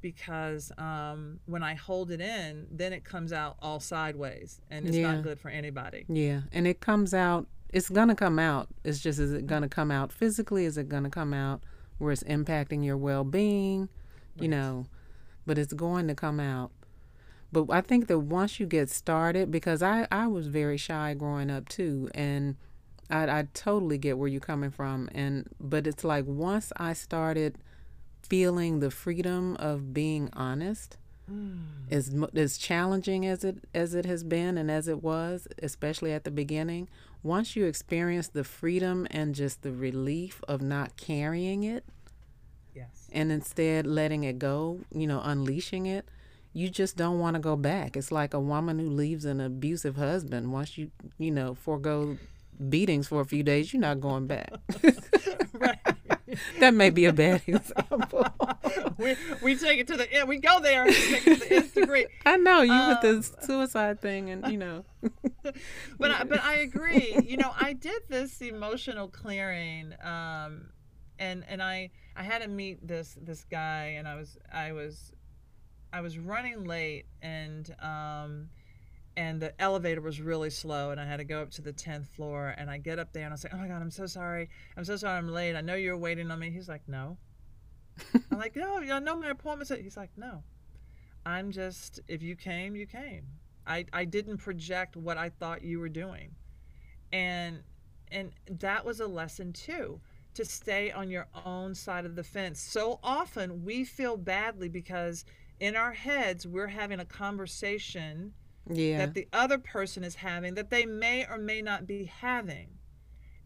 Because 0.01 0.73
um, 0.79 1.41
when 1.45 1.63
I 1.63 1.75
hold 1.75 2.11
it 2.11 2.23
in, 2.23 2.69
then 2.71 2.95
it 2.95 3.05
comes 3.05 3.35
out 3.35 3.57
all 3.61 3.81
sideways, 3.81 4.63
and 4.71 4.87
it's 4.89 4.97
Yeah. 4.97 5.13
not 5.13 5.23
good 5.25 5.39
for 5.39 5.51
anybody. 5.51 6.07
Yeah, 6.09 6.41
and 6.53 6.67
it 6.67 6.81
comes 6.81 7.13
out. 7.13 7.47
It's 7.69 7.91
gonna 7.91 8.17
come 8.17 8.39
out. 8.39 8.69
It's 8.83 8.99
just 8.99 9.19
is 9.19 9.35
it 9.35 9.47
gonna 9.47 9.69
come 9.69 9.91
out 9.91 10.11
physically? 10.11 10.65
Is 10.65 10.79
it 10.79 10.89
gonna 10.89 11.11
come 11.11 11.35
out 11.35 11.63
where 12.01 12.13
it's 12.13 12.25
impacting 12.25 12.85
your 12.85 12.97
well-being? 12.97 13.89
You 14.37 14.43
Right. 14.43 14.51
know, 14.51 14.87
but 15.47 15.59
it's 15.59 15.73
going 15.75 16.09
to 16.09 16.15
come 16.15 16.41
out. 16.41 16.73
But 17.53 17.67
I 17.71 17.81
think 17.81 18.07
that 18.09 18.21
once 18.21 18.61
you 18.61 18.67
get 18.67 18.89
started, 18.91 19.51
because 19.51 19.83
I 19.83 20.07
I 20.11 20.27
was 20.29 20.47
very 20.49 20.77
shy 20.77 21.15
growing 21.15 21.51
up 21.51 21.69
too, 21.69 22.09
and 22.15 22.57
I 23.11 23.41
I 23.41 23.49
totally 23.55 23.99
get 23.99 24.19
where 24.19 24.29
you're 24.29 24.41
coming 24.41 24.71
from, 24.71 25.09
and 25.15 25.49
but 25.61 25.87
it's 25.87 26.05
like 26.05 26.25
once 26.27 26.73
I 26.77 26.93
started 26.93 27.59
feeling 28.23 28.81
the 28.81 28.91
freedom 28.91 29.57
of 29.57 29.93
being 29.93 30.31
honest 30.35 30.97
mm. 31.31 31.59
as 31.91 32.15
as 32.37 32.59
challenging 32.59 33.27
as 33.27 33.45
it 33.45 33.59
as 33.75 33.95
it 33.95 34.07
has 34.07 34.23
been 34.25 34.57
and 34.59 34.71
as 34.71 34.89
it 34.89 35.03
was, 35.03 35.49
especially 35.63 36.13
at 36.13 36.25
the 36.25 36.31
beginning, 36.31 36.89
once 37.23 37.57
you 37.57 37.67
experience 37.67 38.29
the 38.29 38.45
freedom 38.45 39.07
and 39.11 39.35
just 39.35 39.63
the 39.63 39.73
relief 39.73 40.43
of 40.49 40.61
not 40.63 40.97
carrying 40.97 41.65
it 41.65 41.85
Yes. 42.75 43.09
and 43.13 43.33
instead 43.33 43.87
letting 43.87 44.25
it 44.25 44.39
go, 44.39 44.81
you 44.93 45.07
know, 45.07 45.21
unleashing 45.23 45.87
it, 45.87 46.09
you 46.53 46.69
just 46.69 46.97
don't 46.97 47.19
want 47.19 47.35
to 47.35 47.41
go 47.41 47.57
back. 47.57 47.97
It's 47.97 48.11
like 48.13 48.35
a 48.35 48.41
woman 48.41 48.79
who 48.79 48.89
leaves 48.89 49.25
an 49.25 49.41
abusive 49.41 49.97
husband. 49.97 50.53
Once 50.53 50.79
you, 50.79 50.91
you 51.19 51.31
know, 51.31 51.55
forego 51.55 52.19
beatings 52.69 53.09
for 53.09 53.21
a 53.21 53.25
few 53.25 53.43
days, 53.43 53.73
you're 53.73 53.81
not 53.81 54.01
going 54.01 54.27
back. 54.27 54.53
right. 55.53 55.79
That 56.59 56.75
may 56.75 56.91
be 56.91 57.05
a 57.07 57.13
bad 57.13 57.43
example. 57.47 58.27
we, 58.99 59.17
we 59.43 59.57
take 59.57 59.79
it 59.81 59.87
to 59.89 59.97
the 59.97 60.13
end. 60.13 60.29
We 60.29 60.39
go 60.39 60.61
there. 60.61 60.85
We 60.85 60.93
take 60.95 61.27
it 61.27 61.41
to 61.41 61.61
the 61.75 61.81
degree. 61.81 62.07
I 62.27 62.37
know 62.37 62.63
you 62.63 62.73
with 62.73 63.05
Um, 63.05 63.21
the 63.21 63.23
suicide 63.47 64.01
thing, 64.01 64.31
and 64.31 64.47
you 64.51 64.59
know, 64.59 64.85
But 65.99 66.11
I, 66.11 66.25
but 66.25 66.41
I 66.43 66.55
agree. 66.59 67.17
You 67.27 67.37
know, 67.37 67.53
I 67.59 67.73
did 67.73 68.03
this 68.09 68.41
emotional 68.41 69.09
clearing, 69.09 69.95
um, 70.03 70.71
and 71.19 71.45
and 71.49 71.63
I 71.63 71.91
I 72.17 72.23
had 72.23 72.43
to 72.43 72.49
meet 72.49 72.87
this 72.87 73.17
this 73.21 73.45
guy, 73.51 73.95
and 73.99 74.07
I 74.07 74.17
was 74.17 74.37
I 74.53 74.73
was 74.73 75.13
I 75.93 76.01
was 76.03 76.19
running 76.19 76.65
late, 76.65 77.07
and 77.23 77.75
um, 77.81 78.49
and 79.21 79.39
the 79.39 79.53
elevator 79.61 80.01
was 80.01 80.19
really 80.19 80.49
slow, 80.49 80.93
and 80.93 80.99
I 80.99 81.05
had 81.05 81.19
to 81.19 81.25
go 81.25 81.43
up 81.43 81.51
to 81.53 81.63
the 81.63 81.75
tenth 81.75 82.09
floor, 82.09 82.55
and 82.57 82.71
I 82.71 82.79
get 82.79 82.99
up 82.99 83.13
there, 83.13 83.25
and 83.25 83.35
I 83.35 83.37
say, 83.37 83.51
oh 83.53 83.59
my 83.59 83.69
god, 83.69 83.83
I'm 83.83 83.91
so 83.91 84.07
sorry, 84.07 84.49
I'm 84.79 84.85
so 84.87 84.97
sorry, 84.97 85.19
I'm 85.19 85.29
late. 85.29 85.55
I 85.55 85.61
know 85.61 85.75
you 85.75 85.91
were 85.91 85.99
waiting 85.99 86.31
on 86.31 86.39
me. 86.39 86.51
He's 86.51 86.71
like, 86.71 86.89
no. 86.89 87.19
I'm 88.33 88.39
like, 88.39 88.57
no, 88.57 88.79
I 88.79 88.99
know 88.99 89.17
my 89.17 89.29
appointment's. 89.29 89.71
at-" 89.71 89.83
He's 89.83 89.99
like, 89.99 90.09
no. 90.17 90.43
I'm 91.27 91.51
just 91.51 92.01
if 92.09 92.23
you 92.23 92.35
came, 92.35 92.75
you 92.75 92.87
came. 92.87 93.27
I, 93.67 93.85
I 93.93 94.07
didn't 94.07 94.39
project 94.39 94.97
what 94.97 95.19
I 95.19 95.29
thought 95.29 95.63
you 95.63 95.81
were 95.81 95.91
doing. 95.91 96.31
And 97.13 97.63
and 98.11 98.33
that 98.49 98.87
was 98.87 99.01
a 99.01 99.07
lesson 99.07 99.53
too 99.53 100.01
to 100.33 100.47
stay 100.47 100.91
on 100.93 101.11
your 101.11 101.27
own 101.45 101.75
side 101.75 102.07
of 102.07 102.17
the 102.17 102.25
fence. 102.25 102.59
So 102.59 103.01
often 103.03 103.65
we 103.65 103.85
feel 103.85 104.17
badly 104.17 104.71
because 104.71 105.27
in 105.59 105.77
our 105.77 105.93
heads 105.93 106.47
we're 106.47 106.69
having 106.69 107.01
a 107.01 107.05
conversation 107.05 108.33
yeah, 108.71 108.99
that 108.99 109.15
the 109.15 109.27
other 109.33 109.59
person 109.59 110.05
is 110.05 110.17
having 110.17 110.55
that 110.55 110.71
they 110.71 110.87
may 110.87 111.27
or 111.27 111.39
may 111.39 111.63
not 111.63 111.87
be 111.87 112.05
having. 112.05 112.69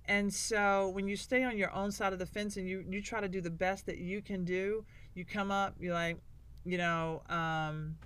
And 0.07 0.33
so 0.33 0.91
when 0.91 1.09
you 1.09 1.17
stay 1.17 1.45
on 1.45 1.57
your 1.57 1.73
own 1.73 1.91
side 1.91 2.13
of 2.13 2.19
the 2.19 2.27
fence 2.27 2.57
and 2.59 2.69
you, 2.69 2.85
you 2.89 3.01
try 3.01 3.21
to 3.21 3.29
do 3.29 3.41
the 3.41 3.51
best 3.51 3.87
that 3.87 3.99
you 3.99 4.21
can 4.21 4.45
do, 4.45 4.85
you 5.15 5.25
come 5.25 5.51
up, 5.51 5.77
you're 5.81 5.95
like, 5.95 6.19
you 6.67 6.77
know, 6.77 7.23
um, 7.31 7.97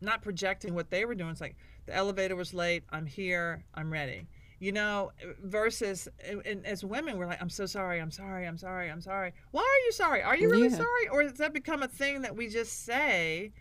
not 0.00 0.20
projecting 0.22 0.74
what 0.74 0.90
they 0.90 1.04
were 1.06 1.14
doing. 1.14 1.30
It's 1.30 1.40
like 1.40 1.56
the 1.86 1.94
elevator 1.94 2.36
was 2.36 2.52
late. 2.52 2.84
I'm 2.90 3.06
here. 3.06 3.64
I'm 3.74 3.90
ready. 3.90 4.26
You 4.58 4.72
know, 4.72 5.12
versus 5.42 6.08
and 6.44 6.64
as 6.66 6.84
women, 6.84 7.18
we're 7.18 7.26
like, 7.26 7.40
I'm 7.42 7.50
so 7.50 7.66
sorry. 7.66 8.00
I'm 8.00 8.10
sorry. 8.10 8.46
I'm 8.46 8.56
sorry. 8.58 8.90
I'm 8.90 9.00
sorry. 9.02 9.32
Why 9.52 9.60
are 9.62 9.84
you 9.86 9.92
sorry? 9.92 10.22
Are 10.22 10.36
you 10.36 10.50
really 10.50 10.68
Yeah. 10.68 10.76
sorry? 10.76 11.08
Or 11.10 11.22
has 11.22 11.34
that 11.34 11.52
become 11.52 11.82
a 11.82 11.88
thing 11.88 12.22
that 12.22 12.36
we 12.36 12.48
just 12.48 12.84
say 12.84 13.52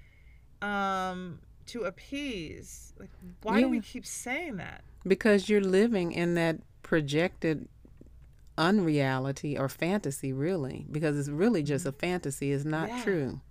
um, 0.61 1.39
to 1.67 1.83
appease? 1.83 2.93
Like, 2.99 3.09
why 3.41 3.59
do 3.61 3.69
we 3.69 3.79
keep 3.81 4.05
saying 4.05 4.57
that? 4.57 4.83
because 5.07 5.47
you're 5.49 5.61
living 5.61 6.11
in 6.11 6.33
that 6.33 6.57
projected 6.81 7.67
unreality 8.57 9.57
or 9.57 9.69
fantasy, 9.69 10.33
really, 10.33 10.85
because 10.91 11.17
it's 11.17 11.29
really 11.29 11.61
just 11.61 11.85
mm-hmm. 11.85 11.89
a 11.89 11.99
fantasy. 11.99 12.51
It's 12.51 12.65
not 12.65 12.89
Yeah. 12.89 13.03
true. 13.03 13.41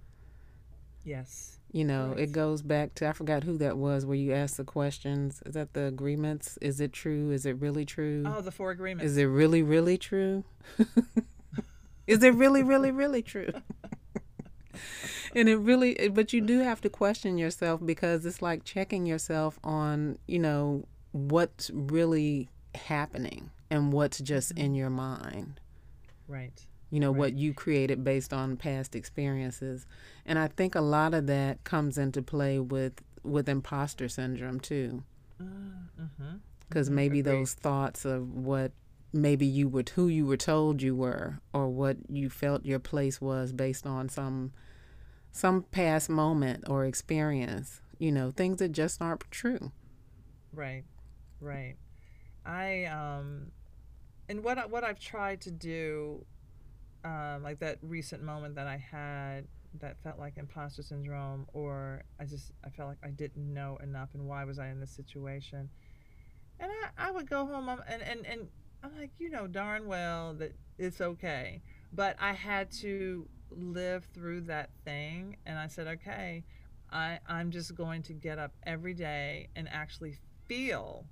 Yes. 1.05 1.59
You 1.71 1.85
know, 1.85 2.09
Right. 2.11 2.21
it 2.21 2.33
goes 2.33 2.63
back 2.63 2.95
to 2.97 3.09
I 3.09 3.13
forgot 3.13 3.45
who 3.45 3.59
that 3.59 3.77
was 3.77 4.07
where 4.07 4.17
you 4.17 4.33
ask 4.33 4.57
the 4.57 4.65
questions. 4.65 5.43
Is 5.45 5.55
that 5.55 5.75
the 5.75 5.85
agreements? 5.85 6.57
Is 6.61 6.81
it 6.81 6.93
true? 6.93 7.31
Is 7.31 7.47
it 7.47 7.61
really 7.61 7.85
true? 7.85 8.25
Oh, 8.27 8.41
the 8.41 8.53
four 8.53 8.71
agreements. 8.71 9.11
Is 9.11 9.17
it 9.17 9.25
really, 9.25 9.63
really 9.63 9.99
true? 9.99 10.45
Is 12.07 12.23
it 12.23 12.35
really, 12.35 12.63
really, 12.63 12.91
really 12.91 13.23
true? 13.23 13.51
and 15.35 15.49
it 15.49 15.57
really, 15.57 16.09
but 16.13 16.33
you 16.33 16.41
do 16.41 16.61
have 16.61 16.81
to 16.83 16.91
question 16.91 17.39
yourself 17.39 17.81
because 17.85 18.25
it's 18.25 18.43
like 18.43 18.65
checking 18.65 19.07
yourself 19.07 19.59
on, 19.65 20.19
you 20.27 20.39
know, 20.39 20.85
what's 21.13 21.71
really 21.73 22.49
happening 22.75 23.51
and 23.71 23.93
what's 23.93 24.19
just 24.19 24.55
mm-hmm. 24.55 24.65
in 24.65 24.75
your 24.75 24.91
mind. 24.91 25.61
right. 26.29 26.67
You 26.91 27.01
know, 27.01 27.11
what 27.11 27.35
you 27.35 27.53
created 27.53 28.05
based 28.05 28.33
on 28.33 28.57
past 28.57 28.95
experiences. 28.95 29.85
And 30.25 30.39
I 30.39 30.47
think 30.47 30.77
a 30.77 30.81
lot 30.81 31.13
of 31.13 31.27
that 31.27 31.65
comes 31.65 31.99
into 31.99 32.23
play 32.23 32.61
with 32.61 33.03
with 33.25 33.49
imposter 33.49 34.09
syndrome 34.09 34.61
too 34.61 35.03
uh, 35.41 35.45
Mm-hmm. 36.01 36.37
because 36.69 36.89
mm-hmm. 36.89 36.97
maybe 36.97 37.21
those 37.21 37.55
thoughts 37.55 38.05
of 38.05 38.33
what 38.35 38.73
maybe 39.13 39.47
you 39.47 39.69
were 39.69 39.85
who 39.95 40.09
you 40.09 40.27
were 40.27 40.37
told 40.37 40.83
you 40.83 40.95
were 40.95 41.41
or 41.53 41.69
what 41.69 41.97
you 42.09 42.29
felt 42.29 42.65
your 42.65 42.79
place 42.79 43.21
was 43.21 43.53
based 43.53 43.87
on 43.87 44.09
some 44.09 44.53
some 45.35 45.63
past 45.71 46.09
moment 46.09 46.65
or 46.69 46.85
experience 46.87 47.81
you 47.99 48.11
know 48.11 48.31
things 48.31 48.59
that 48.59 48.73
just 48.73 49.03
aren't 49.03 49.31
true 49.31 49.73
Right, 50.55 50.85
right. 51.41 51.75
I 52.47 52.85
um, 52.85 53.51
and 54.29 54.45
what 54.45 54.59
I, 54.59 54.67
what 54.67 54.85
I've 54.85 55.01
tried 55.01 55.41
to 55.43 55.51
do, 55.51 56.25
um, 57.05 57.43
like 57.43 57.59
that 57.61 57.79
recent 57.83 58.23
moment 58.23 58.55
that 58.55 58.67
I 58.67 58.77
had 58.77 59.49
that 59.81 59.97
felt 60.03 60.19
like 60.19 60.37
imposter 60.37 60.83
syndrome, 60.83 61.47
or 61.53 62.03
I 62.21 62.25
just 62.25 62.53
I 62.65 62.71
felt 62.71 62.89
like 62.89 62.99
I 63.03 63.11
didn't 63.11 63.53
know 63.53 63.79
enough, 63.83 64.11
and 64.15 64.27
why 64.27 64.45
was 64.45 64.59
I 64.59 64.69
in 64.69 64.81
this 64.81 64.91
situation? 64.91 65.69
And 66.61 66.71
I, 66.71 67.09
I 67.09 67.11
would 67.11 67.29
go 67.29 67.47
home 67.47 67.69
and 67.69 68.03
and 68.03 68.27
and 68.27 68.49
I'm 68.83 68.97
like, 68.97 69.11
you 69.19 69.31
know 69.31 69.47
darn 69.47 69.89
well 69.89 70.35
that 70.35 70.53
it's 70.79 71.01
okay, 71.01 71.63
but 71.93 72.17
I 72.21 72.33
had 72.33 72.71
to 72.83 73.27
live 73.59 74.07
through 74.15 74.43
that 74.43 74.71
thing, 74.85 75.37
and 75.47 75.59
I 75.59 75.67
said, 75.67 75.87
okay, 75.87 76.45
I 76.93 77.19
I'm 77.27 77.51
just 77.51 77.75
going 77.75 78.03
to 78.05 78.13
get 78.13 78.39
up 78.39 78.53
every 78.65 78.95
day 78.95 79.49
and 79.57 79.69
actually 79.69 80.17
feel 80.47 81.07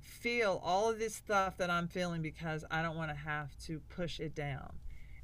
feel 0.00 0.60
all 0.64 0.90
of 0.90 0.98
this 0.98 1.14
stuff 1.14 1.56
that 1.58 1.70
I'm 1.70 1.86
feeling 1.86 2.22
because 2.22 2.64
I 2.70 2.82
don't 2.82 2.96
want 2.96 3.10
to 3.10 3.16
have 3.16 3.56
to 3.66 3.80
push 3.88 4.18
it 4.20 4.34
down. 4.34 4.72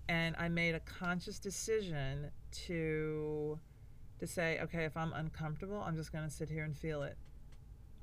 And 0.08 0.36
I 0.38 0.48
made 0.48 0.74
a 0.74 0.80
conscious 0.80 1.38
decision 1.38 2.30
to 2.66 3.58
to 4.20 4.26
say, 4.26 4.60
okay, 4.62 4.84
if 4.84 4.96
I'm 4.96 5.12
uncomfortable, 5.12 5.82
I'm 5.84 5.96
just 5.96 6.12
going 6.12 6.24
to 6.24 6.30
sit 6.30 6.48
here 6.48 6.64
and 6.64 6.76
feel 6.76 7.02
it. 7.02 7.16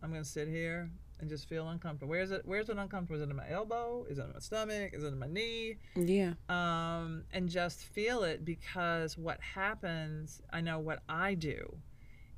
I'm 0.01 0.09
going 0.11 0.23
to 0.23 0.29
sit 0.29 0.47
here 0.47 0.89
and 1.19 1.29
just 1.29 1.47
feel 1.47 1.69
uncomfortable. 1.69 2.09
Where's 2.09 2.31
it 2.31 2.41
where's 2.45 2.69
it 2.69 2.77
uncomfortable? 2.77 3.15
Is 3.15 3.21
it 3.21 3.29
in 3.29 3.35
my 3.35 3.49
elbow? 3.49 4.05
Is 4.09 4.17
it 4.17 4.23
in 4.23 4.33
my 4.33 4.39
stomach? 4.39 4.93
Is 4.93 5.03
it 5.03 5.07
in 5.07 5.19
my 5.19 5.27
knee? 5.27 5.77
yeah 5.95 6.33
um, 6.49 7.23
and 7.31 7.47
just 7.47 7.79
feel 7.79 8.23
it 8.23 8.43
because 8.43 9.17
what 9.17 9.39
happens, 9.39 10.41
I 10.51 10.61
know 10.61 10.79
what 10.79 11.03
I 11.07 11.35
do 11.35 11.77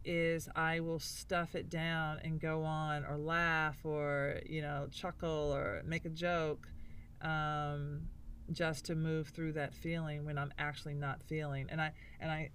is 0.06 0.49
I 0.54 0.82
will 0.82 0.99
stuff 0.99 1.56
it 1.56 1.69
down 1.69 2.19
and 2.26 2.39
go 2.41 2.63
on 2.63 3.06
or 3.06 3.17
laugh 3.17 3.78
or, 3.86 4.41
you 4.45 4.62
know, 4.62 4.88
chuckle 4.91 5.54
or 5.56 5.82
make 5.86 6.04
a 6.04 6.10
joke. 6.10 6.67
Um, 7.21 8.02
just 8.52 8.84
to 8.86 8.95
move 8.95 9.30
through 9.30 9.54
that 9.54 9.73
feeling 9.73 10.26
when 10.26 10.38
I'm 10.38 10.52
actually 10.58 10.95
not 10.95 11.23
feeling. 11.23 11.67
And 11.69 11.80
I 11.82 11.93
and 12.19 12.30
I 12.30 12.49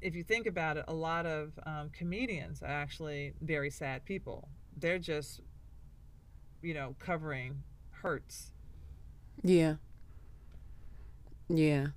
if 0.00 0.14
you 0.14 0.22
think 0.24 0.46
about 0.46 0.76
it, 0.76 0.84
a 0.88 0.94
lot 0.94 1.26
of 1.26 1.52
um, 1.66 1.90
comedians 1.92 2.62
are 2.62 2.66
actually 2.66 3.34
very 3.40 3.70
sad 3.70 4.04
people. 4.04 4.48
They're 4.76 4.98
just, 4.98 5.40
you 6.62 6.74
know, 6.74 6.94
covering 6.98 7.62
hurts. 7.90 8.52
Yeah. 9.42 9.76
Yeah. 11.48 11.88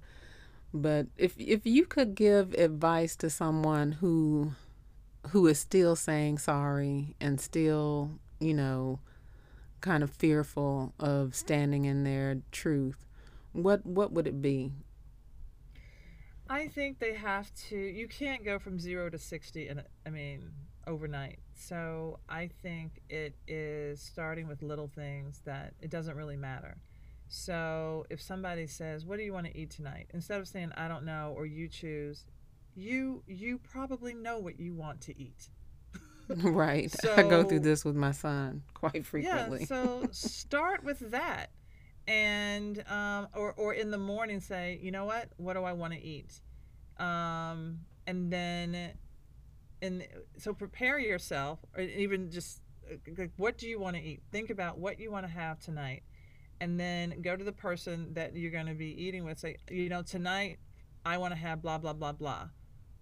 But 0.73 1.07
if 1.17 1.35
if 1.37 1.65
you 1.65 1.85
could 1.85 2.15
give 2.15 2.53
advice 2.53 3.15
to 3.17 3.29
someone 3.29 3.93
who 3.93 4.53
who 5.29 5.47
is 5.47 5.59
still 5.59 5.95
saying 5.95 6.39
sorry 6.39 7.15
and 7.19 7.39
still, 7.39 8.11
you 8.39 8.53
know, 8.53 8.99
kind 9.81 10.03
of 10.03 10.11
fearful 10.11 10.93
of 10.99 11.35
standing 11.35 11.85
in 11.85 12.03
their 12.03 12.37
truth, 12.51 13.05
what 13.53 13.85
what 13.85 14.11
would 14.11 14.27
it 14.27 14.41
be? 14.41 14.71
I 16.51 16.67
think 16.67 16.99
they 16.99 17.13
have 17.13 17.49
to. 17.69 17.77
You 17.77 18.09
can't 18.09 18.43
go 18.43 18.59
from 18.59 18.77
zero 18.77 19.09
to 19.09 19.17
sixty, 19.17 19.69
and 19.69 19.83
I 20.05 20.09
mean 20.09 20.51
overnight. 20.85 21.39
So 21.53 22.19
I 22.27 22.49
think 22.61 23.01
it 23.09 23.35
is 23.47 24.01
starting 24.01 24.49
with 24.49 24.61
little 24.61 24.89
things 24.89 25.39
that 25.45 25.75
it 25.79 25.89
doesn't 25.89 26.17
really 26.17 26.35
matter. 26.35 26.75
So 27.29 28.05
if 28.09 28.21
somebody 28.21 28.67
says, 28.67 29.05
"What 29.05 29.17
do 29.17 29.23
you 29.23 29.31
want 29.31 29.45
to 29.45 29.57
eat 29.57 29.69
tonight?" 29.69 30.07
instead 30.13 30.41
of 30.41 30.47
saying, 30.47 30.73
"I 30.75 30.89
don't 30.89 31.05
know," 31.05 31.33
or 31.37 31.45
"You 31.45 31.69
choose," 31.69 32.25
you 32.75 33.23
you 33.27 33.57
probably 33.57 34.13
know 34.13 34.37
what 34.37 34.59
you 34.59 34.73
want 34.73 34.99
to 35.01 35.17
eat. 35.17 35.47
right. 36.27 36.91
So, 36.91 37.13
I 37.15 37.23
go 37.23 37.45
through 37.45 37.61
this 37.61 37.85
with 37.85 37.95
my 37.95 38.11
son 38.11 38.63
quite 38.73 39.05
frequently. 39.05 39.61
Yeah. 39.61 39.65
So 39.67 40.07
start 40.11 40.83
with 40.83 40.99
that 41.11 41.51
and 42.11 42.83
um, 42.89 43.29
or 43.33 43.53
or 43.53 43.73
in 43.73 43.89
the 43.89 43.97
morning 43.97 44.41
say, 44.41 44.77
you 44.81 44.91
know 44.91 45.05
what, 45.05 45.29
what 45.37 45.53
do 45.53 45.63
I 45.63 45.71
want 45.71 45.93
to 45.93 46.03
eat, 46.03 46.41
um, 46.97 47.79
and 48.05 48.31
then, 48.31 48.91
and 49.81 50.05
so 50.37 50.53
prepare 50.53 50.99
yourself, 50.99 51.59
or 51.73 51.83
even 51.83 52.29
just 52.29 52.61
like 53.17 53.31
what 53.37 53.57
do 53.57 53.67
you 53.69 53.79
want 53.79 53.95
to 53.95 54.01
eat? 54.01 54.23
Think 54.29 54.49
about 54.49 54.77
what 54.77 54.99
you 54.99 55.09
want 55.09 55.25
to 55.25 55.31
have 55.31 55.59
tonight, 55.59 56.03
and 56.59 56.77
then 56.77 57.21
go 57.21 57.37
to 57.37 57.45
the 57.45 57.53
person 57.53 58.13
that 58.13 58.35
you're 58.35 58.51
going 58.51 58.65
to 58.65 58.73
be 58.73 58.89
eating 59.01 59.23
with. 59.23 59.39
Say, 59.39 59.55
you 59.69 59.87
know, 59.87 60.01
tonight 60.01 60.59
I 61.05 61.17
want 61.17 61.33
to 61.33 61.39
have 61.39 61.61
blah 61.61 61.77
blah 61.77 61.93
blah 61.93 62.11
blah, 62.11 62.49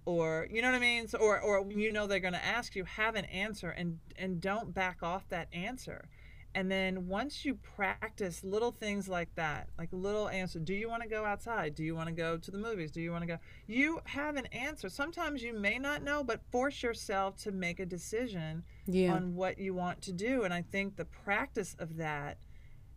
or 0.06 0.48
you 0.52 0.62
know 0.62 0.70
what 0.70 0.78
I 0.78 0.80
mean. 0.80 1.08
So, 1.08 1.18
or 1.18 1.42
or 1.42 1.66
you 1.72 1.92
know 1.92 2.06
they're 2.06 2.20
going 2.20 2.34
to 2.34 2.46
ask 2.46 2.76
you, 2.76 2.84
have 2.84 3.16
an 3.16 3.26
answer, 3.26 3.72
and 3.72 3.98
and 4.18 4.40
don't 4.40 4.72
back 4.72 5.02
off 5.02 5.28
that 5.30 5.48
answer 5.52 6.08
and 6.56 6.72
then 6.72 7.08
once 7.08 7.46
you 7.46 7.56
practice 7.56 8.44
little 8.44 8.72
things 8.72 9.08
like 9.08 9.34
that, 9.36 9.70
like 9.78 9.90
little 9.92 10.28
answer, 10.30 10.58
do 10.60 10.74
you 10.74 10.90
want 10.90 11.04
to 11.04 11.10
go 11.10 11.24
outside? 11.24 11.76
Do 11.76 11.84
you 11.84 11.96
want 11.96 12.08
to 12.08 12.14
go 12.14 12.38
to 12.38 12.52
the 12.52 12.58
movies? 12.58 12.92
Do 12.92 13.02
you 13.02 13.12
want 13.12 13.22
to 13.22 13.28
go? 13.28 13.38
You 13.68 14.00
have 14.06 14.36
an 14.36 14.48
answer. 14.48 14.90
Sometimes 14.90 15.44
you 15.44 15.54
may 15.54 15.78
not 15.78 16.04
know, 16.04 16.24
but 16.24 16.42
force 16.52 16.82
yourself 16.82 17.38
to 17.44 17.52
make 17.52 17.80
a 17.80 17.86
decision 17.86 18.64
yeah. 18.88 19.14
on 19.14 19.36
what 19.36 19.60
you 19.60 19.76
want 19.76 20.02
to 20.04 20.12
do. 20.12 20.44
And 20.44 20.54
I 20.54 20.64
think 20.64 20.96
the 20.96 21.06
practice 21.06 21.76
of 21.78 21.98
that, 21.98 22.38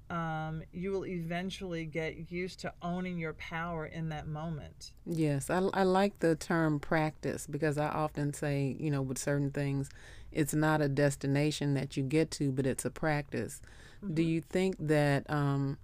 um, 0.08 0.62
you 0.72 0.90
will 0.90 1.06
eventually 1.06 1.84
get 1.84 2.30
used 2.30 2.58
to 2.60 2.72
owning 2.80 3.18
your 3.18 3.34
power 3.34 3.84
in 3.84 4.08
that 4.08 4.28
moment. 4.28 4.92
Yes, 5.04 5.50
I, 5.50 5.58
I 5.74 5.82
like 5.82 6.18
the 6.20 6.36
term 6.36 6.80
practice 6.80 7.46
because 7.46 7.76
I 7.76 7.88
often 7.88 8.32
say, 8.32 8.76
you 8.80 8.90
know, 8.90 9.02
with 9.02 9.18
certain 9.18 9.50
things, 9.50 9.90
it's 10.32 10.54
not 10.54 10.80
a 10.80 10.88
destination 10.88 11.74
that 11.74 11.96
you 11.96 12.02
get 12.02 12.30
to, 12.32 12.50
but 12.50 12.66
it's 12.66 12.84
a 12.84 12.90
practice. 12.90 13.60
Mm-hmm. 14.04 14.14
Do 14.14 14.22
you 14.22 14.40
think 14.40 14.76
that? 14.80 15.28
Um, 15.30 15.78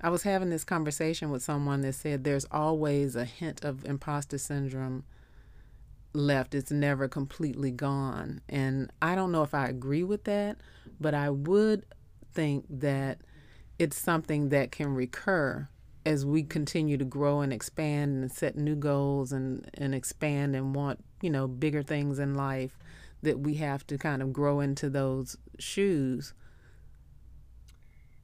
I 0.00 0.10
was 0.10 0.22
having 0.22 0.50
this 0.50 0.64
conversation 0.64 1.30
with 1.30 1.42
someone 1.42 1.80
that 1.80 1.94
said 1.94 2.24
there's 2.24 2.44
always 2.50 3.16
a 3.16 3.24
hint 3.24 3.64
of 3.64 3.86
imposter 3.86 4.36
syndrome 4.36 5.04
left. 6.12 6.54
It's 6.54 6.70
never 6.70 7.08
completely 7.08 7.70
gone. 7.70 8.42
And 8.48 8.90
I 9.00 9.14
don't 9.14 9.32
know 9.32 9.42
if 9.42 9.54
I 9.54 9.66
agree 9.66 10.04
with 10.04 10.24
that, 10.24 10.58
but 11.00 11.14
I 11.14 11.30
would 11.30 11.86
think 12.32 12.66
that 12.68 13.18
it's 13.78 13.96
something 13.96 14.50
that 14.50 14.72
can 14.72 14.94
recur 14.94 15.68
as 16.04 16.26
we 16.26 16.42
continue 16.42 16.98
to 16.98 17.04
grow 17.04 17.40
and 17.40 17.52
expand 17.52 18.22
and 18.22 18.30
set 18.30 18.56
new 18.56 18.76
goals 18.76 19.32
and, 19.32 19.68
and 19.74 19.94
expand 19.94 20.54
and 20.54 20.74
want, 20.74 21.02
you 21.22 21.30
know, 21.30 21.48
bigger 21.48 21.82
things 21.82 22.18
in 22.18 22.34
life 22.34 22.78
that 23.24 23.40
we 23.40 23.54
have 23.56 23.86
to 23.88 23.98
kind 23.98 24.22
of 24.22 24.32
grow 24.32 24.60
into 24.60 24.90
those 24.90 25.36
shoes. 25.58 26.34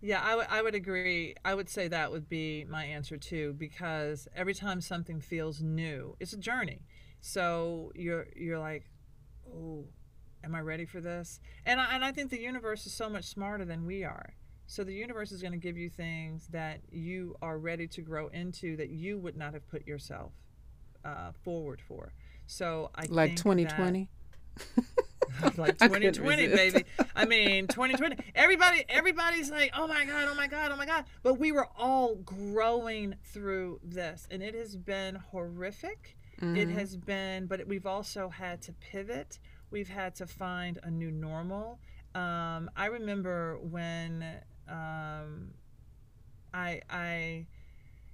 Yeah, 0.00 0.22
I, 0.24 0.30
w- 0.30 0.48
I 0.50 0.62
would 0.62 0.74
agree. 0.74 1.34
I 1.44 1.54
would 1.54 1.68
say 1.68 1.88
that 1.88 2.10
would 2.10 2.28
be 2.28 2.64
my 2.64 2.84
answer 2.84 3.16
too, 3.18 3.54
because 3.58 4.28
every 4.34 4.54
time 4.54 4.80
something 4.80 5.20
feels 5.20 5.60
new, 5.62 6.16
it's 6.20 6.32
a 6.32 6.38
journey. 6.38 6.82
So 7.20 7.92
you're 7.94 8.26
you're 8.34 8.58
like, 8.58 8.84
oh, 9.48 9.84
am 10.44 10.54
I 10.54 10.60
ready 10.60 10.86
for 10.86 11.00
this? 11.02 11.40
And 11.66 11.80
I, 11.80 11.94
and 11.94 12.04
I 12.04 12.12
think 12.12 12.30
the 12.30 12.40
universe 12.40 12.86
is 12.86 12.94
so 12.94 13.10
much 13.10 13.24
smarter 13.26 13.64
than 13.66 13.84
we 13.84 14.04
are. 14.04 14.34
So 14.66 14.84
the 14.84 14.94
universe 14.94 15.32
is 15.32 15.42
going 15.42 15.52
to 15.52 15.58
give 15.58 15.76
you 15.76 15.90
things 15.90 16.46
that 16.52 16.80
you 16.90 17.36
are 17.42 17.58
ready 17.58 17.88
to 17.88 18.02
grow 18.02 18.28
into 18.28 18.76
that 18.76 18.90
you 18.90 19.18
would 19.18 19.36
not 19.36 19.52
have 19.54 19.68
put 19.68 19.86
yourself 19.86 20.32
uh, 21.04 21.32
forward 21.44 21.82
for. 21.86 22.12
So 22.46 22.90
I 22.94 23.06
like 23.10 23.36
2020. 23.36 24.08
Like 25.56 25.78
2020 25.78 26.48
baby. 26.48 26.84
I 27.14 27.24
mean 27.24 27.66
2020 27.66 28.16
everybody 28.34 28.84
everybody's 28.88 29.50
like 29.50 29.72
oh 29.76 29.86
my 29.86 30.04
god 30.04 30.28
oh 30.30 30.34
my 30.34 30.46
god 30.46 30.70
oh 30.72 30.76
my 30.76 30.86
god. 30.86 31.04
But 31.22 31.38
we 31.38 31.52
were 31.52 31.68
all 31.76 32.16
growing 32.16 33.14
through 33.24 33.80
this 33.82 34.26
and 34.30 34.42
it 34.42 34.54
has 34.54 34.76
been 34.76 35.16
horrific. 35.16 36.16
Mm-hmm. 36.40 36.56
it 36.56 36.68
has 36.70 36.96
been 36.96 37.46
but 37.46 37.66
we've 37.66 37.86
also 37.86 38.28
had 38.28 38.62
to 38.62 38.72
pivot. 38.72 39.38
We've 39.70 39.88
had 39.88 40.14
to 40.16 40.26
find 40.26 40.78
a 40.82 40.90
new 40.90 41.10
normal. 41.10 41.80
Um, 42.14 42.70
i 42.76 42.86
remember 42.86 43.58
when 43.58 44.24
um, 44.68 45.50
i 46.52 46.80
i 46.90 47.46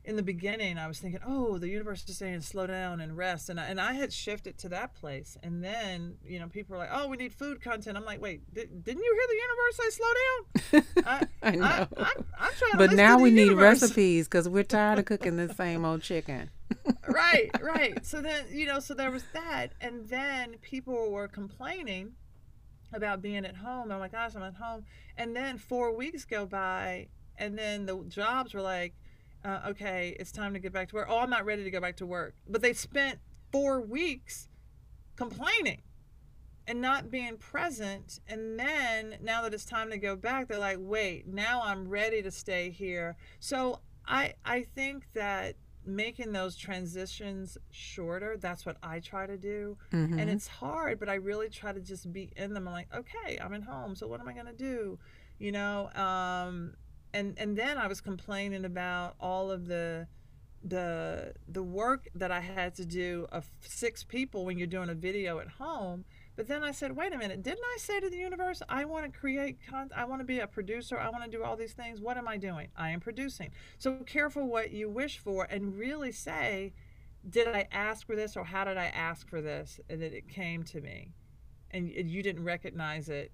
in 0.06 0.14
the 0.14 0.22
beginning, 0.22 0.78
I 0.78 0.86
was 0.86 1.00
thinking, 1.00 1.20
oh, 1.26 1.58
the 1.58 1.68
universe 1.68 2.04
is 2.08 2.16
saying 2.16 2.40
slow 2.42 2.68
down 2.68 3.00
and 3.00 3.16
rest. 3.16 3.50
And 3.50 3.58
I, 3.58 3.64
and 3.64 3.80
I 3.80 3.92
had 3.92 4.12
shifted 4.12 4.56
to 4.58 4.68
that 4.68 4.94
place. 4.94 5.36
And 5.42 5.62
then, 5.62 6.14
you 6.24 6.38
know, 6.38 6.46
people 6.46 6.74
were 6.74 6.78
like, 6.78 6.90
oh, 6.92 7.08
we 7.08 7.16
need 7.16 7.34
food 7.34 7.60
content. 7.60 7.96
I'm 7.96 8.04
like, 8.04 8.20
wait, 8.20 8.42
did, 8.54 8.84
didn't 8.84 9.02
you 9.02 9.16
hear 9.18 9.26
the 9.28 9.42
universe 9.42 9.76
say 9.76 9.90
slow 9.90 10.84
down? 11.04 11.26
I, 11.42 11.48
I 11.48 11.56
know. 11.56 11.88
I, 11.98 12.46
am 12.46 12.52
trying 12.56 12.72
but 12.76 12.92
now 12.92 13.18
we 13.18 13.32
need 13.32 13.52
recipes 13.52 14.28
because 14.28 14.48
we're 14.48 14.62
tired 14.62 15.00
of 15.00 15.06
cooking 15.06 15.36
the 15.36 15.52
same 15.52 15.84
old 15.84 16.02
chicken. 16.02 16.50
right, 17.08 17.50
right. 17.60 18.06
So 18.06 18.22
then, 18.22 18.44
you 18.52 18.66
know, 18.66 18.78
so 18.78 18.94
there 18.94 19.10
was 19.10 19.24
that. 19.32 19.72
And 19.80 20.08
then 20.08 20.54
people 20.62 21.10
were 21.10 21.26
complaining 21.26 22.12
about 22.92 23.22
being 23.22 23.44
at 23.44 23.56
home. 23.56 23.90
Oh 23.90 23.98
my 23.98 24.08
gosh, 24.08 24.36
I'm 24.36 24.42
at 24.44 24.54
home. 24.54 24.84
And 25.16 25.34
then 25.34 25.58
four 25.58 25.96
weeks 25.96 26.24
go 26.24 26.46
by. 26.46 27.08
And 27.38 27.58
then 27.58 27.86
the 27.86 28.04
jobs 28.08 28.54
were 28.54 28.62
like, 28.62 28.94
uh, 29.46 29.60
okay, 29.68 30.16
it's 30.18 30.32
time 30.32 30.52
to 30.54 30.58
get 30.58 30.72
back 30.72 30.88
to 30.88 30.96
work. 30.96 31.06
Oh, 31.08 31.18
I'm 31.18 31.30
not 31.30 31.44
ready 31.44 31.62
to 31.62 31.70
go 31.70 31.80
back 31.80 31.96
to 31.98 32.06
work. 32.06 32.34
But 32.48 32.62
they 32.62 32.72
spent 32.72 33.20
four 33.52 33.80
weeks 33.80 34.48
complaining 35.14 35.82
and 36.66 36.80
not 36.80 37.10
being 37.10 37.36
present. 37.36 38.18
And 38.26 38.58
then 38.58 39.18
now 39.22 39.42
that 39.42 39.54
it's 39.54 39.64
time 39.64 39.90
to 39.90 39.98
go 39.98 40.16
back, 40.16 40.48
they're 40.48 40.58
like, 40.58 40.78
wait, 40.80 41.28
now 41.28 41.62
I'm 41.62 41.88
ready 41.88 42.22
to 42.22 42.30
stay 42.30 42.70
here. 42.70 43.16
So 43.38 43.80
I 44.06 44.34
I 44.44 44.62
think 44.74 45.04
that 45.14 45.54
making 45.84 46.32
those 46.32 46.56
transitions 46.56 47.56
shorter, 47.70 48.36
that's 48.36 48.66
what 48.66 48.76
I 48.82 48.98
try 48.98 49.28
to 49.28 49.36
do. 49.36 49.78
Mm-hmm. 49.92 50.18
And 50.18 50.28
it's 50.28 50.48
hard, 50.48 50.98
but 50.98 51.08
I 51.08 51.14
really 51.14 51.48
try 51.48 51.72
to 51.72 51.80
just 51.80 52.12
be 52.12 52.32
in 52.34 52.52
them. 52.52 52.66
I'm 52.66 52.74
like, 52.74 52.92
okay, 52.92 53.38
I'm 53.38 53.54
at 53.54 53.62
home. 53.62 53.94
So 53.94 54.08
what 54.08 54.18
am 54.18 54.26
I 54.26 54.32
gonna 54.32 54.52
do? 54.52 54.98
You 55.38 55.52
know, 55.52 55.90
um, 55.94 56.74
and 57.12 57.38
and 57.38 57.56
then 57.56 57.78
I 57.78 57.86
was 57.86 58.00
complaining 58.00 58.64
about 58.64 59.14
all 59.20 59.50
of 59.50 59.66
the 59.66 60.06
the 60.62 61.32
the 61.48 61.62
work 61.62 62.08
that 62.14 62.30
I 62.30 62.40
had 62.40 62.74
to 62.76 62.84
do 62.84 63.26
of 63.30 63.48
six 63.60 64.02
people 64.02 64.44
when 64.44 64.58
you're 64.58 64.66
doing 64.66 64.88
a 64.88 64.94
video 64.94 65.38
at 65.38 65.48
home. 65.48 66.04
But 66.34 66.48
then 66.48 66.62
I 66.62 66.72
said, 66.72 66.94
wait 66.94 67.14
a 67.14 67.18
minute, 67.18 67.42
didn't 67.42 67.64
I 67.64 67.78
say 67.78 67.98
to 67.98 68.10
the 68.10 68.18
universe, 68.18 68.60
I 68.68 68.84
want 68.84 69.10
to 69.10 69.18
create 69.18 69.58
content, 69.66 69.92
I 69.96 70.04
want 70.04 70.20
to 70.20 70.24
be 70.24 70.40
a 70.40 70.46
producer, 70.46 70.98
I 70.98 71.08
want 71.08 71.24
to 71.24 71.30
do 71.30 71.42
all 71.42 71.56
these 71.56 71.72
things. 71.72 71.98
What 71.98 72.18
am 72.18 72.28
I 72.28 72.36
doing? 72.36 72.68
I 72.76 72.90
am 72.90 73.00
producing. 73.00 73.52
So 73.78 73.94
careful 74.04 74.46
what 74.46 74.70
you 74.70 74.90
wish 74.90 75.18
for 75.18 75.44
and 75.44 75.78
really 75.78 76.12
say, 76.12 76.74
did 77.28 77.48
I 77.48 77.66
ask 77.72 78.06
for 78.06 78.16
this 78.16 78.36
or 78.36 78.44
how 78.44 78.64
did 78.64 78.76
I 78.76 78.86
ask 78.86 79.28
for 79.28 79.40
this? 79.40 79.80
And 79.88 80.02
that 80.02 80.12
it 80.12 80.28
came 80.28 80.62
to 80.64 80.80
me. 80.82 81.14
And 81.70 81.88
you 81.88 82.22
didn't 82.22 82.44
recognize 82.44 83.08
it 83.08 83.32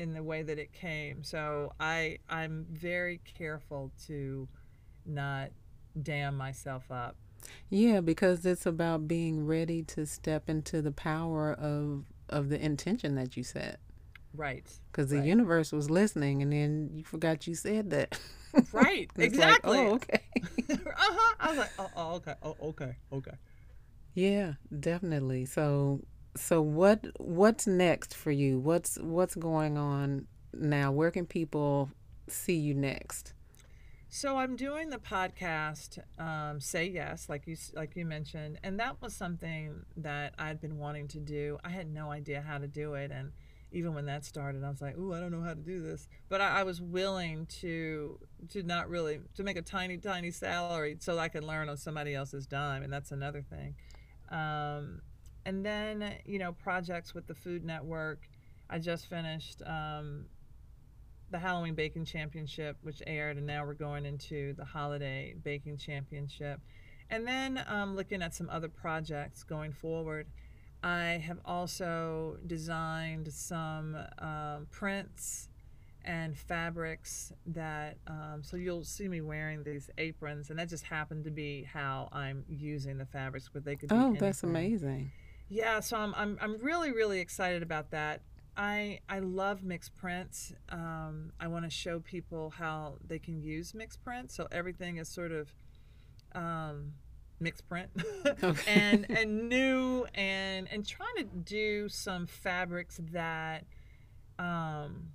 in 0.00 0.14
the 0.14 0.22
way 0.22 0.42
that 0.42 0.58
it 0.58 0.72
came. 0.72 1.22
So 1.22 1.72
I 1.78 2.18
I'm 2.28 2.66
very 2.72 3.20
careful 3.36 3.92
to 4.06 4.48
not 5.04 5.50
dam 6.02 6.36
myself 6.36 6.90
up. 6.90 7.16
Yeah, 7.68 8.00
because 8.00 8.44
it's 8.46 8.64
about 8.66 9.06
being 9.06 9.46
ready 9.46 9.82
to 9.84 10.06
step 10.06 10.48
into 10.48 10.80
the 10.80 10.90
power 10.90 11.52
of 11.52 12.06
of 12.30 12.48
the 12.48 12.58
intention 12.64 13.14
that 13.16 13.36
you 13.36 13.44
set. 13.44 13.78
Right. 14.32 14.66
Because 14.90 15.10
the 15.10 15.18
right. 15.18 15.26
universe 15.26 15.70
was 15.70 15.90
listening, 15.90 16.40
and 16.40 16.52
then 16.52 16.90
you 16.94 17.04
forgot 17.04 17.46
you 17.46 17.54
said 17.54 17.90
that. 17.90 18.18
Right. 18.72 19.08
exactly. 19.16 19.78
Like, 19.78 19.86
oh, 19.86 19.94
okay. 19.94 20.20
uh 20.70 20.76
huh. 20.96 21.34
I 21.38 21.48
was 21.50 21.58
like, 21.58 21.70
oh, 21.78 21.90
oh, 21.94 22.14
okay, 22.14 22.34
oh, 22.42 22.56
okay, 22.60 22.96
okay. 23.12 23.36
Yeah, 24.14 24.54
definitely. 24.80 25.44
So, 25.44 26.00
so 26.36 26.62
what 26.62 27.06
what's 27.18 27.66
next 27.66 28.14
for 28.14 28.30
you? 28.30 28.58
What's 28.58 28.98
what's 28.98 29.34
going 29.34 29.76
on 29.76 30.26
now? 30.52 30.92
Where 30.92 31.10
can 31.10 31.26
people 31.26 31.90
see 32.28 32.56
you 32.56 32.74
next? 32.74 33.34
So 34.12 34.38
I'm 34.38 34.56
doing 34.56 34.90
the 34.90 34.98
podcast, 34.98 36.00
um, 36.18 36.60
"Say 36.60 36.86
Yes," 36.86 37.28
like 37.28 37.46
you 37.46 37.56
like 37.74 37.94
you 37.94 38.04
mentioned, 38.04 38.58
and 38.64 38.78
that 38.80 39.00
was 39.00 39.14
something 39.14 39.84
that 39.96 40.34
I'd 40.38 40.60
been 40.60 40.78
wanting 40.78 41.08
to 41.08 41.20
do. 41.20 41.58
I 41.64 41.70
had 41.70 41.88
no 41.88 42.10
idea 42.10 42.40
how 42.40 42.58
to 42.58 42.66
do 42.66 42.94
it, 42.94 43.12
and 43.12 43.32
even 43.72 43.94
when 43.94 44.06
that 44.06 44.24
started, 44.24 44.64
I 44.64 44.68
was 44.68 44.82
like, 44.82 44.98
"Ooh, 44.98 45.14
I 45.14 45.20
don't 45.20 45.30
know 45.30 45.42
how 45.42 45.54
to 45.54 45.60
do 45.60 45.80
this," 45.80 46.08
but 46.28 46.40
I, 46.40 46.60
I 46.60 46.62
was 46.64 46.80
willing 46.80 47.46
to 47.60 48.18
to 48.48 48.64
not 48.64 48.88
really 48.88 49.20
to 49.34 49.44
make 49.44 49.56
a 49.56 49.62
tiny 49.62 49.96
tiny 49.96 50.32
salary 50.32 50.96
so 50.98 51.18
I 51.18 51.28
could 51.28 51.44
learn 51.44 51.68
on 51.68 51.76
somebody 51.76 52.14
else's 52.14 52.46
dime, 52.48 52.82
and 52.82 52.92
that's 52.92 53.12
another 53.12 53.42
thing. 53.42 53.76
Um, 54.28 55.02
and 55.50 55.66
then 55.66 56.14
you 56.24 56.38
know 56.38 56.52
projects 56.52 57.12
with 57.12 57.26
the 57.26 57.34
Food 57.34 57.64
Network. 57.64 58.28
I 58.70 58.78
just 58.78 59.08
finished. 59.08 59.62
Um, 59.66 60.26
the 61.32 61.38
Halloween 61.38 61.74
Baking 61.74 62.04
Championship, 62.04 62.76
which 62.82 63.02
aired, 63.06 63.36
and 63.36 63.46
now 63.46 63.64
we're 63.64 63.74
going 63.74 64.04
into 64.04 64.52
the 64.54 64.64
Holiday 64.64 65.34
Baking 65.44 65.76
Championship. 65.76 66.60
And 67.08 67.24
then 67.24 67.62
um, 67.68 67.94
looking 67.94 68.20
at 68.20 68.34
some 68.34 68.50
other 68.50 68.68
projects 68.68 69.44
going 69.44 69.72
forward. 69.72 70.26
I 70.82 71.22
have 71.24 71.38
also 71.44 72.38
designed 72.46 73.32
some 73.32 73.96
um, 74.18 74.66
prints 74.72 75.48
and 76.04 76.36
fabrics 76.36 77.32
that, 77.46 77.98
um, 78.08 78.40
so 78.42 78.56
you'll 78.56 78.84
see 78.84 79.06
me 79.06 79.20
wearing 79.20 79.62
these 79.62 79.90
aprons, 79.98 80.50
and 80.50 80.58
that 80.58 80.68
just 80.68 80.84
happened 80.84 81.24
to 81.24 81.30
be 81.30 81.62
how 81.62 82.08
I'm 82.12 82.44
using 82.48 82.98
the 82.98 83.06
fabrics, 83.06 83.50
but 83.52 83.64
they 83.64 83.76
could 83.76 83.90
be. 83.90 83.94
Oh, 83.94 84.16
that's 84.18 84.42
amazing. 84.42 85.12
Yeah, 85.50 85.80
so 85.80 85.96
I'm, 85.96 86.14
I'm, 86.16 86.38
I'm 86.40 86.58
really, 86.58 86.92
really 86.92 87.20
excited 87.20 87.62
about 87.62 87.90
that. 87.90 88.22
I 88.56 89.00
I 89.08 89.20
love 89.20 89.62
mixed 89.62 89.96
prints. 89.96 90.52
Um, 90.70 91.32
I 91.40 91.48
want 91.48 91.64
to 91.64 91.70
show 91.70 92.00
people 92.00 92.50
how 92.50 92.96
they 93.06 93.18
can 93.18 93.40
use 93.42 93.74
mixed 93.74 94.02
prints. 94.04 94.34
So 94.34 94.48
everything 94.52 94.98
is 94.98 95.08
sort 95.08 95.32
of 95.32 95.52
um, 96.34 96.92
mixed 97.40 97.68
print 97.68 97.90
Okay. 98.44 98.62
and 98.66 99.06
and 99.18 99.48
new 99.48 100.06
and 100.14 100.68
and 100.70 100.86
trying 100.86 101.16
to 101.18 101.24
do 101.24 101.88
some 101.88 102.26
fabrics 102.26 103.00
that 103.12 103.64
um, 104.38 105.10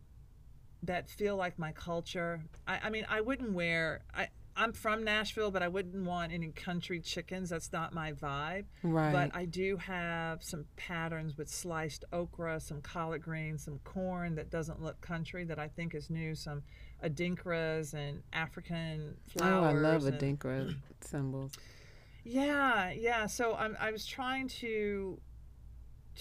that 0.84 1.10
feel 1.10 1.36
like 1.36 1.60
my 1.60 1.72
culture. 1.72 2.42
I, 2.68 2.80
I 2.86 2.90
mean, 2.90 3.06
I 3.10 3.22
wouldn't 3.22 3.54
wear. 3.54 4.02
I 4.14 4.30
I'm 4.58 4.72
from 4.72 5.04
Nashville, 5.04 5.52
but 5.52 5.62
I 5.62 5.68
wouldn't 5.68 6.06
want 6.06 6.32
any 6.32 6.48
country 6.48 7.02
chickens. 7.02 7.50
That's 7.50 7.74
not 7.74 7.94
my 7.94 8.14
vibe. 8.14 8.66
Right. 8.84 9.12
But 9.12 9.36
I 9.36 9.46
do 9.46 9.76
have 9.78 10.44
some 10.44 10.66
patterns 10.78 11.38
with 11.38 11.50
sliced 11.50 12.06
okra, 12.14 12.60
some 12.62 12.82
collard 12.82 13.22
greens, 13.22 13.66
some 13.66 13.80
corn 13.84 14.36
that 14.36 14.50
doesn't 14.50 14.82
look 14.82 15.02
country 15.02 15.44
that 15.46 15.60
I 15.60 15.68
think 15.68 15.94
is 15.94 16.10
new, 16.10 16.36
some 16.36 16.64
adinkras 17.04 17.94
and 17.94 18.24
African 18.32 19.18
flowers. 19.28 19.54
oh, 19.54 19.68
I 19.68 19.74
love 19.74 20.06
and- 20.06 20.18
Adinkra 20.20 20.76
symbols. 21.02 21.52
Yeah, 22.24 22.92
yeah. 22.92 23.28
So 23.28 23.56
I'm 23.56 23.78
I 23.80 23.92
was 23.92 24.06
trying 24.06 24.48
to 24.48 25.20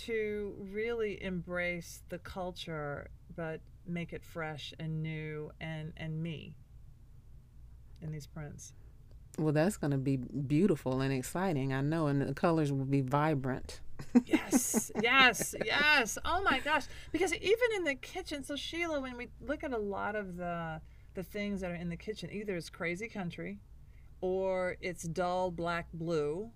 to 0.06 0.54
really 0.58 1.22
embrace 1.22 2.02
the 2.08 2.18
culture 2.18 3.08
but 3.36 3.60
make 3.86 4.12
it 4.12 4.24
fresh 4.24 4.74
and 4.80 5.02
new 5.02 5.50
and 5.60 5.92
and 5.96 6.20
me 6.22 6.56
in 8.04 8.12
these 8.12 8.26
prints. 8.26 8.72
Well, 9.38 9.52
that's 9.52 9.76
going 9.76 9.90
to 9.90 9.96
be 9.98 10.16
beautiful 10.16 11.00
and 11.00 11.12
exciting. 11.12 11.72
I 11.72 11.80
know, 11.80 12.06
and 12.06 12.22
the 12.22 12.34
colors 12.34 12.70
will 12.70 12.84
be 12.84 13.00
vibrant. 13.00 13.80
Yes, 14.26 14.92
yes, 15.02 15.56
yes. 15.64 16.18
Oh 16.24 16.40
my 16.42 16.60
gosh! 16.60 16.84
Because 17.10 17.34
even 17.34 17.68
in 17.76 17.84
the 17.84 17.96
kitchen, 17.96 18.44
so 18.44 18.54
Sheila, 18.54 19.00
when 19.00 19.16
we 19.16 19.28
look 19.40 19.64
at 19.64 19.72
a 19.72 19.78
lot 19.78 20.14
of 20.14 20.36
the 20.36 20.80
the 21.14 21.22
things 21.24 21.60
that 21.62 21.70
are 21.72 21.74
in 21.76 21.88
the 21.88 21.96
kitchen, 21.96 22.28
either 22.32 22.54
it's 22.54 22.70
crazy 22.70 23.08
country, 23.08 23.58
or 24.20 24.76
it's 24.80 25.02
dull 25.04 25.50
black 25.50 25.86
blue, 25.92 26.50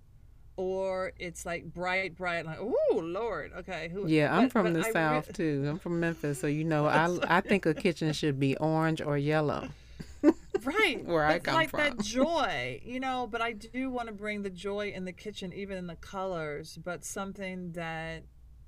or 0.55 1.11
it's 1.17 1.45
like 1.45 1.65
bright, 1.73 2.15
bright. 2.15 2.45
Like, 2.45 2.59
oh 2.61 3.01
Lord, 3.03 3.51
okay. 3.59 3.89
Who, 3.91 4.07
Yeah, 4.07 4.33
I'm 4.33 4.43
but- 4.45 4.51
from 4.53 4.63
but 4.67 4.73
the 4.75 4.83
I 4.83 4.87
re- 4.87 4.93
south 4.93 5.33
too. 5.33 5.65
I'm 5.67 5.79
from 5.79 5.99
Memphis, 5.99 6.39
so 6.39 6.47
you 6.47 6.63
know, 6.63 6.85
I 6.85 7.09
I 7.37 7.41
think 7.41 7.65
a 7.65 7.73
kitchen 7.73 8.13
should 8.13 8.39
be 8.39 8.55
orange 8.57 9.01
or 9.01 9.17
yellow. 9.17 9.67
Right 10.65 11.03
where 11.05 11.25
I 11.25 11.33
but 11.33 11.43
come 11.43 11.53
like 11.55 11.69
from. 11.69 11.79
that 11.79 11.99
joy 11.99 12.81
you 12.83 12.99
know 12.99 13.27
but 13.29 13.41
i 13.41 13.51
do 13.53 13.89
want 13.89 14.07
to 14.07 14.13
bring 14.13 14.41
the 14.43 14.49
joy 14.49 14.91
in 14.95 15.05
the 15.05 15.11
kitchen 15.13 15.53
even 15.53 15.77
in 15.77 15.87
the 15.87 15.95
colors 15.95 16.77
but 16.83 17.03
something 17.05 17.71
that 17.73 18.23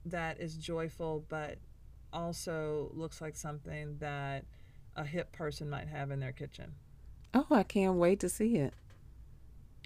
that 0.05 0.39
is 0.39 0.55
joyful 0.57 1.25
but 1.29 1.57
also 2.13 2.91
looks 2.93 3.21
like 3.21 3.35
something 3.35 3.97
that 3.99 4.45
a 4.95 5.03
hip 5.05 5.31
person 5.31 5.69
might 5.69 5.87
have 5.87 6.11
in 6.11 6.19
their 6.19 6.33
kitchen 6.33 6.73
Oh, 7.33 7.47
I 7.49 7.63
can't 7.63 7.95
wait 7.95 8.19
to 8.19 8.29
see 8.29 8.57
it. 8.57 8.73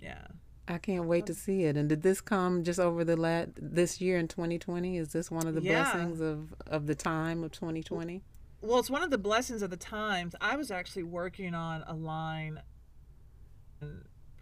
yeah 0.01 0.25
I 0.67 0.79
can't 0.79 1.05
wait 1.05 1.27
to 1.27 1.35
see 1.35 1.65
it. 1.65 1.77
And 1.77 1.87
did 1.87 2.01
this 2.01 2.21
come 2.21 2.63
just 2.63 2.79
over 2.79 3.03
the 3.03 3.15
lat 3.15 3.49
this 3.55 4.01
year 4.01 4.17
in 4.17 4.27
2020? 4.27 4.97
Is 4.97 5.09
this 5.09 5.29
one 5.29 5.45
of 5.45 5.53
the 5.53 5.61
Yeah. 5.61 5.83
blessings 5.83 6.19
of 6.21 6.55
of 6.65 6.87
the 6.87 6.95
time 6.95 7.43
of 7.43 7.51
2020? 7.51 8.23
Well 8.65 8.79
it's 8.79 8.89
one 8.89 9.03
of 9.03 9.11
the 9.11 9.17
blessings 9.17 9.61
of 9.61 9.69
the 9.69 9.77
times. 9.77 10.35
I 10.41 10.55
was 10.55 10.71
actually 10.71 11.03
working 11.03 11.53
on 11.53 11.83
a 11.87 11.93
line 11.93 12.61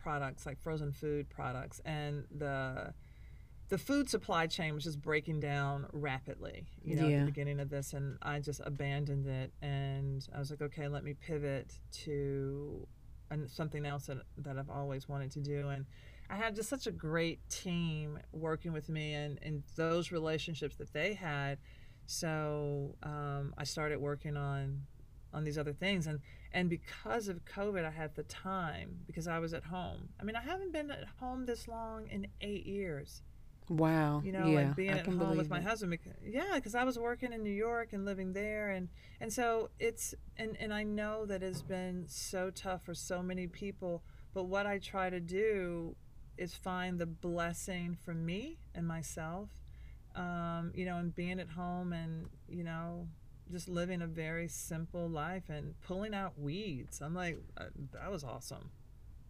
products 0.01 0.45
like 0.45 0.59
frozen 0.61 0.91
food 0.91 1.29
products 1.29 1.81
and 1.85 2.25
the 2.37 2.93
the 3.69 3.77
food 3.77 4.09
supply 4.09 4.45
chain 4.45 4.73
was 4.75 4.83
just 4.83 5.01
breaking 5.01 5.39
down 5.39 5.85
rapidly 5.93 6.67
you 6.83 6.95
know 6.95 7.07
at 7.07 7.19
the 7.19 7.25
beginning 7.25 7.59
of 7.59 7.69
this 7.69 7.93
and 7.93 8.17
i 8.21 8.37
just 8.37 8.61
abandoned 8.65 9.25
it 9.25 9.51
and 9.61 10.27
i 10.35 10.39
was 10.39 10.51
like 10.51 10.61
okay 10.61 10.89
let 10.89 11.03
me 11.05 11.13
pivot 11.13 11.73
to 11.91 12.85
and 13.31 13.49
something 13.49 13.85
else 13.85 14.07
that, 14.07 14.17
that 14.37 14.57
i've 14.57 14.69
always 14.69 15.07
wanted 15.07 15.31
to 15.31 15.39
do 15.39 15.69
and 15.69 15.85
i 16.29 16.35
had 16.35 16.53
just 16.53 16.69
such 16.69 16.85
a 16.85 16.91
great 16.91 17.39
team 17.49 18.19
working 18.33 18.73
with 18.73 18.89
me 18.89 19.13
and, 19.13 19.39
and 19.41 19.63
those 19.77 20.11
relationships 20.11 20.75
that 20.75 20.91
they 20.91 21.13
had 21.13 21.57
so 22.05 22.95
um, 23.03 23.53
i 23.57 23.63
started 23.63 23.99
working 23.99 24.37
on 24.37 24.81
on 25.33 25.43
these 25.43 25.57
other 25.57 25.73
things 25.73 26.05
and 26.07 26.19
and 26.51 26.69
because 26.69 27.27
of 27.27 27.43
covid 27.45 27.83
i 27.85 27.89
had 27.91 28.13
the 28.15 28.23
time 28.23 28.99
because 29.07 29.27
i 29.27 29.39
was 29.39 29.53
at 29.53 29.63
home 29.63 30.09
i 30.19 30.23
mean 30.23 30.35
i 30.35 30.41
haven't 30.41 30.71
been 30.71 30.91
at 30.91 31.05
home 31.19 31.45
this 31.45 31.67
long 31.67 32.07
in 32.09 32.27
eight 32.41 32.65
years 32.65 33.21
Wow. 33.69 34.21
you 34.25 34.33
know 34.33 34.45
yeah, 34.45 34.67
like 34.67 34.75
being 34.75 34.91
I 34.93 34.97
at 34.99 35.05
home 35.07 35.37
with 35.37 35.49
my 35.49 35.59
it. 35.59 35.63
husband 35.63 35.91
bec- 35.91 36.15
yeah 36.23 36.51
because 36.55 36.75
i 36.75 36.83
was 36.83 36.99
working 36.99 37.31
in 37.31 37.41
new 37.43 37.49
york 37.49 37.93
and 37.93 38.03
living 38.05 38.33
there 38.33 38.69
and 38.71 38.89
and 39.21 39.31
so 39.31 39.69
it's 39.79 40.13
and 40.37 40.57
and 40.59 40.73
i 40.73 40.83
know 40.83 41.25
that 41.25 41.41
it's 41.41 41.61
been 41.61 42.03
so 42.07 42.49
tough 42.49 42.83
for 42.83 42.93
so 42.93 43.23
many 43.23 43.47
people 43.47 44.03
but 44.33 44.43
what 44.43 44.65
i 44.67 44.77
try 44.77 45.09
to 45.09 45.19
do 45.21 45.95
is 46.37 46.53
find 46.53 46.99
the 46.99 47.05
blessing 47.05 47.97
for 48.03 48.13
me 48.13 48.57
and 48.75 48.85
myself 48.85 49.49
um, 50.15 50.71
you 50.75 50.85
know 50.85 50.97
and 50.97 51.15
being 51.15 51.39
at 51.39 51.49
home 51.49 51.93
and 51.93 52.27
you 52.49 52.63
know 52.63 53.07
just 53.51 53.67
living 53.67 54.01
a 54.01 54.07
very 54.07 54.47
simple 54.47 55.07
life 55.09 55.49
and 55.49 55.79
pulling 55.81 56.13
out 56.13 56.33
weeds 56.39 57.01
i'm 57.01 57.13
like 57.13 57.37
uh, 57.57 57.65
that 57.91 58.11
was 58.11 58.23
awesome 58.23 58.71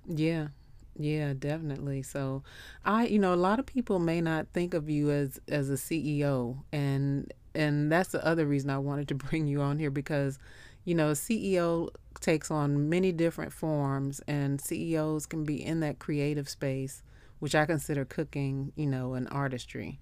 Yeah. 0.08 0.50
Yeah, 0.96 1.34
definitely. 1.34 2.04
So, 2.04 2.44
I, 2.86 3.08
you 3.08 3.18
know, 3.18 3.34
a 3.34 3.36
lot 3.36 3.60
of 3.60 3.66
people 3.66 3.98
may 4.00 4.22
not 4.22 4.48
think 4.54 4.74
of 4.76 4.90
you 4.90 5.10
as 5.10 5.40
as 5.48 5.70
a 5.72 5.78
CEO, 5.78 6.64
and 6.72 7.34
and 7.56 7.92
that's 7.92 8.12
the 8.12 8.24
other 8.26 8.46
reason 8.46 8.70
I 8.70 8.78
wanted 8.78 9.08
to 9.10 9.16
bring 9.26 9.48
you 9.48 9.62
on 9.62 9.80
here 9.80 9.90
because, 9.90 10.38
you 10.86 10.94
know, 10.96 11.10
a 11.10 11.14
CEO 11.14 11.90
takes 12.20 12.52
on 12.52 12.90
many 12.90 13.12
different 13.12 13.54
forms, 13.54 14.22
and 14.28 14.62
CEOs 14.62 15.26
can 15.26 15.44
be 15.46 15.64
in 15.66 15.80
that 15.80 15.98
creative 16.00 16.48
space, 16.48 17.02
which 17.40 17.56
I 17.56 17.66
consider 17.66 18.06
cooking, 18.06 18.72
you 18.76 18.86
know, 18.86 19.16
an 19.16 19.28
artistry. 19.30 20.00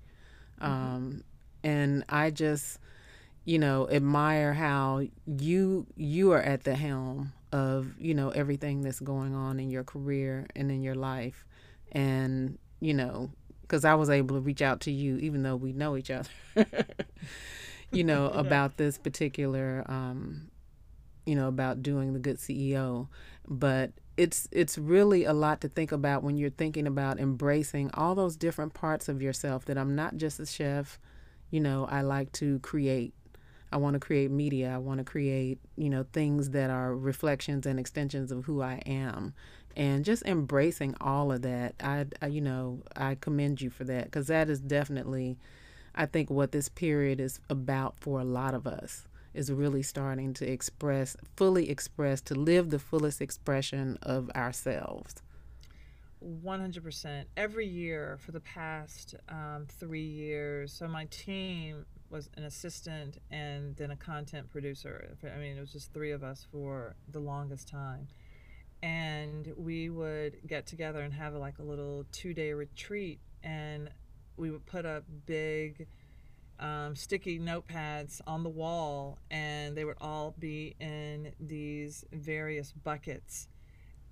Um, 0.61 1.23
and 1.63 2.03
I 2.09 2.31
just, 2.31 2.79
you 3.45 3.59
know, 3.59 3.87
admire 3.89 4.53
how 4.53 5.03
you 5.25 5.87
you 5.95 6.31
are 6.31 6.41
at 6.41 6.63
the 6.63 6.75
helm 6.75 7.33
of 7.51 7.99
you 7.99 8.13
know 8.13 8.29
everything 8.29 8.81
that's 8.81 8.99
going 8.99 9.35
on 9.35 9.59
in 9.59 9.69
your 9.69 9.83
career 9.83 10.47
and 10.55 10.71
in 10.71 10.81
your 10.81 10.95
life, 10.95 11.45
and 11.91 12.57
you 12.79 12.93
know, 12.93 13.31
because 13.61 13.85
I 13.85 13.95
was 13.95 14.09
able 14.09 14.35
to 14.35 14.41
reach 14.41 14.61
out 14.61 14.81
to 14.81 14.91
you 14.91 15.17
even 15.17 15.43
though 15.43 15.55
we 15.55 15.73
know 15.73 15.97
each 15.97 16.11
other, 16.11 16.29
you 17.91 18.03
know, 18.03 18.27
about 18.33 18.77
this 18.77 18.97
particular, 18.97 19.83
um, 19.87 20.49
you 21.25 21.35
know, 21.35 21.47
about 21.47 21.83
doing 21.83 22.13
the 22.13 22.19
good 22.19 22.37
CEO, 22.37 23.07
but 23.47 23.91
it's 24.17 24.47
it's 24.51 24.77
really 24.77 25.23
a 25.25 25.33
lot 25.33 25.61
to 25.61 25.69
think 25.69 25.91
about 25.91 26.23
when 26.23 26.37
you're 26.37 26.49
thinking 26.49 26.87
about 26.87 27.19
embracing 27.19 27.89
all 27.93 28.15
those 28.15 28.35
different 28.35 28.73
parts 28.73 29.07
of 29.07 29.21
yourself 29.21 29.65
that 29.65 29.77
I'm 29.77 29.95
not 29.95 30.17
just 30.17 30.39
a 30.39 30.45
chef, 30.45 30.99
you 31.49 31.59
know, 31.59 31.87
I 31.89 32.01
like 32.01 32.31
to 32.33 32.59
create. 32.59 33.13
I 33.73 33.77
want 33.77 33.93
to 33.93 34.01
create 34.01 34.31
media. 34.31 34.73
I 34.73 34.79
want 34.79 34.97
to 34.97 35.05
create, 35.05 35.59
you 35.77 35.89
know, 35.89 36.05
things 36.11 36.49
that 36.49 36.69
are 36.69 36.93
reflections 36.93 37.65
and 37.65 37.79
extensions 37.79 38.31
of 38.31 38.43
who 38.43 38.61
I 38.61 38.81
am. 38.85 39.33
And 39.77 40.03
just 40.03 40.25
embracing 40.25 40.95
all 40.99 41.31
of 41.31 41.43
that. 41.43 41.75
I, 41.81 42.05
I 42.21 42.27
you 42.27 42.41
know, 42.41 42.81
I 42.97 43.15
commend 43.15 43.61
you 43.61 43.69
for 43.69 43.85
that 43.85 44.05
because 44.05 44.27
that 44.27 44.49
is 44.49 44.59
definitely, 44.59 45.37
I 45.95 46.05
think, 46.05 46.29
what 46.29 46.51
this 46.51 46.67
period 46.67 47.21
is 47.21 47.39
about 47.49 47.95
for 48.01 48.19
a 48.19 48.25
lot 48.25 48.53
of 48.53 48.67
us 48.67 49.07
is 49.33 49.51
really 49.51 49.83
starting 49.83 50.33
to 50.35 50.49
express, 50.49 51.15
fully 51.35 51.69
express, 51.69 52.21
to 52.21 52.35
live 52.35 52.69
the 52.69 52.79
fullest 52.79 53.21
expression 53.21 53.97
of 54.01 54.29
ourselves. 54.31 55.21
100%. 56.23 57.25
Every 57.35 57.65
year 57.65 58.17
for 58.23 58.31
the 58.31 58.41
past 58.41 59.15
um, 59.29 59.65
three 59.67 60.05
years, 60.05 60.71
so 60.71 60.87
my 60.87 61.05
team 61.05 61.85
was 62.09 62.29
an 62.35 62.43
assistant 62.43 63.17
and 63.31 63.75
then 63.77 63.91
a 63.91 63.95
content 63.95 64.49
producer. 64.49 65.17
I 65.23 65.37
mean, 65.37 65.57
it 65.57 65.59
was 65.59 65.71
just 65.71 65.93
three 65.93 66.11
of 66.11 66.23
us 66.23 66.45
for 66.51 66.95
the 67.11 67.19
longest 67.19 67.67
time. 67.67 68.07
And 68.83 69.53
we 69.57 69.89
would 69.89 70.37
get 70.45 70.65
together 70.65 71.01
and 71.01 71.13
have 71.13 71.33
like 71.35 71.59
a 71.59 71.63
little 71.63 72.05
two 72.11 72.33
day 72.33 72.53
retreat. 72.53 73.19
And 73.43 73.89
we 74.37 74.51
would 74.51 74.65
put 74.65 74.85
up 74.85 75.03
big 75.25 75.87
um, 76.61 76.95
sticky 76.95 77.39
notepads 77.39 78.21
on 78.25 78.43
the 78.43 78.49
wall, 78.49 79.19
and 79.29 79.75
they 79.75 79.83
would 79.83 79.97
all 79.99 80.35
be 80.39 80.75
in 80.79 81.33
these 81.39 82.05
various 82.13 82.71
buckets. 82.71 83.47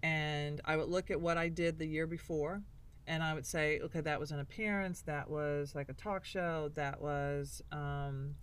And 0.04 0.62
I 0.66 0.76
would 0.76 0.90
look 0.90 1.12
at 1.12 1.22
what 1.22 1.38
I 1.38 1.50
did 1.50 1.78
the 1.78 1.86
year 1.86 2.08
before 2.08 2.62
and 3.10 3.24
I 3.24 3.34
would 3.34 3.46
say, 3.46 3.80
okay, 3.84 4.02
that 4.02 4.20
was 4.20 4.32
an 4.32 4.40
appearance, 4.40 5.02
that 5.02 5.28
was 5.28 5.74
like 5.74 5.90
a 5.90 5.94
talk 5.94 6.24
show, 6.24 6.70
that 6.76 7.02
was 7.02 7.64
um, 7.72 8.36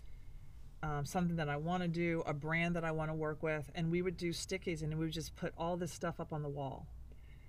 um, 0.83 1.07
something 1.07 1.37
that 1.37 1.49
I 1.49 1.57
want 1.57 1.85
to 1.85 1.89
do, 1.89 2.25
a 2.27 2.35
brand 2.35 2.75
that 2.75 2.85
I 2.85 2.91
want 2.91 3.09
to 3.09 3.15
work 3.15 3.45
with, 3.45 3.71
and 3.77 3.93
we 3.93 4.03
would 4.03 4.17
do 4.17 4.31
stickies, 4.31 4.83
and 4.83 4.93
we 4.99 5.05
would 5.05 5.15
just 5.15 5.37
put 5.37 5.55
all 5.57 5.77
this 5.77 5.93
stuff 5.93 6.19
up 6.19 6.33
on 6.33 6.43
the 6.43 6.49
wall, 6.49 6.89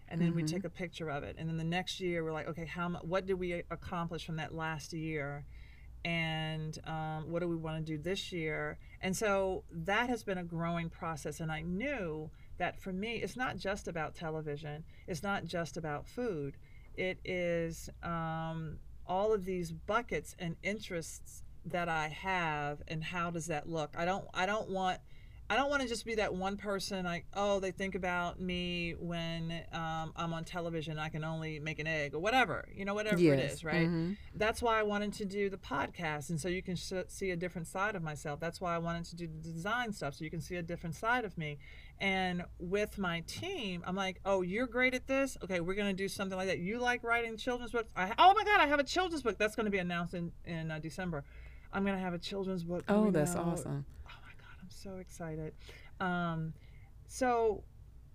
and 0.08 0.22
then 0.22 0.30
mm-hmm. 0.30 0.38
we'd 0.38 0.48
take 0.48 0.64
a 0.64 0.70
picture 0.70 1.10
of 1.10 1.24
it, 1.24 1.38
and 1.40 1.50
then 1.50 1.58
the 1.58 1.64
next 1.64 2.00
year 2.00 2.24
we're 2.24 2.32
like, 2.32 2.48
okay, 2.50 2.66
how 2.66 2.88
what 3.02 3.26
did 3.26 3.40
we 3.40 3.64
accomplish 3.72 4.24
from 4.24 4.36
that 4.36 4.54
last 4.54 4.94
year? 4.94 5.44
And 6.06 6.78
um, 6.86 7.26
what 7.32 7.42
do 7.42 7.48
we 7.48 7.56
want 7.56 7.86
to 7.86 7.98
do 7.98 8.02
this 8.02 8.32
year? 8.32 8.78
And 9.02 9.16
so 9.16 9.64
that 9.72 10.10
has 10.10 10.24
been 10.24 10.38
a 10.38 10.44
growing 10.44 10.90
process. 10.90 11.40
And 11.40 11.52
I 11.52 11.62
knew 11.62 12.30
that 12.58 12.80
for 12.80 12.92
me, 12.92 13.16
it's 13.18 13.38
not 13.38 13.58
just 13.58 13.88
about 13.88 14.16
television, 14.16 14.84
it's 15.08 15.24
not 15.24 15.46
just 15.46 15.78
about 15.78 16.08
food 16.08 16.58
it 16.98 17.20
is 17.24 17.90
um, 18.04 18.80
all 19.06 19.32
of 19.32 19.46
these 19.46 19.72
buckets 19.72 20.36
and 20.40 20.56
interests 20.64 21.44
that 21.66 21.88
I 21.88 22.08
have, 22.08 22.82
and 22.88 23.04
how 23.04 23.30
does 23.30 23.48
that 23.48 23.70
look? 23.70 23.94
I 23.96 24.06
don't 24.06 24.26
I 24.34 24.46
don't 24.46 24.70
want 24.70 25.00
I 25.50 25.56
don't 25.56 25.70
want 25.70 25.82
to 25.82 25.88
just 25.88 26.06
be 26.06 26.16
that 26.16 26.34
one 26.34 26.58
person 26.58 27.06
like, 27.06 27.26
oh, 27.34 27.62
they 27.62 27.72
think 27.72 27.96
about 27.96 28.40
me 28.40 28.96
when 29.00 29.64
um, 29.72 30.12
I'm 30.16 30.34
on 30.34 30.44
television. 30.44 31.00
I 31.00 31.08
can 31.08 31.24
only 31.24 31.60
make 31.60 31.80
an 31.80 31.88
egg 31.88 32.14
or 32.14 32.20
whatever, 32.20 32.68
you 32.74 32.84
know, 32.84 32.94
whatever 32.94 33.18
yes. 33.18 33.40
it 33.40 33.52
is, 33.52 33.64
right? 33.64 33.88
Mm-hmm. 33.88 34.14
That's 34.36 34.62
why 34.62 34.78
I 34.78 34.84
wanted 34.84 35.14
to 35.14 35.26
do 35.26 35.50
the 35.50 35.58
podcast. 35.58 36.30
And 36.32 36.40
so 36.40 36.50
you 36.50 36.62
can 36.62 36.76
sh- 36.76 36.94
see 37.08 37.32
a 37.32 37.38
different 37.38 37.68
side 37.68 37.96
of 37.96 38.04
myself. 38.04 38.42
That's 38.42 38.60
why 38.60 38.76
I 38.76 38.78
wanted 38.78 39.06
to 39.06 39.16
do 39.16 39.28
the 39.28 39.52
design 39.52 39.94
stuff 39.94 40.16
so 40.16 40.26
you 40.26 40.30
can 40.30 40.42
see 40.42 40.58
a 40.58 40.62
different 40.62 40.96
side 40.96 41.24
of 41.24 41.38
me. 41.38 41.60
And 42.00 42.44
with 42.60 42.98
my 42.98 43.22
team, 43.22 43.84
I'm 43.88 43.96
like, 43.96 44.20
oh, 44.26 44.42
you're 44.42 44.68
great 44.68 44.94
at 44.94 45.08
this. 45.08 45.38
Okay, 45.44 45.62
we're 45.62 45.76
going 45.76 45.88
to 45.88 45.94
do 45.94 46.10
something 46.10 46.38
like 46.38 46.48
that. 46.48 46.60
You 46.60 46.78
like 46.80 47.06
writing 47.06 47.38
children's 47.38 47.72
books? 47.72 47.90
I, 47.96 48.12
oh 48.18 48.34
my 48.34 48.44
God, 48.44 48.60
I 48.60 48.68
have 48.68 48.80
a 48.80 48.84
children's 48.84 49.24
book 49.24 49.38
that's 49.38 49.56
going 49.56 49.66
to 49.66 49.72
be 49.72 49.78
announced 49.78 50.14
in, 50.14 50.34
in 50.44 50.72
uh, 50.72 50.80
December. 50.80 51.24
I'm 51.72 51.84
going 51.84 51.96
to 51.96 52.04
have 52.04 52.14
a 52.14 52.20
children's 52.20 52.66
book. 52.66 52.84
Oh, 52.90 53.12
that's 53.12 53.36
out. 53.36 53.46
awesome 53.46 53.86
I'm 54.68 54.72
so 54.72 54.98
excited. 54.98 55.54
Um, 56.02 56.54
so 57.08 57.64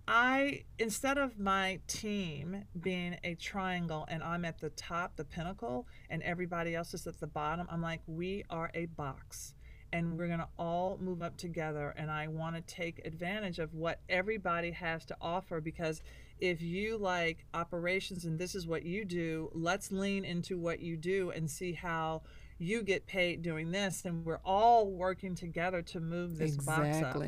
I 0.07 0.65
instead 0.77 1.17
of 1.17 1.39
my 1.39 1.79
team 1.87 2.65
being 2.79 3.17
a 3.23 3.33
triangle 3.33 4.05
and 4.07 4.21
I'm 4.21 4.45
at 4.45 4.59
the 4.59 4.69
top, 4.69 5.15
the 5.15 5.23
pinnacle, 5.23 5.87
and 6.11 6.21
everybody 6.21 6.75
else 6.75 6.93
is 6.93 7.07
at 7.07 7.19
the 7.19 7.25
bottom, 7.25 7.65
I'm 7.71 7.81
like, 7.81 8.01
we 8.05 8.43
are 8.51 8.69
a 8.75 8.85
box 8.85 9.55
and 9.91 10.15
we're 10.15 10.27
going 10.27 10.39
to 10.39 10.47
all 10.59 10.99
move 11.01 11.23
up 11.23 11.37
together 11.37 11.91
and 11.97 12.11
I 12.11 12.27
want 12.27 12.55
to 12.55 12.61
take 12.61 13.03
advantage 13.03 13.57
of 13.57 13.73
what 13.73 14.01
everybody 14.07 14.69
has 14.71 15.05
to 15.05 15.17
offer 15.19 15.59
because 15.59 16.03
if 16.39 16.61
you 16.61 16.99
like 16.99 17.45
operations 17.55 18.25
and 18.25 18.37
this 18.37 18.53
is 18.53 18.67
what 18.67 18.83
you 18.83 19.05
do, 19.05 19.49
let's 19.55 19.91
lean 19.91 20.23
into 20.23 20.59
what 20.59 20.81
you 20.81 20.97
do 20.97 21.31
and 21.31 21.49
see 21.49 21.73
how 21.73 22.21
you 22.63 22.81
get 22.81 23.05
paid 23.05 23.41
doing 23.41 23.71
this 23.71 24.05
and 24.05 24.25
we're 24.25 24.39
all 24.45 24.89
working 24.89 25.35
together 25.35 25.81
to 25.81 25.99
move 25.99 26.37
this 26.37 26.55
exactly. 26.55 26.91
box 26.91 27.03
up. 27.03 27.23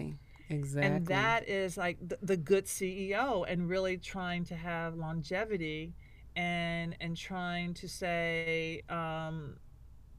Exactly. 0.50 0.96
And 0.96 1.08
that 1.08 1.50
is 1.50 1.78
like 1.78 1.98
the, 2.08 2.18
the 2.22 2.38
good 2.38 2.66
ceo 2.66 3.46
and 3.48 3.68
really 3.68 3.98
trying 3.98 4.46
to 4.46 4.56
have 4.56 4.96
longevity 4.96 5.94
and 6.36 6.96
and 7.00 7.18
trying 7.18 7.74
to 7.76 7.88
say 7.88 8.84
um, 8.90 9.58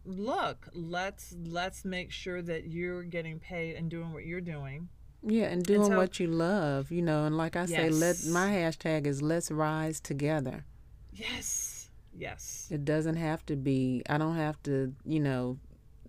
look 0.04 0.68
let's 0.72 1.34
let's 1.44 1.84
make 1.84 2.10
sure 2.10 2.42
that 2.42 2.66
you're 2.66 3.02
getting 3.02 3.38
paid 3.38 3.76
and 3.76 3.90
doing 3.90 4.12
what 4.12 4.24
you're 4.24 4.40
doing. 4.40 4.88
Yeah 5.22 5.46
and 5.46 5.62
doing 5.62 5.82
and 5.82 5.90
so, 5.92 5.96
what 5.96 6.18
you 6.18 6.26
love 6.26 6.90
you 6.90 7.02
know 7.02 7.24
and 7.24 7.36
like 7.36 7.56
i 7.56 7.64
yes. 7.64 7.70
say 7.70 7.90
let 7.90 8.26
my 8.26 8.50
hashtag 8.50 9.06
is 9.06 9.22
let's 9.22 9.50
rise 9.50 10.00
together. 10.00 10.64
Yes 11.12 11.75
Yes. 12.16 12.68
It 12.70 12.84
doesn't 12.84 13.16
have 13.16 13.44
to 13.46 13.56
be, 13.56 14.02
I 14.08 14.18
don't 14.18 14.36
have 14.36 14.62
to, 14.64 14.94
you 15.04 15.20
know, 15.20 15.58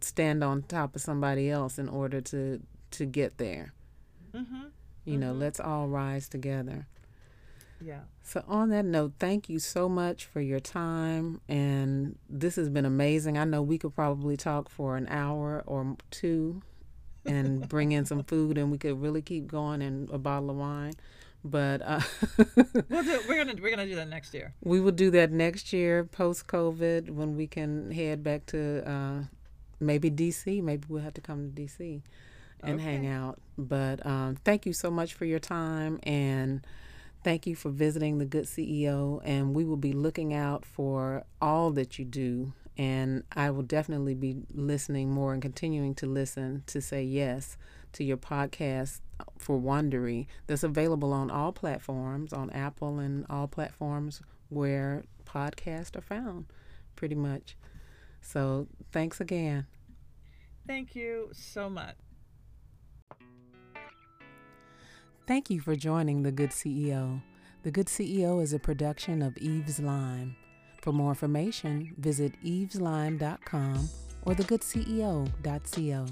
stand 0.02 0.44
on 0.44 0.64
top 0.64 0.96
of 0.96 1.02
somebody 1.02 1.50
else 1.50 1.78
in 1.78 1.90
order 1.90 2.22
to 2.22 2.62
to 2.90 3.06
get 3.06 3.38
there. 3.38 3.74
Mm-hmm. 4.34 4.56
You 5.04 5.14
mm-hmm. 5.14 5.20
know, 5.20 5.34
let's 5.34 5.60
all 5.60 5.88
rise 5.88 6.30
together. 6.30 6.88
Yeah. 7.82 8.02
So 8.24 8.44
on 8.48 8.70
that 8.70 8.86
note, 8.86 9.14
thank 9.20 9.50
you 9.50 9.60
so 9.60 9.88
much 9.88 10.26
for 10.26 10.42
your 10.42 10.60
time 10.60 11.42
and 11.48 12.18
this 12.30 12.56
has 12.56 12.70
been 12.70 12.86
amazing. 12.86 13.38
I 13.38 13.44
know 13.44 13.62
we 13.62 13.78
could 13.78 13.94
probably 13.94 14.36
talk 14.36 14.70
for 14.70 14.98
an 14.98 15.08
hour 15.10 15.64
or 15.66 15.96
two 16.10 16.62
and 17.26 17.68
bring 17.68 17.92
in 17.92 18.06
some 18.06 18.24
food 18.24 18.58
and 18.58 18.72
we 18.72 18.78
could 18.78 19.00
really 19.02 19.22
keep 19.22 19.48
going 19.48 19.82
and 19.82 20.10
a 20.10 20.18
bottle 20.18 20.50
of 20.50 20.56
wine. 20.56 20.94
But 21.44 21.82
uh, 21.82 22.02
we'll 22.90 23.04
do, 23.04 23.20
we're 23.28 23.38
gonna 23.38 23.56
we're 23.62 23.70
gonna 23.70 23.86
do 23.86 23.96
that 23.96 24.10
next 24.10 24.34
year. 24.34 24.54
We 24.64 24.82
will 24.82 24.92
do 24.92 25.12
that 25.12 25.32
next 25.32 25.72
year, 25.72 26.04
post 26.04 26.48
COVID, 26.48 27.10
when 27.10 27.36
we 27.38 27.48
can 27.48 27.92
head 27.92 28.24
back 28.24 28.46
to 28.48 28.90
uh, 28.90 29.22
maybe 29.80 30.12
DC. 30.12 30.62
Maybe 30.62 30.86
we'll 30.90 31.04
have 31.04 31.14
to 31.14 31.22
come 31.22 31.52
to 31.52 31.62
DC 31.62 32.02
and 32.62 32.80
okay. 32.80 32.84
hang 32.84 33.08
out. 33.08 33.40
But 33.58 34.06
um, 34.06 34.38
thank 34.44 34.66
you 34.66 34.74
so 34.74 34.92
much 34.92 35.14
for 35.14 35.26
your 35.26 35.40
time 35.40 36.00
and. 36.04 36.66
Thank 37.24 37.48
you 37.48 37.56
for 37.56 37.72
visiting 37.72 38.20
the 38.20 38.26
Good 38.26 38.46
CEO, 38.46 39.20
and 39.26 39.54
we 39.54 39.66
will 39.66 39.76
be 39.76 39.92
looking 39.92 40.34
out 40.34 40.64
for 40.64 41.26
all 41.42 41.72
that 41.72 42.00
you 42.00 42.06
do. 42.06 42.54
And 42.78 43.24
I 43.36 43.50
will 43.50 43.64
definitely 43.64 44.14
be 44.14 44.44
listening 44.54 45.12
more 45.12 45.34
and 45.34 45.42
continuing 45.42 45.94
to 45.96 46.06
listen 46.06 46.64
to 46.68 46.80
say 46.80 47.04
yes 47.04 47.58
to 47.94 48.04
your 48.04 48.16
podcast 48.16 49.02
for 49.38 49.60
Wondery 49.60 50.28
that's 50.48 50.64
available 50.64 51.14
on 51.14 51.30
all 51.30 51.52
platforms, 51.52 52.34
on 52.34 52.50
Apple 52.52 53.00
and 53.00 53.26
all 53.30 53.48
platforms 53.48 54.22
where 54.50 55.04
podcasts 55.26 55.96
are 55.96 56.02
found, 56.02 56.46
pretty 56.96 57.16
much. 57.16 57.56
So 58.22 58.68
thanks 58.92 59.20
again. 59.20 59.68
Thank 60.66 60.96
you 60.96 61.30
so 61.34 61.70
much. 61.70 61.96
Thank 65.26 65.50
you 65.50 65.60
for 65.60 65.76
joining 65.76 66.24
The 66.24 66.32
Good 66.32 66.52
CEO. 66.52 67.22
The 67.64 67.72
Good 67.72 67.88
CEO 67.88 68.42
is 68.42 68.54
a 68.54 68.60
production 68.60 69.22
of 69.22 69.38
Eve's 69.38 69.80
Lime. 69.80 70.36
For 70.82 70.94
more 70.94 71.10
information, 71.10 71.94
visit 71.98 72.34
eveslime.com 72.44 73.90
or 74.24 74.34
thegoodceo.co. 74.34 76.06